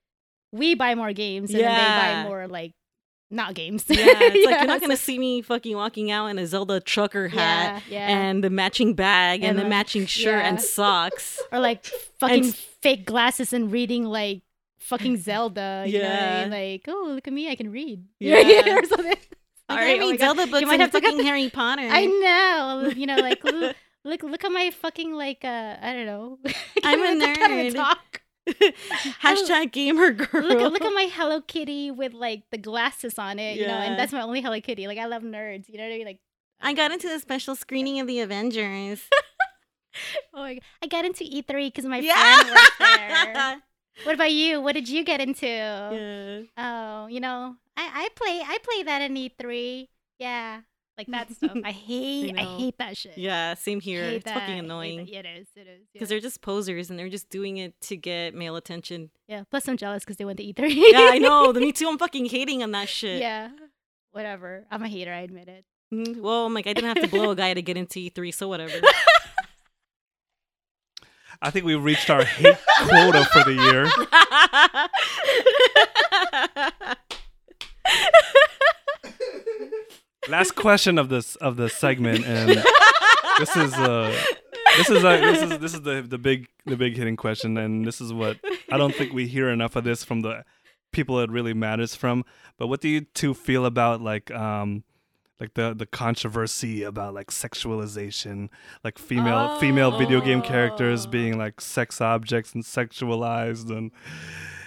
we 0.52 0.74
buy 0.74 0.94
more 0.94 1.12
games, 1.12 1.50
and 1.50 1.60
then 1.60 1.68
they 1.74 2.22
buy 2.22 2.28
more 2.28 2.46
like 2.48 2.72
not 3.30 3.54
games. 3.54 3.84
Yeah, 3.88 3.96
it's 4.08 4.46
like 4.46 4.56
you're 4.58 4.66
not 4.66 4.80
gonna 4.80 4.96
see 4.96 5.18
me 5.18 5.40
fucking 5.42 5.76
walking 5.76 6.10
out 6.10 6.26
in 6.26 6.38
a 6.38 6.46
Zelda 6.46 6.80
trucker 6.80 7.28
hat 7.28 7.82
Yeah, 7.88 7.98
yeah. 7.98 8.18
and 8.18 8.42
the 8.42 8.50
matching 8.50 8.94
bag 8.94 9.40
and, 9.42 9.50
And 9.50 9.58
the 9.58 9.62
the- 9.62 9.68
matching 9.68 10.06
shirt 10.06 10.42
and 10.44 10.60
socks. 10.60 11.40
or 11.52 11.60
like 11.60 11.84
fucking 12.18 12.46
s- 12.46 12.54
fake 12.82 13.04
glasses 13.06 13.52
and 13.52 13.70
reading 13.70 14.04
like 14.04 14.42
fucking 14.80 15.16
Zelda. 15.22 15.84
You 15.86 15.98
know 16.00 16.04
Yeah. 16.06 16.40
mean? 16.42 16.50
Like, 16.50 16.82
oh, 16.88 17.12
look 17.14 17.28
at 17.28 17.32
me, 17.32 17.48
I 17.48 17.54
can 17.54 17.70
read. 17.70 18.04
Yeah. 18.18 18.78
or 18.78 18.84
something. 18.86 19.06
Like, 19.06 19.36
Sorry, 19.70 19.90
I 19.92 19.94
oh 19.94 19.98
my 19.98 20.10
read 20.10 20.18
God. 20.18 20.26
Zelda 20.36 20.46
books 20.50 20.66
might 20.66 20.72
and 20.72 20.82
have 20.82 20.90
fucking 20.90 21.20
Harry 21.20 21.48
Potter. 21.50 21.82
I 21.88 22.06
know. 22.06 22.90
You 22.96 23.06
know, 23.06 23.16
like 23.18 23.44
look, 23.44 23.76
look, 24.24 24.42
at 24.44 24.50
my 24.50 24.70
fucking 24.72 25.12
like 25.14 25.44
uh, 25.44 25.76
I 25.80 25.92
don't 25.92 26.06
know. 26.06 26.38
I'm 26.82 27.00
a 27.00 27.24
I 27.24 27.34
can't 27.36 27.52
even 27.52 27.72
nerd. 27.72 27.76
Talk. 27.76 28.19
Hashtag 29.22 29.72
gamer 29.72 30.12
girl. 30.12 30.42
Look 30.42 30.60
at 30.60 30.72
look 30.72 30.82
at 30.82 30.90
my 30.94 31.10
Hello 31.12 31.40
Kitty 31.40 31.90
with 31.90 32.12
like 32.12 32.44
the 32.50 32.58
glasses 32.58 33.18
on 33.18 33.38
it. 33.38 33.58
You 33.58 33.66
know, 33.66 33.74
and 33.74 33.98
that's 33.98 34.12
my 34.12 34.22
only 34.22 34.40
Hello 34.40 34.60
Kitty. 34.60 34.86
Like 34.86 34.98
I 34.98 35.06
love 35.06 35.22
nerds. 35.22 35.68
You 35.68 35.78
know 35.78 35.84
what 35.84 35.92
I 35.92 35.96
mean? 35.98 36.06
Like 36.06 36.20
I 36.60 36.72
got 36.72 36.90
into 36.90 37.08
the 37.08 37.18
special 37.18 37.54
screening 37.54 38.00
of 38.00 38.06
the 38.06 38.20
Avengers. 38.20 39.02
oh 40.34 40.40
my 40.40 40.54
God. 40.54 40.62
I 40.82 40.86
got 40.86 41.04
into 41.04 41.24
E3 41.24 41.46
because 41.46 41.84
my 41.84 41.98
yeah. 41.98 42.36
friend 42.36 42.50
worked 42.50 42.78
there. 42.78 43.62
What 44.04 44.14
about 44.14 44.32
you? 44.32 44.60
What 44.60 44.72
did 44.72 44.88
you 44.88 45.04
get 45.04 45.20
into? 45.20 45.46
yeah. 45.46 46.40
Oh, 46.56 47.06
you 47.06 47.20
know, 47.20 47.56
I 47.76 47.90
I 48.04 48.08
play 48.14 48.42
I 48.44 48.58
play 48.62 48.82
that 48.84 49.02
in 49.02 49.14
E3. 49.14 49.88
Yeah, 50.18 50.60
like 51.00 51.06
that 51.28 51.32
stuff. 51.34 51.56
I 51.64 51.70
hate 51.72 52.34
I, 52.38 52.42
know. 52.42 52.58
hate 52.58 52.76
that 52.78 52.96
shit. 52.96 53.16
Yeah, 53.16 53.54
same 53.54 53.80
here. 53.80 54.04
It's 54.04 54.24
that. 54.24 54.34
fucking 54.34 54.58
annoying. 54.58 55.08
Yeah, 55.08 55.20
it 55.20 55.26
is. 55.26 55.46
It 55.56 55.60
is. 55.66 55.80
Because 55.92 56.08
yeah. 56.08 56.14
they're 56.14 56.20
just 56.20 56.40
posers 56.42 56.90
and 56.90 56.98
they're 56.98 57.08
just 57.08 57.30
doing 57.30 57.56
it 57.58 57.80
to 57.82 57.96
get 57.96 58.34
male 58.34 58.56
attention. 58.56 59.10
yeah. 59.28 59.44
Plus, 59.50 59.66
I'm 59.68 59.76
jealous 59.76 60.04
because 60.04 60.16
they 60.16 60.24
went 60.24 60.38
to 60.38 60.44
E3. 60.44 60.72
Yeah, 60.74 61.08
I 61.12 61.18
know. 61.18 61.52
The 61.52 61.60
Me 61.60 61.72
too. 61.78 61.88
I'm 61.88 61.98
fucking 61.98 62.26
hating 62.26 62.62
on 62.62 62.72
that 62.72 62.88
shit. 62.88 63.20
yeah. 63.20 63.50
Whatever. 64.12 64.66
I'm 64.70 64.82
a 64.82 64.88
hater. 64.88 65.12
I 65.12 65.20
admit 65.20 65.48
it. 65.48 65.64
Mhm. 65.94 66.20
Well, 66.20 66.46
I'm 66.46 66.54
like, 66.54 66.66
I 66.66 66.72
didn't 66.72 66.88
have 66.88 67.00
to 67.04 67.08
blow 67.08 67.30
a 67.30 67.36
guy 67.36 67.54
to 67.54 67.62
get 67.62 67.76
into 67.76 67.98
E3, 68.00 68.32
so 68.34 68.48
whatever. 68.48 68.74
I 71.42 71.50
think 71.50 71.64
we 71.64 71.74
reached 71.74 72.10
our 72.10 72.22
hate 72.24 72.56
quota 72.86 73.24
for 73.32 73.42
the 73.44 73.54
year. 73.54 73.86
Last 80.28 80.52
question 80.54 80.98
of 80.98 81.08
this 81.08 81.36
of 81.36 81.56
the 81.56 81.68
segment, 81.68 82.26
and 82.26 82.50
this 83.38 83.56
is 83.56 83.72
uh 83.74 84.14
this 84.76 84.90
is 84.90 85.04
uh, 85.04 85.16
this 85.16 85.42
is 85.42 85.58
this 85.58 85.74
is 85.74 85.80
the 85.82 86.02
the 86.02 86.18
big 86.18 86.48
the 86.66 86.76
big 86.76 86.96
hitting 86.96 87.16
question, 87.16 87.56
and 87.56 87.84
this 87.86 88.00
is 88.00 88.12
what 88.12 88.38
I 88.70 88.76
don't 88.76 88.94
think 88.94 89.12
we 89.12 89.26
hear 89.26 89.48
enough 89.48 89.76
of 89.76 89.84
this 89.84 90.04
from 90.04 90.20
the 90.20 90.44
people 90.92 91.20
it 91.20 91.30
really 91.30 91.54
matters 91.54 91.94
from. 91.94 92.24
But 92.58 92.66
what 92.66 92.80
do 92.80 92.88
you 92.88 93.00
two 93.02 93.32
feel 93.34 93.64
about 93.64 94.02
like 94.02 94.30
um 94.30 94.84
like 95.40 95.54
the 95.54 95.74
the 95.74 95.86
controversy 95.86 96.82
about 96.82 97.14
like 97.14 97.28
sexualization, 97.28 98.50
like 98.84 98.98
female 98.98 99.58
female 99.58 99.96
video 99.98 100.20
game 100.20 100.42
characters 100.42 101.06
Oh. 101.06 101.10
being 101.10 101.38
like 101.38 101.60
sex 101.62 102.00
objects 102.00 102.52
and 102.54 102.62
sexualized 102.62 103.70
and 103.70 103.90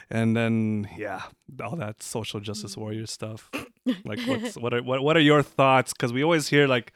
and 0.09 0.35
then 0.35 0.89
yeah, 0.97 1.21
all 1.63 1.75
that 1.75 2.01
social 2.01 2.39
justice 2.39 2.75
warrior 2.75 3.05
stuff. 3.05 3.51
Like 4.05 4.19
what's 4.25 4.55
what 4.57 4.73
are 4.73 4.81
what 4.81 5.03
what 5.03 5.17
are 5.17 5.21
your 5.21 5.43
thoughts 5.43 5.93
cuz 5.93 6.13
we 6.13 6.23
always 6.23 6.47
hear 6.47 6.67
like 6.67 6.93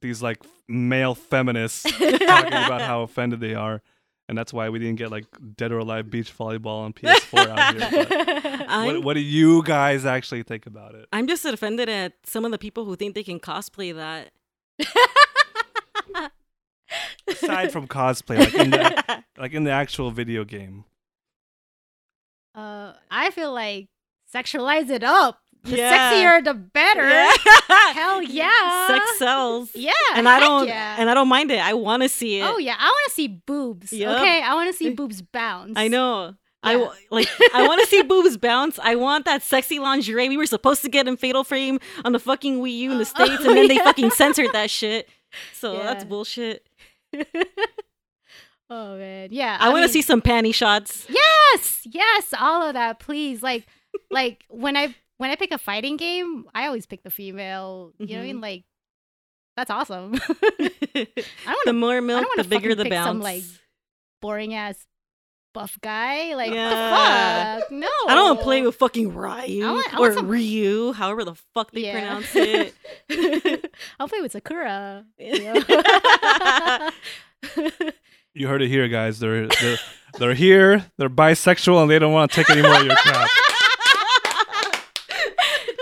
these 0.00 0.22
like 0.22 0.44
male 0.68 1.14
feminists 1.14 1.82
talking 1.82 2.14
about 2.24 2.80
how 2.82 3.02
offended 3.08 3.40
they 3.40 3.54
are. 3.54 3.82
And 4.28 4.36
that's 4.36 4.52
why 4.52 4.68
we 4.68 4.78
didn't 4.78 4.96
get 4.96 5.10
like 5.10 5.24
Dead 5.56 5.72
or 5.72 5.78
Alive 5.78 6.10
Beach 6.10 6.36
Volleyball 6.36 6.84
on 6.84 6.92
PS4 6.92 7.48
out 7.48 7.74
here. 7.74 8.66
What, 8.68 9.02
what 9.02 9.14
do 9.14 9.20
you 9.20 9.62
guys 9.62 10.04
actually 10.04 10.42
think 10.42 10.66
about 10.66 10.94
it? 10.94 11.08
I'm 11.10 11.26
just 11.26 11.44
offended 11.46 11.88
at 11.88 12.12
some 12.24 12.44
of 12.44 12.50
the 12.50 12.58
people 12.58 12.84
who 12.84 12.96
think 12.96 13.14
they 13.14 13.22
can 13.22 13.40
cosplay 13.40 13.94
that. 13.94 14.30
Aside 17.26 17.72
from 17.72 17.88
cosplay, 17.88 18.38
like 18.38 18.54
in 18.54 18.70
the, 18.70 19.24
like 19.38 19.52
in 19.54 19.64
the 19.64 19.70
actual 19.70 20.10
video 20.10 20.44
game. 20.44 20.84
Uh, 22.54 22.92
I 23.10 23.30
feel 23.30 23.52
like 23.52 23.88
sexualize 24.34 24.90
it 24.90 25.02
up. 25.02 25.40
The 25.64 25.76
Yeah. 25.76 26.12
sexier 26.12 26.44
the 26.44 26.54
better. 26.54 27.08
Yeah. 27.08 27.30
Hell 27.92 28.22
yeah. 28.40 28.86
Sex 28.86 29.18
sells. 29.18 29.70
Yeah. 29.74 29.92
And 30.14 30.28
I 30.28 30.40
don't 30.40 30.66
yeah. 30.68 30.96
and 30.98 31.08
I 31.10 31.14
don't 31.14 31.28
mind 31.28 31.50
it. 31.50 31.60
I 31.60 31.74
want 31.74 32.02
to 32.02 32.08
see 32.08 32.40
it. 32.40 32.44
Oh 32.44 32.58
yeah, 32.58 32.76
I 32.78 32.84
want 32.86 33.08
to 33.08 33.14
see 33.14 33.28
boobs. 33.28 33.92
Yup. 33.92 34.18
Okay, 34.20 34.42
I 34.42 34.54
want 34.54 34.70
to 34.70 34.76
see 34.76 34.90
boobs 34.94 35.22
bounce. 35.22 35.72
I 35.76 35.88
know. 35.88 36.34
I 36.62 36.72
Yeah. 36.72 36.78
w- 36.78 37.00
like. 37.10 37.28
I 37.54 37.66
want 37.66 37.80
to 37.80 37.86
see 37.86 38.02
boobs 38.02 38.36
bounce. 38.36 38.78
I 38.80 38.96
want 38.96 39.24
that 39.26 39.42
sexy 39.42 39.78
lingerie 39.78 40.28
we 40.28 40.36
were 40.36 40.46
supposed 40.46 40.82
to 40.82 40.88
get 40.88 41.06
in 41.06 41.16
Fatal 41.16 41.44
Frame 41.44 41.78
on 42.04 42.12
the 42.12 42.18
fucking 42.18 42.58
Wii 42.60 42.76
U 42.78 42.92
in 42.92 42.98
the 42.98 43.04
uh, 43.04 43.12
Oh, 43.16 43.24
states, 43.26 43.44
and 43.44 43.56
then 43.56 43.68
they 43.68 43.78
fucking 43.78 44.10
censored 44.10 44.52
that 44.52 44.68
shit. 44.70 45.08
So 45.52 45.76
that's 45.78 46.04
bullshit. 46.04 46.66
oh 48.70 48.96
man, 48.98 49.28
yeah. 49.30 49.56
I, 49.60 49.68
want 49.70 49.84
to 49.84 49.88
see 49.88 50.02
some 50.02 50.20
panty 50.20 50.54
shots. 50.54 51.06
Yes, 51.08 51.82
yes, 51.84 52.34
all 52.38 52.62
of 52.66 52.74
that, 52.74 52.98
please. 52.98 53.42
Like, 53.42 53.66
like 54.10 54.44
when 54.48 54.76
I 54.76 54.94
when 55.18 55.30
I 55.30 55.36
pick 55.36 55.52
a 55.52 55.58
fighting 55.58 55.96
game, 55.96 56.46
I 56.54 56.66
always 56.66 56.86
pick 56.86 57.02
the 57.02 57.10
female. 57.10 57.92
You 57.98 58.06
know 58.06 58.14
what 58.14 58.20
I 58.20 58.22
mean? 58.26 58.34
Mm-hmm. 58.36 58.42
Like, 58.42 58.64
that's 59.56 59.70
awesome. 59.70 60.14
I 60.94 61.06
don't 61.46 61.64
the 61.66 61.72
want 61.72 61.78
more 61.78 61.96
I 61.96 62.00
milk, 62.00 62.22
don't 62.22 62.36
the 62.38 62.44
bigger 62.48 62.74
the 62.74 62.84
pick 62.84 62.92
bounce. 62.92 63.08
some, 63.08 63.20
like, 63.20 63.42
boring 64.22 64.54
ass 64.54 64.84
buff 65.54 65.78
guy. 65.80 66.34
Like, 66.34 66.52
Yeah. 66.52 67.56
what 67.56 67.56
the 67.56 67.60
fuck? 67.62 67.72
No, 67.72 67.88
I 68.08 68.14
don't 68.14 68.24
want 68.28 68.38
to 68.38 68.44
play 68.44 68.62
with 68.62 68.76
fucking 68.76 69.14
Ryu 69.14 69.66
I 69.66 69.72
want- 69.72 69.94
I 69.94 69.98
or 69.98 70.12
some- 70.14 70.28
Ryu, 70.28 70.92
however 70.92 71.24
the 71.24 71.34
fuck 71.54 71.72
they 71.72 71.86
Yeah. 71.86 71.92
pronounce 71.92 72.28
it. 72.36 72.74
I'll 73.98 74.06
play 74.08 74.20
with 74.20 74.32
Sakura. 74.32 75.04
you 75.18 75.42
know? 75.42 76.90
You 78.34 78.46
heard 78.46 78.62
it 78.62 78.68
here, 78.68 78.86
guys. 78.88 79.18
They're 79.18 79.48
they're, 79.48 79.78
they're 80.18 80.34
here. 80.34 80.84
They're 80.96 81.10
bisexual 81.10 81.82
and 81.82 81.90
they 81.90 81.98
don't 81.98 82.12
want 82.12 82.30
to 82.30 82.36
take 82.36 82.50
any 82.50 82.62
more 82.62 82.74
of 82.78 82.86
your 82.86 82.94
crap. 82.94 83.28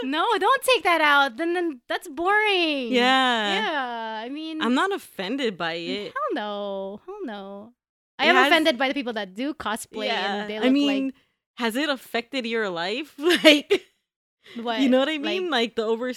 No, 0.04 0.24
don't 0.38 0.62
take 0.62 0.84
that 0.84 1.00
out. 1.00 1.36
Then, 1.36 1.54
then 1.54 1.80
that's 1.88 2.08
boring. 2.08 2.92
yeah. 2.92 3.62
Yeah. 3.62 4.22
I 4.24 4.28
mean, 4.28 4.62
I'm 4.62 4.74
not 4.74 4.92
offended 4.92 5.56
by 5.56 5.76
mm, 5.76 5.88
it. 5.88 6.12
Hell 6.12 6.34
no. 6.34 7.00
Hell 7.06 7.18
no. 7.24 7.72
I 8.18 8.26
It 8.26 8.28
am 8.30 8.36
has- 8.36 8.46
offended 8.48 8.78
by 8.78 8.88
the 8.88 8.94
people 8.94 9.12
that 9.14 9.34
do 9.34 9.54
cosplay 9.54 10.08
and 10.08 10.48
they 10.50 10.58
look 10.58 10.66
I 10.66 10.70
mean, 10.70 11.12
has 11.58 11.76
it 11.76 11.88
affected 11.88 12.46
your 12.46 12.68
life? 12.70 13.14
Like, 13.18 13.42
like 13.44 14.64
what? 14.64 14.80
you 14.80 14.88
know 14.88 15.00
what 15.00 15.08
I 15.08 15.18
mean? 15.18 15.50
Like, 15.50 15.76
the 15.76 15.82
over, 15.82 16.12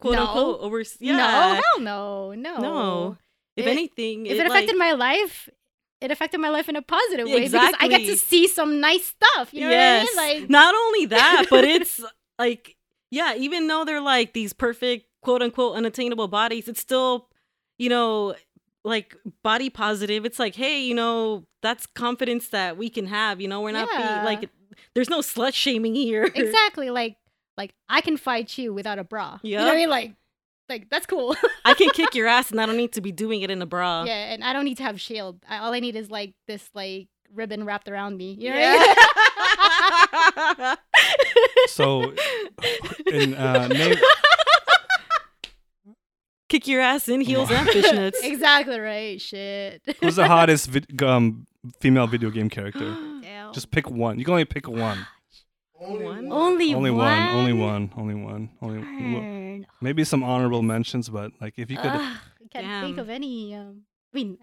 quote 0.00 0.14
No. 0.14 0.26
unquote, 0.26 0.60
over. 0.60 0.82
Yeah. 0.98 1.16
No, 1.16 1.54
hell 1.54 1.80
no, 1.80 2.32
no. 2.34 2.58
No. 2.58 3.18
If 3.56 3.66
It- 3.66 3.70
anything, 3.70 4.26
If 4.26 4.38
it, 4.38 4.46
affected 4.46 4.76
my 4.76 4.92
life, 4.92 5.48
it 6.00 6.10
affected 6.10 6.38
my 6.40 6.48
life 6.48 6.68
in 6.68 6.76
a 6.76 6.82
positive 6.82 7.26
way 7.26 7.44
because 7.44 7.74
I 7.78 7.88
get 7.88 8.06
to 8.06 8.16
see 8.16 8.48
some 8.48 8.80
nice 8.80 9.06
stuff. 9.06 9.52
You 9.52 9.62
know 9.62 9.70
yes. 9.70 10.08
what 10.14 10.22
I 10.22 10.32
mean? 10.32 10.40
Like, 10.40 10.50
Not 10.50 10.74
only 10.74 11.06
that, 11.06 11.46
but 11.50 11.64
it's 11.76 12.00
like, 12.38 12.76
yeah, 13.10 13.34
even 13.36 13.66
though 13.66 13.84
they're 13.84 14.00
like 14.00 14.32
these 14.32 14.52
perfect, 14.52 15.06
quote 15.22 15.42
unquote, 15.42 15.76
unattainable 15.76 16.28
bodies, 16.28 16.68
it's 16.68 16.80
still, 16.80 17.28
you 17.78 17.88
know, 17.88 18.34
like 18.84 19.16
body 19.42 19.68
positive. 19.70 20.24
It's 20.24 20.38
like, 20.38 20.54
hey, 20.54 20.80
you 20.82 20.94
know, 20.94 21.44
that's 21.62 21.86
confidence 21.86 22.48
that 22.48 22.76
we 22.76 22.88
can 22.88 23.06
have. 23.06 23.40
You 23.40 23.48
know, 23.48 23.60
we're 23.60 23.72
not 23.72 23.88
Yeah. 23.92 23.98
being 24.14 24.24
like, 24.24 24.50
there's 24.94 25.10
no 25.10 25.20
slut 25.20 25.52
shaming 25.54 25.94
here. 25.94 26.24
exactly. 26.34 26.88
Like, 26.90 27.16
like 27.58 27.74
I 27.88 28.00
can 28.00 28.16
fight 28.16 28.56
you 28.56 28.72
without 28.72 28.98
a 28.98 29.04
bra. 29.04 29.38
You 29.42 29.58
know 29.58 29.64
what 29.66 29.74
I 29.74 29.76
mean? 29.76 29.90
Like, 29.90 30.14
like 30.70 30.88
that's 30.88 31.04
cool. 31.04 31.36
I 31.64 31.74
can 31.74 31.90
kick 31.90 32.14
your 32.14 32.26
ass 32.28 32.50
and 32.52 32.60
I 32.60 32.64
don't 32.64 32.76
need 32.78 32.92
to 32.92 33.00
be 33.00 33.12
doing 33.12 33.42
it 33.42 33.50
in 33.50 33.60
a 33.60 33.66
bra. 33.66 34.04
yeah, 34.04 34.32
and 34.32 34.42
I 34.44 34.52
don't 34.54 34.64
need 34.64 34.76
to 34.78 34.84
have 34.84 34.98
shield. 35.00 35.40
I, 35.48 35.58
all 35.58 35.74
I 35.74 35.80
need 35.80 35.96
is 35.96 36.10
like 36.10 36.32
this 36.46 36.70
like 36.74 37.08
ribbon 37.34 37.64
wrapped 37.64 37.88
around 37.88 38.16
me. 38.16 38.32
You 38.40 38.50
know 38.50 38.56
what 38.56 38.62
Yeah. 38.62 38.76
I 40.36 40.54
mean? 40.58 40.76
So, 41.68 42.12
in 43.06 43.34
uh, 43.34 43.68
name, 43.68 43.96
Kick 46.48 46.66
your 46.66 46.80
ass 46.80 47.08
in 47.08 47.20
heels 47.20 47.48
and 47.50 47.68
fishnets. 47.68 48.16
exactly 48.24 48.78
right. 48.80 49.20
Shit. 49.20 49.82
who's 50.00 50.16
the 50.16 50.26
hottest 50.26 50.66
vid- 50.68 51.00
um, 51.02 51.46
female 51.80 52.08
video 52.08 52.30
game 52.30 52.50
character? 52.50 52.96
Damn. 53.22 53.52
Just 53.52 53.70
pick 53.70 53.88
one. 53.88 54.18
You 54.18 54.24
can 54.24 54.32
only 54.32 54.44
pick 54.44 54.66
one. 54.68 55.06
One? 55.74 56.30
only 56.32 56.74
Only 56.74 56.90
one. 56.90 57.06
one. 57.06 57.28
Only 57.36 57.52
one. 57.52 57.90
Only 57.96 58.14
one. 58.14 58.50
Only 58.60 58.80
Darn. 58.82 59.66
maybe 59.80 60.02
some 60.04 60.22
honorable 60.24 60.62
mentions, 60.62 61.08
but 61.08 61.30
like 61.40 61.54
if 61.56 61.70
you 61.70 61.76
could, 61.76 61.86
Ugh, 61.86 62.00
I 62.00 62.48
can't 62.52 62.84
think 62.84 62.98
of 62.98 63.08
any. 63.08 63.54
Um, 63.54 63.82
I 64.12 64.16
mean, 64.16 64.38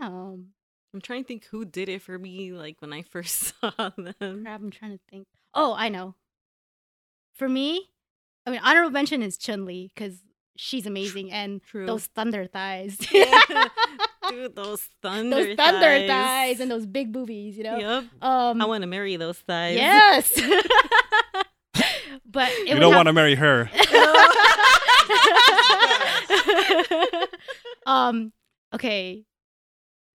damn. 0.00 0.48
I'm 0.92 1.00
trying 1.00 1.22
to 1.22 1.28
think 1.28 1.44
who 1.46 1.64
did 1.64 1.88
it 1.88 2.02
for 2.02 2.18
me, 2.18 2.52
like 2.52 2.76
when 2.80 2.92
I 2.92 3.02
first 3.02 3.54
saw 3.60 3.70
them. 3.96 4.14
Crap, 4.42 4.60
I'm 4.60 4.70
trying 4.70 4.92
to 4.92 5.00
think. 5.10 5.26
Oh, 5.54 5.74
I 5.74 5.88
know. 5.90 6.14
For 7.36 7.48
me, 7.48 7.90
I 8.46 8.50
mean, 8.50 8.60
honorable 8.64 8.90
mention 8.90 9.22
is 9.22 9.36
Chun 9.36 9.64
Li 9.66 9.90
because 9.94 10.18
she's 10.56 10.86
amazing, 10.86 11.30
and 11.32 11.62
True. 11.62 11.86
those 11.86 12.06
thunder 12.06 12.46
thighs. 12.46 12.96
Yeah. 13.12 13.42
Dude, 14.30 14.56
those 14.56 14.82
thunder 15.02 15.36
those 15.36 15.54
thunder 15.56 15.80
thighs. 15.86 16.08
thighs. 16.08 16.58
and 16.60 16.68
those 16.68 16.84
big 16.84 17.12
boobies. 17.12 17.56
You 17.56 17.62
know. 17.64 17.76
Yep. 17.78 18.04
Um. 18.22 18.60
I 18.60 18.64
want 18.66 18.82
to 18.82 18.88
marry 18.88 19.14
those 19.16 19.38
thighs. 19.38 19.76
yes. 19.76 20.32
but 22.26 22.48
it 22.50 22.66
you 22.68 22.74
don't 22.74 22.90
have- 22.92 22.96
want 22.98 23.06
to 23.06 23.12
marry 23.12 23.36
her. 23.36 23.70
um. 27.86 28.32
Okay. 28.74 29.24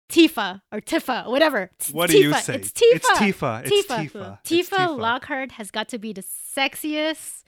Tifa 0.10 0.62
or 0.74 0.82
Tifa, 0.82 1.28
whatever. 1.30 1.72
It's 1.80 1.90
What 1.92 2.10
do 2.10 2.18
you 2.18 2.32
Tifa. 2.32 2.42
say? 2.42 2.56
It's 2.56 2.72
Tifa. 2.72 2.96
It's 2.96 3.10
Tifa. 3.12 3.64
It's 3.66 3.88
Tifa. 3.88 4.40
Tifa. 4.44 4.68
Tifa 4.68 4.98
Lockhart 5.00 5.54
has 5.54 5.72
got 5.72 5.88
to 5.90 5.98
be 5.98 6.12
the 6.12 6.22
sexiest, 6.58 7.44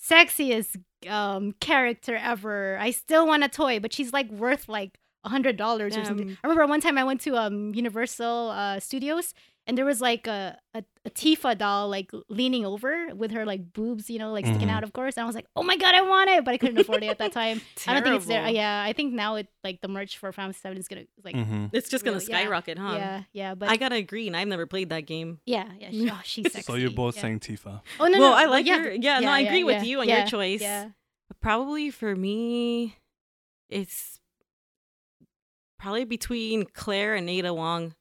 sexiest 0.00 0.76
um 1.08 1.52
character 1.60 2.16
ever. 2.16 2.78
I 2.78 2.90
still 2.90 3.26
want 3.26 3.44
a 3.44 3.48
toy, 3.48 3.80
but 3.80 3.92
she's 3.92 4.12
like 4.12 4.30
worth 4.30 4.68
like 4.68 4.98
a 5.24 5.28
hundred 5.28 5.56
dollars 5.56 5.96
or 5.96 6.04
something. 6.04 6.26
I 6.42 6.46
remember 6.46 6.66
one 6.66 6.80
time 6.80 6.98
I 6.98 7.04
went 7.04 7.20
to 7.22 7.36
um 7.36 7.74
Universal 7.74 8.50
uh, 8.50 8.80
Studios 8.80 9.34
and 9.66 9.78
there 9.78 9.84
was 9.84 10.00
like 10.00 10.26
a, 10.26 10.58
a 10.74 10.82
a 11.04 11.10
Tifa 11.10 11.56
doll 11.58 11.88
like 11.88 12.10
leaning 12.28 12.64
over 12.64 13.12
with 13.14 13.30
her 13.32 13.44
like 13.44 13.72
boobs, 13.72 14.08
you 14.08 14.18
know, 14.18 14.30
like 14.32 14.44
sticking 14.46 14.68
Mhm. 14.68 14.72
out. 14.72 14.82
Of 14.84 14.92
course, 14.92 15.16
and 15.16 15.24
I 15.24 15.26
was 15.26 15.34
like, 15.34 15.46
oh 15.56 15.62
my 15.62 15.76
god, 15.76 15.94
I 15.94 16.02
want 16.02 16.30
it, 16.30 16.44
but 16.44 16.54
I 16.54 16.58
couldn't 16.58 16.78
afford 16.78 17.02
it 17.02 17.08
at 17.08 17.18
that 17.18 17.32
time. 17.32 17.60
I 17.86 17.94
don't 17.94 18.02
think 18.04 18.16
it's 18.16 18.26
there. 18.26 18.38
Terrible. 18.42 18.54
Yeah, 18.56 18.82
I 18.86 18.92
think 18.92 19.12
now 19.14 19.34
it 19.36 19.48
like 19.64 19.80
the 19.80 19.88
merch 19.88 20.18
for 20.18 20.30
Final 20.32 20.52
Seven 20.52 20.78
is 20.78 20.88
gonna 20.88 21.04
like. 21.24 21.34
hmm 21.34 21.66
It's 21.72 21.88
just 21.88 22.04
gonna 22.04 22.18
Really, 22.18 22.26
yeah. 22.30 22.38
skyrocket, 22.42 22.78
huh? 22.78 22.94
Yeah, 22.96 23.22
yeah, 23.32 23.54
but 23.54 23.68
I 23.68 23.76
gotta 23.76 23.96
agree, 23.96 24.26
and 24.26 24.36
I've 24.36 24.48
never 24.48 24.66
played 24.66 24.90
that 24.90 25.06
game. 25.06 25.40
yeah, 25.46 25.68
yeah, 25.78 25.90
she, 25.90 26.10
oh, 26.10 26.20
she's 26.24 26.44
sexy. 26.52 26.62
So 26.62 26.74
you're 26.76 26.90
both 26.90 27.16
yeah. 27.16 27.22
saying 27.22 27.40
Tifa. 27.40 27.80
Oh 28.00 28.06
no, 28.06 28.18
well, 28.18 28.30
no, 28.32 28.36
I 28.36 28.44
like 28.46 28.66
yeah, 28.66 28.76
your. 28.76 28.90
th- 28.90 29.02
Yeah, 29.04 29.20
no, 29.20 29.30
I 29.30 29.40
yeah, 29.40 29.48
agree 29.48 29.64
with 29.64 29.76
yeah, 29.76 29.82
you 29.84 30.00
on 30.00 30.08
yeah, 30.08 30.18
your 30.18 30.26
choice. 30.26 30.60
Yeah. 30.60 30.90
Probably 31.40 31.90
for 31.90 32.14
me, 32.14 32.96
it's 33.68 34.20
probably 35.78 36.04
between 36.04 36.64
Claire 36.66 37.14
and 37.16 37.28
Ada 37.28 37.52
Wong. 37.54 37.94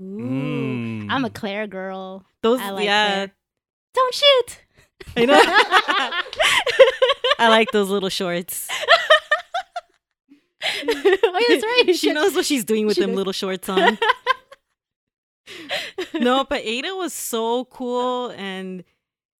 Ooh, 0.00 1.06
I'm 1.10 1.24
a 1.24 1.30
Mm. 1.30 1.34
Claire 1.34 1.66
girl. 1.66 2.24
Those, 2.42 2.60
I 2.60 2.70
like 2.70 2.84
yeah, 2.84 3.06
Claire. 3.14 3.32
Don't 3.94 4.14
shoot. 4.14 4.60
I 5.16 5.24
know. 5.26 5.34
I 7.38 7.48
like 7.48 7.70
those 7.72 7.88
little 7.90 8.08
shorts. 8.08 8.68
oh, 8.70 8.76
yeah, 10.84 11.40
that's 11.48 11.64
right. 11.64 11.92
she 11.96 12.12
knows 12.12 12.34
what 12.34 12.44
she's 12.44 12.64
doing 12.64 12.86
with 12.86 12.96
She 12.96 13.00
them 13.02 13.10
knows. 13.10 13.16
little 13.18 13.32
shorts 13.32 13.68
on. 13.68 13.98
no, 16.14 16.44
but 16.44 16.60
Ada 16.64 16.94
was 16.94 17.12
so 17.12 17.64
cool 17.66 18.30
and 18.36 18.84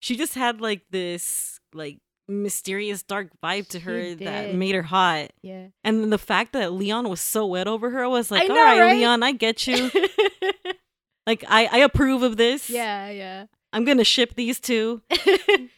she 0.00 0.16
just 0.16 0.34
had 0.34 0.60
like 0.60 0.82
this 0.90 1.60
like 1.72 1.98
mysterious 2.30 3.02
dark 3.02 3.28
vibe 3.42 3.68
to 3.68 3.80
her 3.80 4.14
that 4.14 4.54
made 4.54 4.74
her 4.74 4.82
hot. 4.82 5.30
Yeah. 5.42 5.66
And 5.84 6.02
then 6.02 6.10
the 6.10 6.18
fact 6.18 6.52
that 6.54 6.72
Leon 6.72 7.08
was 7.08 7.20
so 7.20 7.46
wet 7.46 7.66
over 7.68 7.90
her 7.90 8.08
was 8.08 8.30
like, 8.30 8.42
I 8.42 8.46
all 8.48 8.54
know, 8.54 8.64
right, 8.64 8.80
right? 8.80 8.96
Leon, 8.96 9.22
I 9.22 9.32
get 9.32 9.66
you. 9.66 9.90
like 11.26 11.44
I, 11.48 11.66
I 11.70 11.78
approve 11.78 12.22
of 12.22 12.36
this. 12.36 12.70
yeah, 12.70 13.10
yeah. 13.10 13.46
I'm 13.72 13.84
gonna 13.84 14.04
ship 14.04 14.34
these 14.34 14.58
two. 14.58 15.00
he 15.10 15.68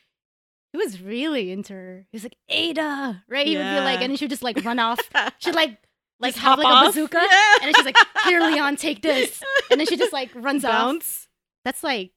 was 0.74 1.00
really 1.02 1.50
into 1.52 1.72
her. 1.74 2.06
He 2.10 2.16
was 2.16 2.22
like 2.22 2.36
Ada, 2.48 3.22
right? 3.28 3.46
He 3.46 3.56
would 3.56 3.62
be 3.62 3.80
like, 3.80 4.00
and 4.00 4.10
then 4.10 4.16
she'd 4.16 4.30
just 4.30 4.42
like 4.42 4.64
run 4.64 4.78
off. 4.78 4.98
She'd 5.38 5.54
like 5.54 5.76
like 6.20 6.34
Just 6.34 6.44
have 6.44 6.56
hop 6.56 6.58
like 6.58 6.66
off. 6.68 6.84
a 6.84 6.86
bazooka, 6.88 7.18
Yeah. 7.18 7.54
and 7.62 7.64
then 7.66 7.74
she's 7.74 7.84
like, 7.84 7.96
"Here, 8.24 8.40
Leon, 8.40 8.76
take 8.76 9.02
this," 9.02 9.42
and 9.70 9.78
then 9.80 9.86
she 9.88 9.96
just 9.96 10.12
like 10.12 10.30
runs 10.34 10.64
off. 10.64 11.28
That's 11.64 11.82
like 11.82 12.12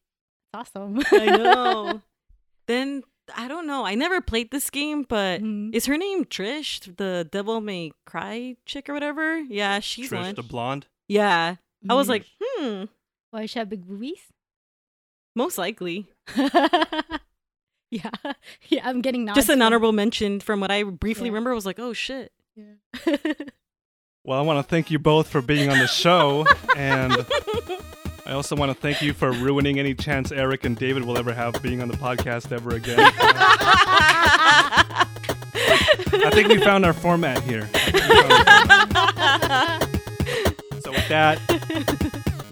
awesome. 0.53 1.01
I 1.11 1.25
know. 1.25 2.01
then 2.67 3.03
I 3.35 3.47
don't 3.47 3.65
know. 3.65 3.85
I 3.85 3.95
never 3.95 4.21
played 4.21 4.51
this 4.51 4.69
game, 4.69 5.03
but 5.07 5.41
Mhm. 5.41 5.73
is 5.73 5.85
her 5.87 5.97
name 5.97 6.25
Trish, 6.25 6.95
the 6.97 7.27
Devil 7.31 7.61
May 7.61 7.91
Cry 8.05 8.57
chick 8.65 8.89
or 8.89 8.93
whatever? 8.93 9.39
Yeah, 9.39 9.79
she's 9.79 10.11
Trish, 10.11 10.21
one. 10.21 10.35
the 10.35 10.43
blonde. 10.43 10.87
yeah, 11.07 11.55
I 11.89 11.93
was 11.93 12.09
like, 12.09 12.25
hmm, 12.41 12.83
Why 13.31 13.45
she 13.47 13.59
have 13.59 13.69
big 13.69 13.85
boobies? 13.87 14.21
most 15.35 15.57
likely. 15.57 16.07
yeah, 16.37 18.09
yeah. 18.69 18.81
I'm 18.83 19.01
getting 19.01 19.25
nods. 19.25 19.35
Just 19.37 19.49
an 19.49 19.55
from- 19.57 19.61
honorable 19.63 19.91
mention 19.91 20.39
from 20.39 20.59
what 20.59 20.71
I 20.71 20.83
briefly 20.83 21.25
Yeah. 21.27 21.31
remember. 21.33 21.51
I 21.51 21.55
was 21.55 21.65
like, 21.65 21.79
oh 21.79 21.93
shit. 21.93 22.31
Yeah. 22.55 23.15
Well, 24.27 24.39
I 24.39 24.41
want 24.41 24.57
to 24.57 24.67
thank 24.67 24.89
you 24.89 24.97
both 24.97 25.27
for 25.27 25.39
being 25.39 25.69
on 25.69 25.77
the 25.77 25.85
show, 25.85 26.47
and 26.75 27.13
I 28.27 28.31
also 28.31 28.55
want 28.55 28.71
to 28.71 28.75
thank 28.81 29.01
you 29.03 29.13
for 29.13 29.31
ruining 29.31 29.77
any 29.77 29.93
chance 29.93 30.31
Eric 30.31 30.65
and 30.65 30.75
David 30.75 31.03
will 31.05 31.17
ever 31.17 31.31
have 31.33 31.61
being 31.61 31.81
on 31.81 31.87
the 31.87 31.97
podcast 31.97 32.51
ever 32.51 32.71
again. 32.71 32.97
I 36.25 36.29
think 36.31 36.47
we 36.49 36.57
found 36.59 36.85
our 36.85 36.93
format 36.93 37.43
here. 37.43 37.69
I 37.71 37.77
think 37.79 37.93
we 37.93 38.01
found 38.01 38.31
our 38.33 39.79
format. 39.79 40.81
So 40.81 40.91
with 40.91 41.07
that, 41.09 41.37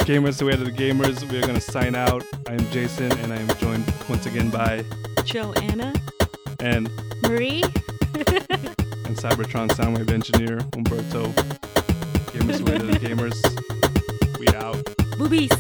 gamers 0.05 0.37
the 0.37 0.45
way 0.45 0.53
of 0.53 0.59
the 0.63 0.71
gamers, 0.71 1.27
we 1.31 1.37
are 1.39 1.41
going 1.41 1.55
to 1.55 1.61
sign 1.61 1.95
out. 1.95 2.23
I'm 2.47 2.59
Jason, 2.69 3.11
and 3.19 3.33
I 3.33 3.37
am 3.37 3.47
joined 3.57 3.91
once 4.07 4.27
again 4.27 4.49
by 4.51 4.85
Joanna. 5.23 5.93
and 6.59 6.89
Marie. 7.23 7.63
and 7.63 9.17
Cybertron 9.17 9.69
Soundwave 9.69 10.11
engineer 10.11 10.59
Umberto. 10.75 11.29
Gamers 12.31 12.59
who 12.59 12.65
the 12.65 12.99
gamers. 12.99 13.39
We 14.39 14.47
out. 14.55 15.02
Boobies. 15.17 15.51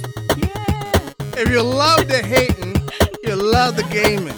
If 1.37 1.49
you 1.49 1.61
love 1.61 2.07
the 2.07 2.21
hating, 2.23 2.75
you 3.23 3.35
love 3.35 3.75
the 3.75 3.83
gaming. 3.91 4.33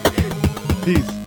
Peace. 0.83 1.24